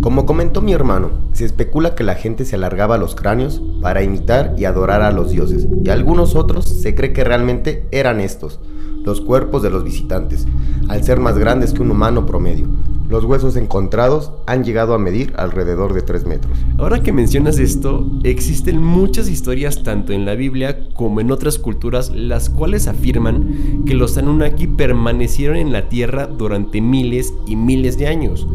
Como 0.00 0.26
comentó 0.26 0.60
mi 0.60 0.72
hermano, 0.72 1.10
se 1.32 1.44
especula 1.44 1.94
que 1.94 2.02
la 2.02 2.16
gente 2.16 2.44
se 2.44 2.56
alargaba 2.56 2.98
los 2.98 3.14
cráneos 3.14 3.62
para 3.80 4.02
imitar 4.02 4.54
y 4.58 4.64
adorar 4.64 5.02
a 5.02 5.12
los 5.12 5.30
dioses, 5.30 5.68
y 5.84 5.90
algunos 5.90 6.34
otros 6.34 6.64
se 6.64 6.96
cree 6.96 7.12
que 7.12 7.22
realmente 7.22 7.86
eran 7.92 8.18
estos, 8.20 8.58
los 9.04 9.20
cuerpos 9.20 9.62
de 9.62 9.70
los 9.70 9.84
visitantes, 9.84 10.46
al 10.88 11.04
ser 11.04 11.20
más 11.20 11.38
grandes 11.38 11.72
que 11.72 11.82
un 11.82 11.92
humano 11.92 12.26
promedio. 12.26 12.66
Los 13.08 13.24
huesos 13.24 13.56
encontrados 13.56 14.32
han 14.46 14.64
llegado 14.64 14.92
a 14.92 14.98
medir 14.98 15.32
alrededor 15.38 15.94
de 15.94 16.02
3 16.02 16.26
metros. 16.26 16.58
Ahora 16.76 17.02
que 17.02 17.10
mencionas 17.10 17.58
esto, 17.58 18.06
existen 18.22 18.82
muchas 18.82 19.30
historias 19.30 19.82
tanto 19.82 20.12
en 20.12 20.26
la 20.26 20.34
Biblia 20.34 20.78
como 20.92 21.22
en 21.22 21.30
otras 21.30 21.58
culturas 21.58 22.10
las 22.14 22.50
cuales 22.50 22.86
afirman 22.86 23.84
que 23.86 23.94
los 23.94 24.18
Anunnaki 24.18 24.66
permanecieron 24.66 25.56
en 25.56 25.72
la 25.72 25.88
Tierra 25.88 26.26
durante 26.26 26.82
miles 26.82 27.32
y 27.46 27.56
miles 27.56 27.96
de 27.96 28.08
años. 28.08 28.46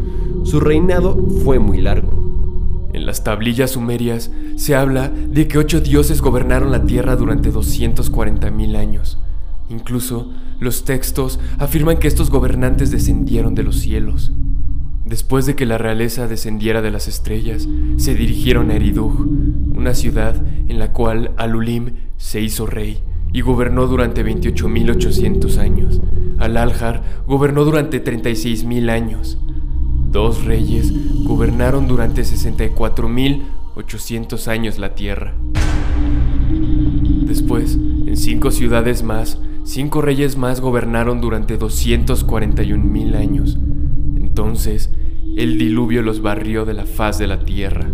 Su 0.44 0.60
reinado 0.60 1.18
fue 1.42 1.58
muy 1.58 1.80
largo. 1.80 2.12
En 2.92 3.06
las 3.06 3.24
tablillas 3.24 3.72
sumerias 3.72 4.30
se 4.54 4.76
habla 4.76 5.08
de 5.08 5.48
que 5.48 5.58
ocho 5.58 5.80
dioses 5.80 6.20
gobernaron 6.20 6.70
la 6.70 6.84
Tierra 6.84 7.16
durante 7.16 7.52
240.000 7.52 8.76
años. 8.76 9.18
Incluso 9.68 10.28
los 10.60 10.84
textos 10.84 11.40
afirman 11.58 11.98
que 11.98 12.06
estos 12.06 12.30
gobernantes 12.30 12.92
descendieron 12.92 13.56
de 13.56 13.64
los 13.64 13.80
cielos. 13.80 14.30
Después 15.04 15.44
de 15.44 15.54
que 15.54 15.66
la 15.66 15.76
realeza 15.76 16.26
descendiera 16.28 16.80
de 16.80 16.90
las 16.90 17.08
estrellas, 17.08 17.68
se 17.98 18.14
dirigieron 18.14 18.70
a 18.70 18.76
Eriduj, 18.76 19.20
una 19.74 19.92
ciudad 19.92 20.42
en 20.66 20.78
la 20.78 20.92
cual 20.92 21.32
Alulim 21.36 21.90
se 22.16 22.40
hizo 22.40 22.64
rey 22.64 23.00
y 23.30 23.42
gobernó 23.42 23.86
durante 23.86 24.24
28.800 24.24 25.58
años. 25.58 26.00
Al-Aljar 26.38 27.02
gobernó 27.26 27.66
durante 27.66 28.02
36.000 28.02 28.90
años. 28.90 29.36
Dos 30.10 30.46
reyes 30.46 30.90
gobernaron 31.24 31.86
durante 31.86 32.22
64.800 32.22 34.48
años 34.48 34.78
la 34.78 34.94
tierra. 34.94 35.34
Después, 37.26 37.74
en 37.74 38.16
cinco 38.16 38.50
ciudades 38.50 39.02
más, 39.02 39.38
cinco 39.64 40.00
reyes 40.00 40.38
más 40.38 40.62
gobernaron 40.62 41.20
durante 41.20 41.58
241.000 41.58 43.16
años. 43.16 43.58
Entonces, 44.36 44.90
el 45.36 45.58
diluvio 45.58 46.02
los 46.02 46.20
barrió 46.20 46.64
de 46.64 46.74
la 46.74 46.86
faz 46.86 47.18
de 47.18 47.28
la 47.28 47.44
tierra. 47.44 47.86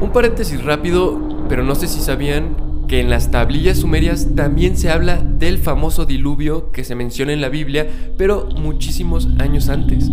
Un 0.00 0.12
paréntesis 0.12 0.62
rápido, 0.62 1.46
pero 1.48 1.64
no 1.64 1.74
sé 1.74 1.88
si 1.88 1.98
sabían 1.98 2.54
que 2.86 3.00
en 3.00 3.10
las 3.10 3.32
tablillas 3.32 3.78
sumerias 3.78 4.36
también 4.36 4.76
se 4.76 4.88
habla 4.88 5.16
del 5.16 5.58
famoso 5.58 6.06
diluvio 6.06 6.70
que 6.70 6.84
se 6.84 6.94
menciona 6.94 7.32
en 7.32 7.40
la 7.40 7.48
Biblia, 7.48 7.88
pero 8.16 8.48
muchísimos 8.56 9.26
años 9.40 9.68
antes. 9.68 10.08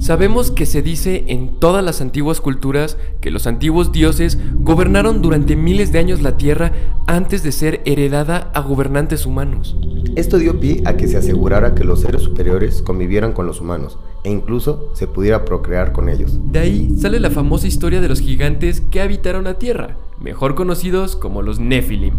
Sabemos 0.00 0.50
que 0.50 0.64
se 0.64 0.80
dice 0.80 1.24
en 1.28 1.60
todas 1.60 1.84
las 1.84 2.00
antiguas 2.00 2.40
culturas 2.40 2.96
que 3.20 3.30
los 3.30 3.46
antiguos 3.46 3.92
dioses 3.92 4.38
gobernaron 4.54 5.20
durante 5.20 5.56
miles 5.56 5.92
de 5.92 5.98
años 5.98 6.22
la 6.22 6.38
tierra 6.38 6.72
antes 7.06 7.42
de 7.42 7.52
ser 7.52 7.82
heredada 7.84 8.50
a 8.54 8.60
gobernantes 8.60 9.26
humanos. 9.26 9.76
Esto 10.16 10.38
dio 10.38 10.58
pie 10.58 10.82
a 10.86 10.96
que 10.96 11.06
se 11.06 11.18
asegurara 11.18 11.74
que 11.74 11.84
los 11.84 12.00
seres 12.00 12.22
superiores 12.22 12.80
convivieran 12.80 13.32
con 13.32 13.46
los 13.46 13.60
humanos 13.60 13.98
e 14.24 14.30
incluso 14.30 14.90
se 14.94 15.06
pudiera 15.06 15.44
procrear 15.44 15.92
con 15.92 16.08
ellos. 16.08 16.38
De 16.50 16.60
ahí 16.60 16.96
sale 16.98 17.20
la 17.20 17.30
famosa 17.30 17.66
historia 17.66 18.00
de 18.00 18.08
los 18.08 18.20
gigantes 18.20 18.80
que 18.80 19.02
habitaron 19.02 19.44
la 19.44 19.58
tierra, 19.58 19.98
mejor 20.18 20.54
conocidos 20.54 21.14
como 21.14 21.42
los 21.42 21.60
Nephilim. 21.60 22.14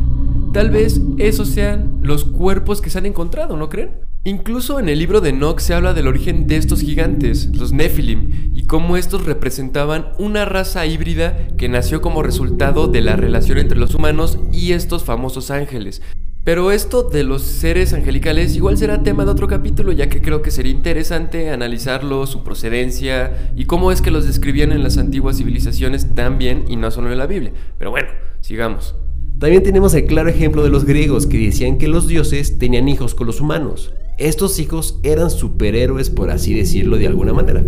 Tal 0.54 0.70
vez 0.70 1.02
esos 1.18 1.50
sean 1.50 1.98
los 2.04 2.26
cuerpos 2.26 2.80
que 2.80 2.92
se 2.92 3.00
han 3.00 3.08
encontrado, 3.08 3.58
¿no 3.58 3.70
creen? 3.70 4.11
Incluso 4.24 4.80
en 4.80 4.88
el 4.88 5.00
libro 5.00 5.20
de 5.20 5.30
Enoch 5.30 5.60
se 5.60 5.74
habla 5.74 5.96
del 5.96 6.06
origen 6.06 6.46
de 6.46 6.58
estos 6.58 6.82
gigantes, 6.82 7.50
los 7.56 7.74
Nephilim, 7.74 8.52
y 8.54 8.66
cómo 8.68 8.96
estos 8.96 9.26
representaban 9.26 10.10
una 10.20 10.46
raza 10.46 10.86
híbrida 10.86 11.48
que 11.58 11.70
nació 11.70 12.02
como 12.02 12.22
resultado 12.22 12.88
de 12.88 13.02
la 13.02 13.16
relación 13.16 13.58
entre 13.58 13.80
los 13.80 13.96
humanos 13.96 14.38
y 14.52 14.74
estos 14.74 15.04
famosos 15.04 15.50
ángeles. 15.50 16.04
Pero 16.44 16.72
esto 16.72 17.02
de 17.02 17.24
los 17.24 17.42
seres 17.42 17.94
angelicales 17.94 18.56
igual 18.56 18.78
será 18.78 19.02
tema 19.02 19.26
de 19.26 19.32
otro 19.32 19.48
capítulo, 19.48 19.92
ya 19.92 20.08
que 20.08 20.22
creo 20.22 20.44
que 20.44 20.52
sería 20.52 20.72
interesante 20.72 21.50
analizarlo, 21.50 22.28
su 22.28 22.44
procedencia 22.44 23.52
y 23.56 23.66
cómo 23.66 23.92
es 23.92 24.04
que 24.04 24.12
los 24.12 24.28
describían 24.28 24.72
en 24.72 24.84
las 24.84 25.00
antiguas 25.00 25.38
civilizaciones 25.38 26.14
tan 26.14 26.38
bien 26.38 26.66
y 26.68 26.76
no 26.76 26.92
solo 26.92 27.12
en 27.12 27.18
la 27.18 27.26
Biblia. 27.26 27.54
Pero 27.80 27.90
bueno, 27.90 28.10
sigamos. 28.42 28.94
También 29.40 29.64
tenemos 29.64 29.96
el 29.96 30.06
claro 30.06 30.30
ejemplo 30.30 30.62
de 30.62 30.70
los 30.70 30.86
griegos 30.86 31.26
que 31.26 31.40
decían 31.40 31.80
que 31.80 31.88
los 31.88 32.08
dioses 32.08 32.60
tenían 32.60 32.88
hijos 32.88 33.16
con 33.16 33.26
los 33.26 33.42
humanos. 33.42 33.92
Estos 34.22 34.60
hijos 34.60 35.00
eran 35.02 35.32
superhéroes, 35.32 36.12
por 36.12 36.30
así 36.30 36.54
decirlo 36.54 36.98
de 36.98 37.08
alguna 37.08 37.34
manera. 37.34 37.64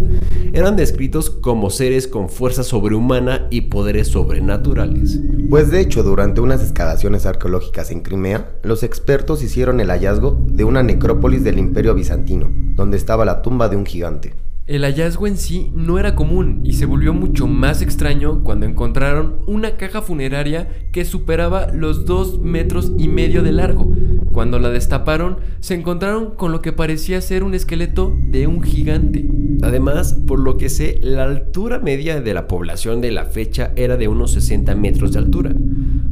Eran 0.54 0.76
descritos 0.76 1.32
como 1.32 1.72
seres 1.72 2.08
con 2.08 2.30
fuerza 2.30 2.62
sobrehumana 2.62 3.48
y 3.50 3.62
poderes 3.62 4.10
sobrenaturales. 4.10 5.20
Pues 5.50 5.72
de 5.72 5.80
hecho, 5.80 6.04
durante 6.04 6.42
unas 6.42 6.62
excavaciones 6.62 7.26
arqueológicas 7.26 7.90
en 7.90 8.02
Crimea, 8.02 8.52
los 8.62 8.84
expertos 8.84 9.42
hicieron 9.42 9.80
el 9.80 9.90
hallazgo 9.90 10.38
de 10.46 10.64
una 10.64 10.84
necrópolis 10.84 11.44
del 11.44 11.58
Imperio 11.58 11.96
Bizantino, 11.96 12.52
donde 12.76 12.98
estaba 12.98 13.26
la 13.26 13.42
tumba 13.42 13.68
de 13.68 13.78
un 13.78 13.88
gigante. 13.88 14.36
El 14.66 14.84
hallazgo 14.84 15.28
en 15.28 15.36
sí 15.36 15.74
no 15.76 16.00
era 16.00 16.16
común 16.16 16.62
y 16.64 16.72
se 16.74 16.86
volvió 16.86 17.14
mucho 17.14 17.48
más 17.48 17.82
extraño 17.82 18.44
cuando 18.44 18.66
encontraron 18.66 19.42
una 19.46 19.76
caja 19.76 20.02
funeraria 20.02 20.70
que 20.94 21.04
superaba 21.04 21.68
los 21.74 22.06
dos 22.06 22.40
metros 22.40 22.94
y 22.98 23.10
medio 23.10 23.44
de 23.44 23.52
largo. 23.52 23.92
Cuando 24.34 24.58
la 24.58 24.72
destaparon, 24.72 25.38
se 25.60 25.76
encontraron 25.76 26.32
con 26.32 26.52
lo 26.52 26.62
que 26.62 26.74
parecía 26.74 27.22
ser 27.22 27.44
un 27.44 27.54
esqueleto 27.54 28.18
de 28.20 28.48
un 28.48 28.64
gigante. 28.64 29.30
Además, 29.62 30.14
por 30.26 30.40
lo 30.40 30.58
que 30.58 30.70
sé, 30.70 30.98
la 31.02 31.24
altura 31.24 31.78
media 31.78 32.20
de 32.20 32.34
la 32.34 32.48
población 32.48 33.00
de 33.00 33.12
la 33.12 33.26
fecha 33.26 33.72
era 33.76 33.96
de 33.96 34.08
unos 34.08 34.32
60 34.32 34.74
metros 34.74 35.14
de 35.14 35.20
altura, 35.20 35.54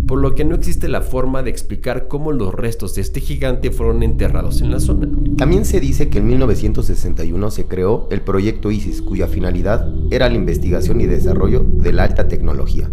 por 0.05 0.19
lo 0.19 0.35
que 0.35 0.45
no 0.45 0.53
existe 0.53 0.87
la 0.87 1.01
forma 1.01 1.41
de 1.41 1.49
explicar 1.49 2.07
cómo 2.07 2.31
los 2.31 2.53
restos 2.53 2.93
de 2.93 3.01
este 3.01 3.21
gigante 3.21 3.71
fueron 3.71 4.03
enterrados 4.03 4.61
en 4.61 4.69
la 4.69 4.79
zona. 4.79 5.09
También 5.35 5.65
se 5.65 5.79
dice 5.79 6.09
que 6.09 6.19
en 6.19 6.27
1961 6.27 7.49
se 7.49 7.65
creó 7.65 8.07
el 8.11 8.21
proyecto 8.21 8.69
ISIS, 8.69 9.01
cuya 9.01 9.27
finalidad 9.27 9.91
era 10.11 10.29
la 10.29 10.35
investigación 10.35 11.01
y 11.01 11.07
desarrollo 11.07 11.65
de 11.67 11.91
la 11.91 12.03
alta 12.03 12.27
tecnología. 12.27 12.87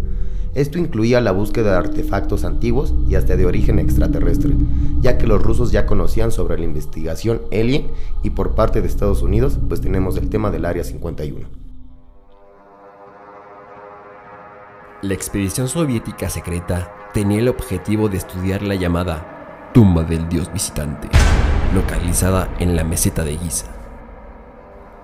Esto 0.55 0.78
incluía 0.78 1.20
la 1.20 1.32
búsqueda 1.32 1.72
de 1.72 1.76
artefactos 1.76 2.44
antiguos 2.44 2.94
y 3.09 3.14
hasta 3.14 3.36
de 3.36 3.46
origen 3.46 3.78
extraterrestre, 3.78 4.55
ya 5.01 5.18
que 5.18 5.26
los 5.26 5.42
rusos 5.42 5.72
ya 5.72 5.86
conocían 5.86 6.32
sobre 6.32 6.59
la 6.59 6.64
investigación 6.64 7.42
alien 7.53 7.88
y 8.22 8.30
por 8.30 8.55
parte 8.55 8.80
de 8.80 8.88
Estados 8.88 9.22
Unidos 9.22 9.59
pues 9.68 9.80
tenemos 9.80 10.16
el 10.16 10.28
tema 10.30 10.51
del 10.51 10.64
Área 10.64 10.84
51. 10.84 11.46
La 15.03 15.14
expedición 15.14 15.68
soviética 15.68 16.28
secreta 16.28 16.92
tenía 17.14 17.38
el 17.38 17.49
objetivo 17.49 18.09
de 18.09 18.16
estudiar 18.16 18.62
la 18.62 18.74
llamada 18.74 19.70
tumba 19.72 20.03
del 20.03 20.28
dios 20.28 20.53
visitante, 20.53 21.09
localizada 21.72 22.53
en 22.59 22.74
la 22.74 22.82
meseta 22.82 23.22
de 23.22 23.36
Giza. 23.36 23.66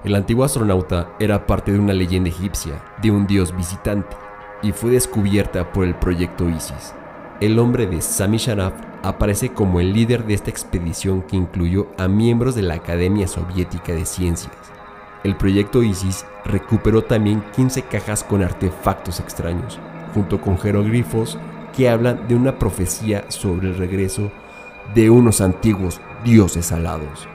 El 0.03 0.17
antiguo 0.17 0.45
astronauta 0.45 1.15
era 1.21 1.47
parte 1.47 1.71
de 1.71 1.79
una 1.79 1.93
leyenda 1.93 2.29
egipcia 2.29 2.83
de 3.01 3.11
un 3.11 3.27
dios 3.27 3.57
visitante 3.57 4.24
y 4.65 4.73
fue 4.73 4.93
descubierta 4.93 5.73
por 5.73 5.85
el 5.85 5.95
proyecto 5.95 6.49
ISIS. 6.49 6.95
El 7.41 7.55
nombre 7.55 7.87
de 7.87 8.01
Sami 8.01 8.39
Sharaf 8.39 8.73
aparece 9.03 9.51
como 9.51 9.79
el 9.79 9.93
líder 9.93 10.25
de 10.25 10.35
esta 10.35 10.51
expedición 10.51 11.23
que 11.23 11.37
incluyó 11.37 11.89
a 11.99 12.09
miembros 12.09 12.55
de 12.55 12.63
la 12.63 12.75
Academia 12.75 13.29
Soviética 13.29 13.93
de 13.93 14.07
Ciencias. 14.07 14.57
El 15.23 15.37
proyecto 15.37 15.83
ISIS 15.83 16.25
recuperó 16.45 17.03
también 17.05 17.45
15 17.55 17.83
cajas 17.83 18.25
con 18.25 18.43
artefactos 18.43 19.21
extraños, 19.21 19.79
junto 20.15 20.41
con 20.41 20.59
jeroglifos 20.59 21.39
que 21.77 21.91
hablan 21.91 22.27
de 22.27 22.35
una 22.35 22.59
profecía 22.59 23.25
sobre 23.29 23.69
el 23.69 23.77
regreso 23.77 24.31
de 24.95 25.11
unos 25.11 25.41
antiguos 25.41 26.01
dioses 26.25 26.73
alados. 26.73 27.29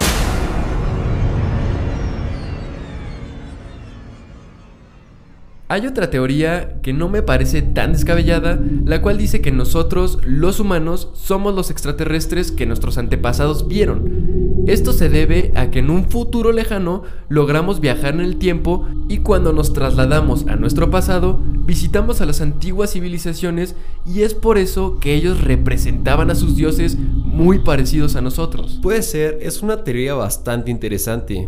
Hay 5.71 5.85
otra 5.85 6.09
teoría 6.09 6.81
que 6.81 6.93
no 6.93 7.09
me 7.09 7.21
parece 7.21 7.61
tan 7.61 7.93
descabellada, 7.93 8.59
la 8.85 9.03
cual 9.03 9.19
dice 9.19 9.39
que 9.39 9.51
nosotros, 9.51 10.17
los 10.25 10.59
humanos, 10.59 11.09
somos 11.13 11.53
los 11.53 11.69
extraterrestres 11.69 12.51
que 12.51 12.65
nuestros 12.65 12.97
antepasados 12.97 13.67
vieron. 13.67 14.63
Esto 14.65 14.93
se 14.93 15.09
debe 15.09 15.51
a 15.53 15.69
que 15.69 15.77
en 15.77 15.91
un 15.91 16.09
futuro 16.09 16.51
lejano 16.51 17.03
logramos 17.27 17.81
viajar 17.81 18.15
en 18.15 18.21
el 18.21 18.37
tiempo 18.37 18.87
y 19.09 19.19
cuando 19.19 19.53
nos 19.53 19.71
trasladamos 19.71 20.47
a 20.47 20.55
nuestro 20.55 20.89
pasado, 20.89 21.39
visitamos 21.65 22.19
a 22.19 22.25
las 22.25 22.41
antiguas 22.41 22.93
civilizaciones 22.93 23.75
y 24.07 24.23
es 24.23 24.33
por 24.33 24.57
eso 24.57 24.97
que 24.99 25.13
ellos 25.13 25.39
representaban 25.39 26.31
a 26.31 26.35
sus 26.35 26.55
dioses 26.55 26.97
muy 26.97 27.59
parecidos 27.59 28.15
a 28.15 28.21
nosotros. 28.21 28.79
Puede 28.81 29.03
ser, 29.03 29.37
es 29.39 29.61
una 29.61 29.83
teoría 29.83 30.15
bastante 30.15 30.71
interesante. 30.71 31.47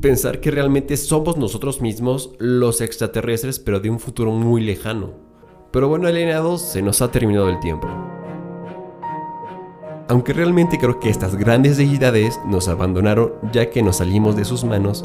Pensar 0.00 0.40
que 0.40 0.50
realmente 0.50 0.94
somos 0.98 1.38
nosotros 1.38 1.80
mismos 1.80 2.34
los 2.38 2.82
extraterrestres, 2.82 3.58
pero 3.58 3.80
de 3.80 3.88
un 3.88 3.98
futuro 3.98 4.30
muy 4.30 4.60
lejano. 4.60 5.12
Pero 5.70 5.88
bueno, 5.88 6.06
alienados, 6.06 6.60
se 6.60 6.82
nos 6.82 7.00
ha 7.00 7.10
terminado 7.10 7.48
el 7.48 7.58
tiempo. 7.60 7.88
Aunque 10.08 10.34
realmente 10.34 10.78
creo 10.78 11.00
que 11.00 11.08
estas 11.08 11.34
grandes 11.36 11.78
deidades 11.78 12.38
nos 12.46 12.68
abandonaron 12.68 13.32
ya 13.52 13.70
que 13.70 13.82
nos 13.82 13.96
salimos 13.96 14.36
de 14.36 14.44
sus 14.44 14.64
manos 14.64 15.04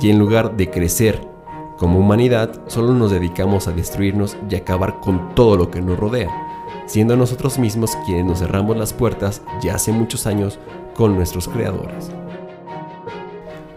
y 0.00 0.10
en 0.10 0.18
lugar 0.18 0.56
de 0.56 0.70
crecer 0.70 1.20
como 1.76 1.98
humanidad, 1.98 2.62
solo 2.66 2.94
nos 2.94 3.10
dedicamos 3.10 3.68
a 3.68 3.72
destruirnos 3.72 4.36
y 4.50 4.54
acabar 4.54 5.00
con 5.00 5.34
todo 5.34 5.56
lo 5.56 5.70
que 5.70 5.82
nos 5.82 5.98
rodea, 5.98 6.30
siendo 6.86 7.16
nosotros 7.16 7.58
mismos 7.58 7.96
quienes 8.06 8.24
nos 8.24 8.38
cerramos 8.40 8.76
las 8.76 8.92
puertas 8.92 9.42
ya 9.62 9.74
hace 9.74 9.92
muchos 9.92 10.26
años 10.26 10.58
con 10.94 11.14
nuestros 11.14 11.46
creadores. 11.46 12.10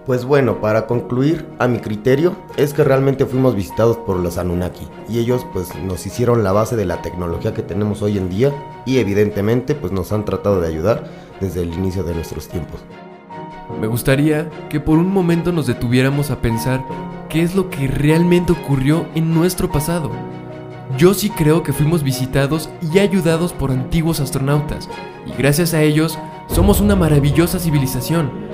Pues 0.06 0.26
bueno, 0.26 0.60
para 0.60 0.86
concluir, 0.86 1.47
a 1.60 1.68
mi 1.70 1.80
criterio, 1.80 2.36
es 2.58 2.74
que 2.74 2.84
realmente 2.84 3.26
fuimos 3.26 3.56
visitados 3.56 3.95
por 3.95 4.18
los 4.18 4.38
Anunnaki 4.38 4.86
y 5.08 5.20
ellos 5.20 5.45
pues 5.54 5.74
nos 5.76 6.06
hicieron 6.06 6.43
la 6.43 6.51
base 6.51 6.76
de 6.76 6.86
la 6.86 7.01
tecnología 7.01 7.54
que 7.54 7.62
tenemos 7.62 8.01
hoy 8.01 8.18
en 8.18 8.30
día 8.30 8.51
y 8.86 8.97
evidentemente 8.97 9.76
pues 9.76 9.93
nos 9.93 10.12
han 10.12 10.26
tratado 10.26 10.60
de 10.60 10.68
ayudar 10.68 11.06
desde 11.39 11.62
el 11.62 11.74
inicio 11.74 12.04
de 12.04 12.16
nuestros 12.16 12.49
tiempos. 12.49 12.82
Me 13.80 13.88
gustaría 13.88 14.49
que 14.70 14.82
por 14.82 14.97
un 14.97 15.10
momento 15.10 15.54
nos 15.54 15.68
detuviéramos 15.68 16.32
a 16.32 16.41
pensar 16.41 16.84
qué 17.30 17.41
es 17.41 17.56
lo 17.56 17.70
que 17.70 17.88
realmente 17.88 18.51
ocurrió 18.51 19.06
en 19.16 19.34
nuestro 19.34 19.72
pasado. 19.72 20.12
Yo 20.97 21.14
sí 21.14 21.30
creo 21.30 21.64
que 21.64 21.72
fuimos 21.72 22.04
visitados 22.04 22.70
y 22.93 22.99
ayudados 22.99 23.54
por 23.54 23.72
antiguos 23.72 24.20
astronautas, 24.20 24.89
y 25.26 25.32
gracias 25.41 25.74
a 25.74 25.82
ellos 25.82 26.20
somos 26.47 26.82
una 26.82 26.97
maravillosa 26.97 27.58
civilización. 27.58 28.53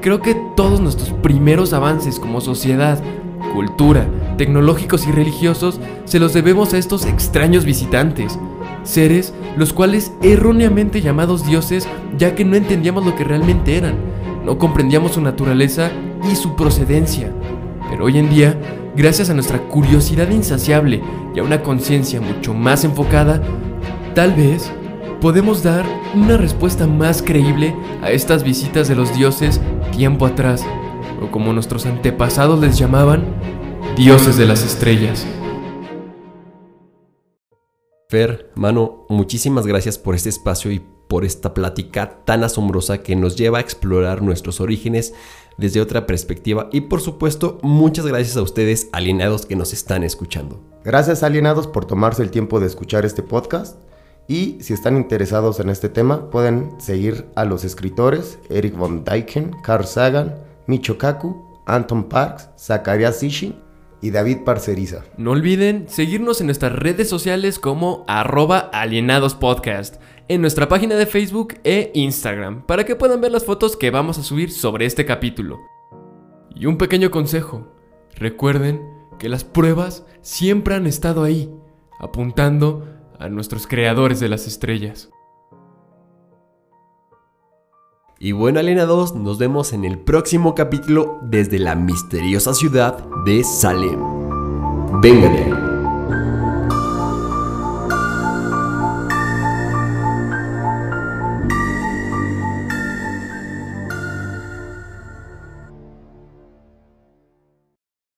Creo 0.00 0.20
que 0.20 0.34
todos 0.56 0.80
nuestros 0.80 1.10
primeros 1.10 1.72
avances 1.72 2.20
como 2.20 2.40
sociedad, 2.40 3.02
cultura, 3.54 4.06
tecnológicos 4.36 5.06
y 5.06 5.12
religiosos 5.12 5.80
se 6.04 6.18
los 6.18 6.32
debemos 6.32 6.74
a 6.74 6.78
estos 6.78 7.06
extraños 7.06 7.64
visitantes, 7.64 8.38
seres 8.82 9.32
los 9.56 9.72
cuales 9.72 10.12
erróneamente 10.22 11.00
llamados 11.00 11.46
dioses 11.46 11.88
ya 12.18 12.34
que 12.34 12.44
no 12.44 12.56
entendíamos 12.56 13.04
lo 13.04 13.14
que 13.14 13.24
realmente 13.24 13.76
eran, 13.76 13.94
no 14.44 14.58
comprendíamos 14.58 15.12
su 15.12 15.20
naturaleza 15.20 15.90
y 16.30 16.36
su 16.36 16.54
procedencia. 16.56 17.32
Pero 17.90 18.06
hoy 18.06 18.18
en 18.18 18.28
día, 18.28 18.58
gracias 18.96 19.30
a 19.30 19.34
nuestra 19.34 19.58
curiosidad 19.68 20.30
insaciable 20.30 21.00
y 21.34 21.38
a 21.38 21.44
una 21.44 21.62
conciencia 21.62 22.20
mucho 22.20 22.54
más 22.54 22.84
enfocada, 22.84 23.40
tal 24.14 24.34
vez 24.34 24.70
podemos 25.20 25.62
dar 25.62 25.84
una 26.14 26.36
respuesta 26.36 26.86
más 26.86 27.22
creíble 27.22 27.74
a 28.02 28.10
estas 28.10 28.42
visitas 28.42 28.88
de 28.88 28.94
los 28.94 29.14
dioses 29.16 29.60
tiempo 29.96 30.26
atrás, 30.26 30.64
o 31.22 31.30
como 31.30 31.52
nuestros 31.52 31.86
antepasados 31.86 32.60
les 32.60 32.76
llamaban, 32.76 33.24
dioses 33.96 34.36
de 34.36 34.46
las 34.46 34.64
estrellas. 34.64 35.26
Fer, 38.08 38.50
mano, 38.54 39.06
muchísimas 39.08 39.66
gracias 39.66 39.98
por 39.98 40.14
este 40.14 40.28
espacio 40.28 40.72
y 40.72 40.82
por 41.08 41.24
esta 41.24 41.54
plática 41.54 42.24
tan 42.24 42.42
asombrosa 42.42 43.02
que 43.02 43.14
nos 43.14 43.36
lleva 43.36 43.58
a 43.58 43.60
explorar 43.60 44.22
nuestros 44.22 44.60
orígenes 44.60 45.14
desde 45.58 45.80
otra 45.80 46.06
perspectiva 46.06 46.68
y 46.72 46.82
por 46.82 47.00
supuesto 47.00 47.58
muchas 47.62 48.06
gracias 48.06 48.36
a 48.36 48.42
ustedes 48.42 48.88
alienados 48.92 49.46
que 49.46 49.54
nos 49.54 49.72
están 49.72 50.02
escuchando. 50.02 50.60
Gracias 50.84 51.22
alienados 51.22 51.66
por 51.66 51.84
tomarse 51.84 52.22
el 52.22 52.30
tiempo 52.30 52.58
de 52.58 52.66
escuchar 52.66 53.04
este 53.04 53.22
podcast 53.22 53.78
y 54.26 54.58
si 54.60 54.72
están 54.72 54.96
interesados 54.96 55.60
en 55.60 55.68
este 55.68 55.88
tema 55.88 56.30
pueden 56.30 56.80
seguir 56.80 57.26
a 57.34 57.44
los 57.44 57.64
escritores 57.64 58.38
Eric 58.48 58.76
von 58.76 59.04
Dyken, 59.04 59.52
Carl 59.62 59.84
Sagan, 59.84 60.34
Micho 60.66 60.96
Kaku, 60.96 61.44
Anton 61.66 62.04
Parks, 62.04 62.48
Zacharias 62.56 63.18
Sitchin 63.18 63.56
y 64.00 64.10
David 64.10 64.38
Parceriza. 64.44 65.04
No 65.16 65.30
olviden 65.30 65.86
seguirnos 65.88 66.40
en 66.40 66.46
nuestras 66.46 66.72
redes 66.72 67.08
sociales 67.08 67.58
como 67.58 68.04
arroba 68.06 68.58
alienadospodcast 68.58 69.96
en 70.28 70.40
nuestra 70.40 70.68
página 70.68 70.94
de 70.94 71.06
Facebook 71.06 71.54
e 71.64 71.90
Instagram 71.94 72.64
para 72.66 72.84
que 72.84 72.96
puedan 72.96 73.20
ver 73.20 73.32
las 73.32 73.44
fotos 73.44 73.76
que 73.76 73.90
vamos 73.90 74.18
a 74.18 74.22
subir 74.22 74.50
sobre 74.50 74.86
este 74.86 75.04
capítulo. 75.04 75.58
Y 76.54 76.66
un 76.66 76.78
pequeño 76.78 77.10
consejo, 77.10 77.66
recuerden 78.14 78.80
que 79.18 79.28
las 79.28 79.44
pruebas 79.44 80.04
siempre 80.22 80.74
han 80.74 80.86
estado 80.86 81.22
ahí, 81.24 81.50
apuntando 81.98 82.86
a 83.18 83.28
nuestros 83.28 83.66
creadores 83.66 84.20
de 84.20 84.28
las 84.28 84.46
estrellas. 84.46 85.10
Y 88.18 88.32
bueno, 88.32 88.60
alienados, 88.60 89.14
nos 89.14 89.38
vemos 89.38 89.72
en 89.72 89.84
el 89.84 89.98
próximo 89.98 90.54
capítulo 90.54 91.18
desde 91.22 91.58
la 91.58 91.74
misteriosa 91.74 92.54
ciudad 92.54 93.04
de 93.26 93.44
Salem. 93.44 94.00
Ahí. 95.02 95.73